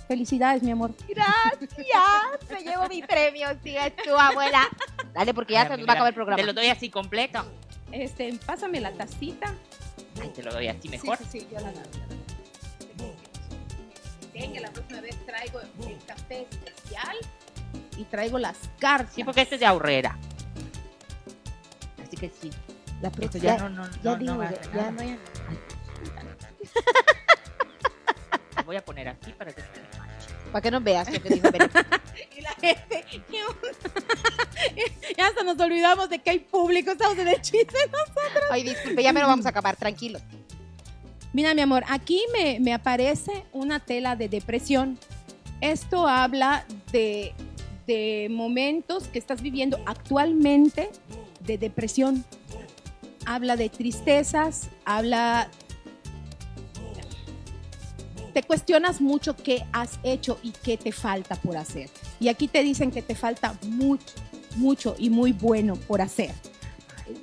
Felicidades, 0.09 0.63
mi 0.63 0.71
amor. 0.71 0.93
Gracias. 1.09 2.51
Me 2.51 2.61
llevo 2.63 2.87
mi 2.89 3.03
premio, 3.03 3.49
sigue 3.63 3.91
tu 4.05 4.15
abuela. 4.17 4.69
Dale, 5.15 5.33
porque 5.33 5.55
ya 5.55 5.63
Ay, 5.63 5.69
se 5.69 5.77
nos 5.79 5.89
va 5.89 5.93
a 5.93 5.95
acabar 5.95 6.09
el 6.11 6.15
programa. 6.15 6.37
Te 6.41 6.47
lo 6.47 6.53
doy 6.53 6.69
así 6.69 6.91
completo. 6.91 7.45
Este, 7.91 8.35
pásame 8.45 8.81
la 8.81 8.93
tacita. 8.93 9.55
Ay, 10.21 10.29
te 10.29 10.43
lo 10.43 10.53
doy 10.53 10.69
así 10.69 10.89
mejor. 10.89 11.17
Sí, 11.19 11.25
sí, 11.31 11.41
sí, 11.41 11.49
yo 11.51 11.61
la. 11.61 11.73
Venga, 14.35 14.61
la 14.61 14.71
próxima 14.73 15.01
vez 15.01 15.17
traigo 15.27 15.61
el 15.61 15.99
café 16.07 16.47
especial 16.51 17.17
y 17.97 18.05
traigo 18.05 18.39
las 18.39 18.57
cartas. 18.81 19.15
Sí, 19.15 19.23
porque 19.23 19.43
este 19.43 19.55
es 19.55 19.61
de 19.61 19.67
ahorrera. 19.67 20.19
Así 22.05 22.17
que 22.17 22.29
sí. 22.29 22.51
La 23.01 23.09
Esto 23.09 23.21
próxima- 23.21 23.45
ya 23.45 23.57
ya, 23.57 23.63
no, 23.63 23.69
no, 23.71 23.91
ya 23.91 24.11
no, 24.11 24.17
digo, 24.17 24.33
no 24.35 24.39
va 24.41 24.51
ya, 24.51 24.91
no, 24.91 25.03
ya 25.03 25.15
no. 25.15 25.19
Lo 28.57 28.65
voy 28.65 28.77
a 28.77 28.85
poner 28.85 29.09
aquí 29.09 29.33
para 29.33 29.53
que 29.53 29.61
se 29.61 29.69
me 29.69 29.79
manche. 29.79 29.94
Para 30.55 30.63
que 30.63 30.71
no 30.71 30.81
veas 30.81 31.13
lo 31.13 31.21
que 31.21 31.31
dijo. 31.31 31.49
Y 32.39 32.41
la 32.41 32.51
gente, 32.51 33.05
ya 35.19 35.27
hasta 35.27 35.43
nos 35.43 35.59
olvidamos 35.59 36.09
de 36.09 36.21
que 36.21 36.31
hay 36.31 36.39
público, 36.39 36.93
estamos 36.93 37.19
en 37.19 37.27
el 37.27 37.43
chiste. 37.43 37.75
Ay, 38.53 38.63
disculpe, 38.63 39.03
ya 39.03 39.13
me 39.13 39.19
lo 39.19 39.27
vamos 39.27 39.47
a 39.47 39.49
acabar, 39.49 39.75
tranquilo. 39.75 40.21
Mira, 41.33 41.55
mi 41.55 41.61
amor, 41.61 41.83
aquí 41.89 42.23
me, 42.33 42.61
me 42.61 42.73
aparece 42.73 43.45
una 43.53 43.81
tela 43.81 44.15
de 44.15 44.29
depresión. 44.29 44.97
Esto 45.61 46.07
habla 46.07 46.65
de, 46.93 47.35
de 47.89 48.29
momentos 48.31 49.09
que 49.09 49.19
estás 49.19 49.43
viviendo 49.43 49.81
actualmente 49.87 50.89
de 51.41 51.59
depresión, 51.59 52.25
habla 53.27 53.57
de 53.57 53.71
tristezas, 53.71 54.69
habla... 54.85 55.51
Te 58.35 58.43
cuestionas 58.43 59.01
mucho 59.01 59.37
qué 59.37 59.65
has 59.73 59.99
hecho 60.03 60.39
y 60.43 60.51
qué 60.51 60.77
te 60.77 60.91
falta 60.93 61.37
por 61.37 61.57
hacer. 61.57 61.89
Y 62.21 62.29
aquí 62.29 62.49
te 62.49 62.63
dicen 62.63 62.91
que 62.91 63.01
te 63.01 63.15
falta 63.15 63.57
mucho, 63.69 64.05
mucho 64.57 64.97
y 64.99 65.09
muy 65.09 65.33
bueno 65.33 65.77
por 65.77 66.03
hacer. 66.03 66.33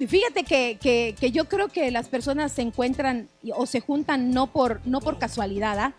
Fíjate 0.08 0.44
que, 0.44 0.78
que- 0.82 1.16
que 1.20 1.32
yo 1.32 1.46
creo 1.50 1.68
que 1.68 1.92
las 1.92 2.08
personas 2.08 2.52
se 2.54 2.62
encuentran 2.62 3.28
o 3.56 3.66
se 3.66 3.82
juntan 3.82 4.32
no 4.32 4.48
por, 4.48 4.80
no 4.86 5.00
por 5.02 5.18
casualidad, 5.20 5.78
¿ah? 5.80 5.94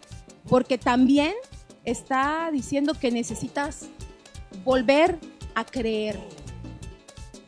porque 0.49 0.79
también 0.79 1.35
está 1.85 2.49
diciendo 2.53 2.95
que 2.95 3.11
necesitas 3.11 3.87
volver 4.65 5.19
a 5.55 5.65
creer. 5.65 6.19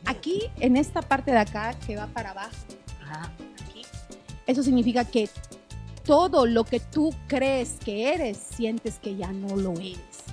Aquí, 0.05 0.41
en 0.59 0.77
esta 0.77 1.01
parte 1.01 1.31
de 1.31 1.37
acá, 1.39 1.73
que 1.87 1.95
va 1.95 2.07
para 2.07 2.31
abajo, 2.31 2.55
Ajá, 3.01 3.31
aquí. 3.67 3.81
eso 4.45 4.61
significa 4.61 5.03
que 5.05 5.29
todo 6.05 6.45
lo 6.45 6.63
que 6.63 6.79
tú 6.79 7.13
crees 7.27 7.77
que 7.83 8.13
eres, 8.13 8.37
sientes 8.37 8.99
que 8.99 9.15
ya 9.15 9.31
no 9.31 9.55
lo 9.55 9.73
eres. 9.73 10.23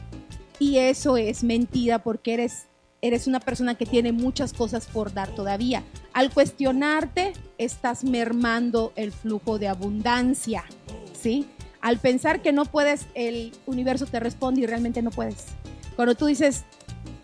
Y 0.58 0.76
eso 0.78 1.16
es 1.16 1.42
mentira 1.42 2.02
porque 2.02 2.34
eres, 2.34 2.66
eres 3.00 3.26
una 3.26 3.40
persona 3.40 3.74
que 3.74 3.86
tiene 3.86 4.12
muchas 4.12 4.52
cosas 4.52 4.86
por 4.86 5.12
dar 5.12 5.34
todavía. 5.34 5.82
Al 6.12 6.30
cuestionarte, 6.30 7.32
estás 7.58 8.04
mermando 8.04 8.92
el 8.94 9.12
flujo 9.12 9.58
de 9.58 9.68
abundancia, 9.68 10.64
¿sí? 11.20 11.46
Al 11.80 11.98
pensar 11.98 12.42
que 12.42 12.52
no 12.52 12.64
puedes, 12.64 13.06
el 13.14 13.52
universo 13.66 14.06
te 14.06 14.20
responde 14.20 14.60
y 14.60 14.66
realmente 14.66 15.02
no 15.02 15.10
puedes. 15.10 15.46
Cuando 15.96 16.14
tú 16.14 16.26
dices, 16.26 16.64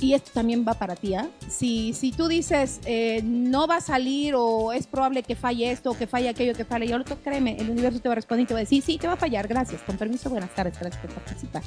y 0.01 0.15
esto 0.15 0.31
también 0.33 0.65
va 0.67 0.75
para 0.75 0.95
ti, 0.95 1.15
¿ah? 1.15 1.29
si, 1.49 1.93
si 1.93 2.13
tú 2.13 2.29
dices, 2.29 2.81
eh, 2.85 3.21
no 3.25 3.67
va 3.67 3.77
a 3.77 3.81
salir 3.81 4.35
o 4.37 4.73
es 4.73 4.87
probable 4.87 5.23
que 5.23 5.35
falle 5.35 5.71
esto 5.71 5.91
o 5.91 5.97
que 5.97 6.07
falle 6.07 6.29
aquello, 6.29 6.55
que 6.55 6.65
falle 6.65 6.87
y 6.87 6.93
otro, 6.93 7.17
créeme, 7.23 7.57
el 7.59 7.71
universo 7.71 8.01
te 8.01 8.09
va 8.09 8.13
a 8.13 8.17
responder 8.17 8.45
y 8.45 8.47
te 8.47 8.55
va 8.55 8.61
a 8.61 8.63
decir, 8.63 8.83
sí, 8.83 8.99
te 8.99 9.07
va 9.07 9.15
a 9.15 9.17
fallar, 9.17 9.49
gracias, 9.49 9.83
con 9.83 9.97
permiso, 9.97 10.31
buenas 10.31 10.55
tardes, 10.55 10.79
gracias 10.79 11.05
por 11.05 11.11
participar. 11.15 11.63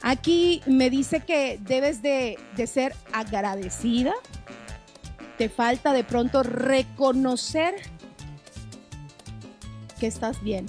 Aquí 0.00 0.62
me 0.66 0.90
dice 0.90 1.20
que 1.20 1.58
debes 1.62 2.02
de, 2.02 2.38
de 2.56 2.66
ser 2.66 2.94
agradecida, 3.12 4.12
te 5.38 5.48
falta 5.48 5.92
de 5.92 6.04
pronto 6.04 6.42
reconocer 6.42 7.74
que 9.98 10.06
estás 10.06 10.42
bien, 10.42 10.66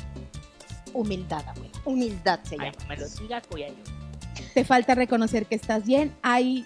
Humildad, 0.94 1.44
abuela. 1.48 1.74
Humildad 1.86 2.40
se 2.44 2.56
Ay, 2.60 2.72
llama. 2.72 2.88
me 2.88 2.98
lo 2.98 3.08
diga, 3.10 3.42
cuya 3.42 3.70
yo. 3.70 3.93
Te 4.54 4.64
falta 4.64 4.96
reconocer 4.96 5.46
que 5.46 5.56
estás 5.56 5.86
bien. 5.86 6.14
Hay 6.22 6.66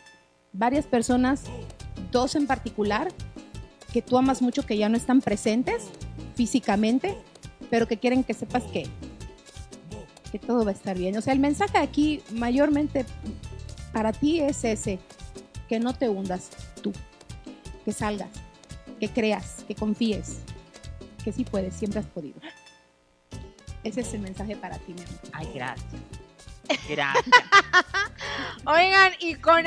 varias 0.54 0.86
personas, 0.86 1.44
dos 2.12 2.36
en 2.36 2.48
particular, 2.48 3.10
que 3.92 4.02
tú 4.02 4.18
amas 4.18 4.42
mucho, 4.42 4.66
que 4.66 4.78
ya 4.78 4.90
no 4.90 4.98
están 4.98 5.22
presentes 5.22 5.86
físicamente, 6.36 7.18
pero 7.70 7.88
que 7.88 7.98
quieren 7.98 8.24
que 8.24 8.34
sepas 8.34 8.64
que, 8.64 8.88
que 10.32 10.40
todo 10.40 10.64
va 10.66 10.72
a 10.72 10.74
estar 10.74 10.98
bien. 10.98 11.18
O 11.18 11.22
sea, 11.22 11.34
el 11.34 11.40
mensaje 11.40 11.78
aquí 11.78 12.22
mayormente 12.32 13.06
para 13.94 14.12
ti 14.12 14.40
es 14.40 14.64
ese, 14.64 15.00
que 15.68 15.80
no 15.80 15.94
te 15.94 16.10
hundas 16.10 16.50
tú, 16.82 16.94
que 17.86 17.92
salgas, 17.92 18.30
que 19.00 19.10
creas, 19.10 19.64
que 19.68 19.76
confíes, 19.76 20.40
que 21.24 21.32
sí 21.32 21.44
puedes, 21.44 21.74
siempre 21.74 22.00
has 22.00 22.06
podido. 22.06 22.40
Ese 23.84 24.02
es 24.02 24.14
el 24.14 24.22
mensaje 24.22 24.56
para 24.56 24.78
ti, 24.80 24.94
mi 24.94 25.02
amor. 25.02 25.20
Ay, 25.32 25.50
gracias. 25.54 25.94
Oigan, 28.66 29.14
y 29.20 29.36
con 29.36 29.66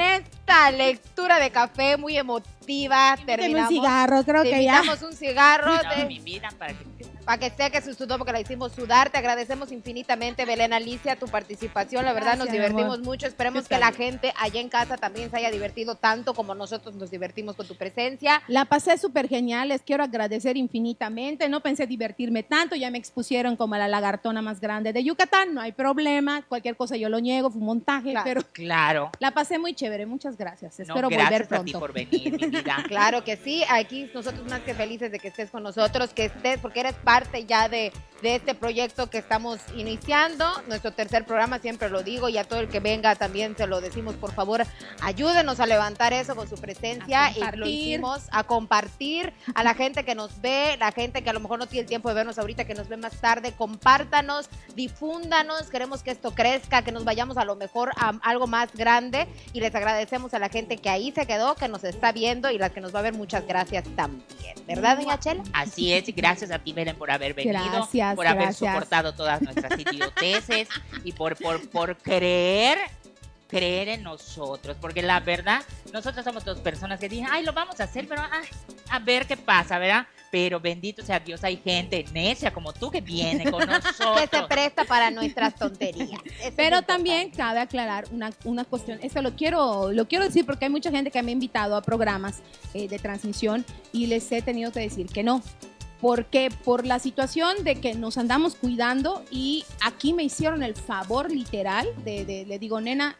esta 0.50 0.70
lectura 0.72 1.38
de 1.38 1.50
café 1.50 1.96
muy 1.96 2.16
emotiva, 2.16 3.16
terminamos. 3.24 3.68
cigarro, 3.68 4.24
creo 4.24 4.42
que 4.42 4.64
ya. 4.64 4.82
un 5.08 5.12
cigarro 5.12 5.72
No, 5.76 5.96
de- 5.96 6.06
mi 6.06 6.18
vida, 6.18 6.48
para 6.58 6.72
que 6.74 6.90
para 7.24 7.38
que 7.38 7.50
sea 7.50 7.70
que 7.70 7.80
se 7.80 7.94
sudó 7.94 8.16
porque 8.18 8.32
la 8.32 8.40
hicimos 8.40 8.72
sudar. 8.72 9.10
Te 9.10 9.18
agradecemos 9.18 9.70
infinitamente, 9.70 10.44
Belén 10.46 10.72
Alicia, 10.72 11.14
tu 11.14 11.26
participación. 11.28 12.04
La 12.04 12.12
verdad, 12.12 12.30
nos 12.36 12.46
Gracias, 12.46 12.54
divertimos 12.54 12.94
amor. 12.94 13.04
mucho. 13.04 13.26
Esperemos 13.28 13.68
que 13.68 13.78
la 13.78 13.92
gente 13.92 14.32
allá 14.36 14.58
en 14.60 14.68
casa 14.68 14.96
también 14.96 15.30
se 15.30 15.36
haya 15.36 15.50
divertido 15.52 15.94
tanto 15.94 16.34
como 16.34 16.56
nosotros 16.56 16.96
nos 16.96 17.10
divertimos 17.10 17.54
con 17.54 17.68
tu 17.68 17.76
presencia. 17.76 18.42
La 18.48 18.64
pasé 18.64 18.98
súper 18.98 19.28
genial, 19.28 19.68
les 19.68 19.82
quiero 19.82 20.02
agradecer 20.02 20.56
infinitamente. 20.56 21.48
No 21.48 21.60
pensé 21.60 21.86
divertirme 21.86 22.42
tanto, 22.42 22.74
ya 22.74 22.90
me 22.90 22.98
expusieron 22.98 23.54
como 23.54 23.74
a 23.76 23.78
la 23.78 23.86
lagartona 23.86 24.42
más 24.42 24.58
grande 24.58 24.92
de 24.92 25.04
Yucatán, 25.04 25.54
no 25.54 25.60
hay 25.60 25.70
problema. 25.72 26.42
Cualquier 26.48 26.74
cosa 26.74 26.96
yo 26.96 27.08
lo 27.08 27.20
niego, 27.20 27.50
fue 27.50 27.60
un 27.60 27.66
montaje, 27.66 28.10
Claro. 28.10 28.24
pero 28.24 28.42
Claro. 28.52 29.10
la 29.20 29.30
pasé 29.30 29.58
muy 29.60 29.74
chévere. 29.74 30.04
Muchas 30.06 30.32
gracias. 30.36 30.39
No, 30.40 30.94
Espero 30.94 31.08
gracias 31.08 31.48
volver 31.48 31.60
a 31.60 31.64
ti 31.64 31.72
pronto. 31.72 31.80
por 31.80 31.92
venir, 31.92 32.32
mi 32.32 32.46
vida. 32.50 32.84
Claro 32.88 33.24
que 33.24 33.36
sí, 33.36 33.62
aquí 33.68 34.10
nosotros 34.14 34.46
más 34.48 34.60
que 34.60 34.74
felices 34.74 35.12
de 35.12 35.18
que 35.18 35.28
estés 35.28 35.50
con 35.50 35.62
nosotros, 35.62 36.12
que 36.14 36.26
estés, 36.26 36.58
porque 36.58 36.80
eres 36.80 36.94
parte 36.94 37.44
ya 37.44 37.68
de, 37.68 37.92
de 38.22 38.36
este 38.36 38.54
proyecto 38.54 39.08
que 39.08 39.18
estamos 39.18 39.60
iniciando, 39.74 40.46
nuestro 40.66 40.92
tercer 40.92 41.24
programa, 41.24 41.58
siempre 41.58 41.90
lo 41.90 42.02
digo, 42.02 42.28
y 42.28 42.38
a 42.38 42.44
todo 42.44 42.60
el 42.60 42.68
que 42.68 42.80
venga 42.80 43.14
también 43.14 43.56
se 43.56 43.66
lo 43.66 43.80
decimos, 43.80 44.14
por 44.14 44.32
favor, 44.32 44.62
ayúdenos 45.02 45.60
a 45.60 45.66
levantar 45.66 46.12
eso 46.12 46.34
con 46.34 46.48
su 46.48 46.56
presencia, 46.56 47.30
y 47.32 47.56
lo 47.56 47.66
hicimos, 47.66 48.22
a 48.30 48.44
compartir, 48.44 49.32
a 49.54 49.62
la 49.62 49.74
gente 49.74 50.04
que 50.04 50.14
nos 50.14 50.40
ve, 50.40 50.76
la 50.78 50.92
gente 50.92 51.22
que 51.22 51.30
a 51.30 51.32
lo 51.32 51.40
mejor 51.40 51.58
no 51.58 51.66
tiene 51.66 51.82
el 51.82 51.88
tiempo 51.88 52.08
de 52.08 52.14
vernos 52.14 52.38
ahorita, 52.38 52.64
que 52.64 52.74
nos 52.74 52.88
ve 52.88 52.96
más 52.96 53.20
tarde, 53.20 53.52
compártanos, 53.52 54.48
difúndanos, 54.74 55.70
queremos 55.70 56.02
que 56.02 56.10
esto 56.10 56.34
crezca, 56.34 56.82
que 56.82 56.92
nos 56.92 57.04
vayamos 57.04 57.36
a 57.36 57.44
lo 57.44 57.56
mejor 57.56 57.92
a 57.96 58.14
algo 58.22 58.46
más 58.46 58.74
grande, 58.74 59.26
y 59.52 59.60
les 59.60 59.74
agradecemos 59.74 60.29
a 60.34 60.38
la 60.38 60.48
gente 60.48 60.76
que 60.76 60.88
ahí 60.88 61.12
se 61.12 61.26
quedó, 61.26 61.54
que 61.54 61.68
nos 61.68 61.84
está 61.84 62.12
viendo 62.12 62.50
y 62.50 62.58
la 62.58 62.70
que 62.70 62.80
nos 62.80 62.94
va 62.94 63.00
a 63.00 63.02
ver, 63.02 63.14
muchas 63.14 63.46
gracias 63.46 63.84
también. 63.96 64.54
¿Verdad, 64.66 64.98
doña 64.98 65.18
Chela? 65.18 65.42
Así 65.52 65.92
es, 65.92 66.08
y 66.08 66.12
gracias 66.12 66.50
a 66.50 66.58
ti, 66.58 66.72
Belén, 66.72 66.96
por 66.96 67.10
haber 67.10 67.34
venido, 67.34 67.54
Gracias, 67.54 68.14
por 68.14 68.26
haber 68.26 68.44
gracias. 68.44 68.72
soportado 68.72 69.14
todas 69.14 69.42
nuestras 69.42 69.78
idioteces 69.78 70.68
y 71.04 71.12
por, 71.12 71.36
por, 71.36 71.68
por 71.70 71.96
creer, 71.96 72.78
creer 73.48 73.88
en 73.88 74.02
nosotros. 74.02 74.76
Porque 74.80 75.02
la 75.02 75.20
verdad, 75.20 75.62
nosotros 75.92 76.24
somos 76.24 76.44
dos 76.44 76.58
personas 76.60 77.00
que 77.00 77.08
dicen, 77.08 77.26
ay, 77.30 77.44
lo 77.44 77.52
vamos 77.52 77.80
a 77.80 77.84
hacer, 77.84 78.06
pero 78.08 78.22
ay, 78.30 78.46
a 78.90 78.98
ver 78.98 79.26
qué 79.26 79.36
pasa, 79.36 79.78
¿verdad? 79.78 80.06
Pero 80.30 80.60
bendito 80.60 81.04
sea 81.04 81.18
Dios, 81.18 81.42
hay 81.42 81.56
gente 81.56 82.04
necia 82.12 82.52
como 82.52 82.72
tú 82.72 82.90
que 82.90 83.00
viene 83.00 83.50
con 83.50 83.60
Que 83.66 83.66
se 83.92 84.04
nosotros. 84.04 84.46
presta 84.48 84.84
para 84.84 85.10
nuestras 85.10 85.54
tonterías. 85.56 86.20
Eso 86.40 86.52
Pero 86.56 86.82
también 86.82 87.30
cabe 87.30 87.58
aclarar 87.60 88.04
una, 88.12 88.30
una 88.44 88.64
cuestión, 88.64 88.98
esto 89.02 89.22
lo 89.22 89.34
quiero, 89.34 89.90
lo 89.92 90.06
quiero 90.06 90.24
decir 90.24 90.46
porque 90.46 90.66
hay 90.66 90.70
mucha 90.70 90.90
gente 90.90 91.10
que 91.10 91.20
me 91.22 91.30
ha 91.30 91.34
invitado 91.34 91.74
a 91.76 91.82
programas 91.82 92.40
eh, 92.74 92.86
de 92.88 92.98
transmisión 92.98 93.64
y 93.92 94.06
les 94.06 94.30
he 94.30 94.40
tenido 94.42 94.70
que 94.72 94.80
decir 94.80 95.06
que 95.06 95.22
no. 95.22 95.42
¿Por 96.00 96.26
qué? 96.26 96.50
Por 96.64 96.86
la 96.86 96.98
situación 96.98 97.62
de 97.62 97.74
que 97.80 97.94
nos 97.94 98.16
andamos 98.16 98.54
cuidando 98.54 99.22
y 99.30 99.64
aquí 99.82 100.14
me 100.14 100.22
hicieron 100.22 100.62
el 100.62 100.74
favor 100.74 101.30
literal 101.30 101.86
de, 102.04 102.24
de- 102.24 102.46
le 102.46 102.58
digo, 102.58 102.80
nena, 102.80 103.16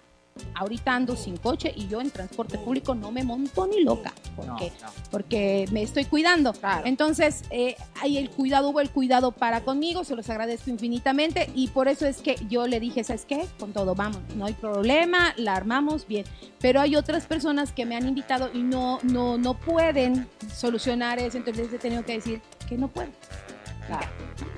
ahorita 0.54 0.94
ando 0.94 1.16
sin 1.16 1.36
coche 1.36 1.72
y 1.76 1.88
yo 1.88 2.00
en 2.00 2.10
transporte 2.10 2.58
público 2.58 2.94
no 2.94 3.10
me 3.12 3.24
monto 3.24 3.66
ni 3.66 3.82
loca. 3.82 4.12
¿Por 4.36 4.46
No, 4.46 4.56
qué? 4.56 4.72
no. 4.82 4.88
porque 5.10 5.66
me 5.72 5.82
estoy 5.82 6.04
cuidando. 6.04 6.52
Claro. 6.52 6.86
Entonces, 6.86 7.42
eh, 7.50 7.76
hay 8.00 8.16
el 8.18 8.30
cuidado, 8.30 8.68
hubo 8.70 8.80
el 8.80 8.90
cuidado 8.90 9.32
para 9.32 9.62
conmigo, 9.62 10.04
se 10.04 10.16
los 10.16 10.28
agradezco 10.30 10.70
infinitamente 10.70 11.50
y 11.54 11.68
por 11.68 11.88
eso 11.88 12.06
es 12.06 12.18
que 12.18 12.36
yo 12.48 12.66
le 12.66 12.80
dije, 12.80 13.04
¿sabes 13.04 13.24
qué? 13.26 13.46
Con 13.58 13.72
todo, 13.72 13.94
vamos, 13.94 14.20
no 14.36 14.46
hay 14.46 14.54
problema, 14.54 15.34
la 15.36 15.54
armamos 15.56 16.06
bien. 16.06 16.24
Pero 16.60 16.80
hay 16.80 16.96
otras 16.96 17.26
personas 17.26 17.72
que 17.72 17.86
me 17.86 17.96
han 17.96 18.06
invitado 18.08 18.50
y 18.52 18.62
no, 18.62 18.98
no, 19.02 19.38
no 19.38 19.54
pueden 19.54 20.28
solucionar 20.54 21.18
eso, 21.18 21.36
entonces 21.38 21.72
he 21.72 21.78
tenido 21.78 22.04
que 22.04 22.12
decir 22.14 22.40
que 22.68 22.76
no 22.76 22.88
puedo. 22.88 23.08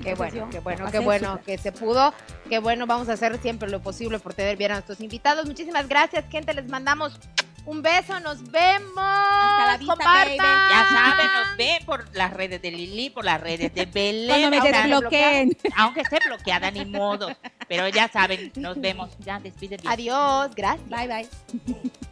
Qué 0.01 0.15
bueno, 0.15 0.49
qué 0.49 0.59
bueno, 0.59 0.91
qué 0.91 0.99
bueno 0.99 1.39
que 1.45 1.57
se 1.57 1.71
pudo. 1.71 2.13
Qué 2.49 2.59
bueno, 2.59 2.85
vamos 2.87 3.09
a 3.09 3.13
hacer 3.13 3.37
siempre 3.41 3.69
lo 3.69 3.81
posible 3.81 4.19
por 4.19 4.33
tener 4.33 4.57
bien 4.57 4.71
a 4.71 4.75
nuestros 4.75 4.99
invitados. 5.01 5.45
Muchísimas 5.45 5.87
gracias, 5.87 6.25
gente. 6.29 6.53
Les 6.53 6.67
mandamos 6.67 7.19
un 7.65 7.81
beso. 7.81 8.19
Nos 8.19 8.43
vemos. 8.51 8.97
Hasta 8.97 9.65
la 9.67 9.77
vista, 9.77 9.95
baby. 9.95 10.37
Ya 10.37 10.87
saben, 10.89 11.27
nos 11.27 11.57
ven 11.57 11.85
por 11.85 12.15
las 12.15 12.33
redes 12.33 12.61
de 12.61 12.71
Lili, 12.71 13.09
por 13.09 13.23
las 13.23 13.39
redes 13.39 13.73
de 13.73 13.85
Belén. 13.85 14.27
Cuando 14.27 14.49
me 14.49 14.57
aunque- 14.57 14.71
desbloqueen. 14.71 15.57
aunque 15.77 16.01
esté 16.01 16.19
bloqueada, 16.27 16.71
ni 16.71 16.85
modo. 16.85 17.29
Pero 17.67 17.87
ya 17.87 18.09
saben, 18.09 18.51
nos 18.55 18.79
vemos. 18.79 19.09
Ya, 19.19 19.39
despídete. 19.39 19.87
Adiós, 19.87 20.51
gracias. 20.55 20.89
Bye, 20.89 21.07
bye. 21.07 22.03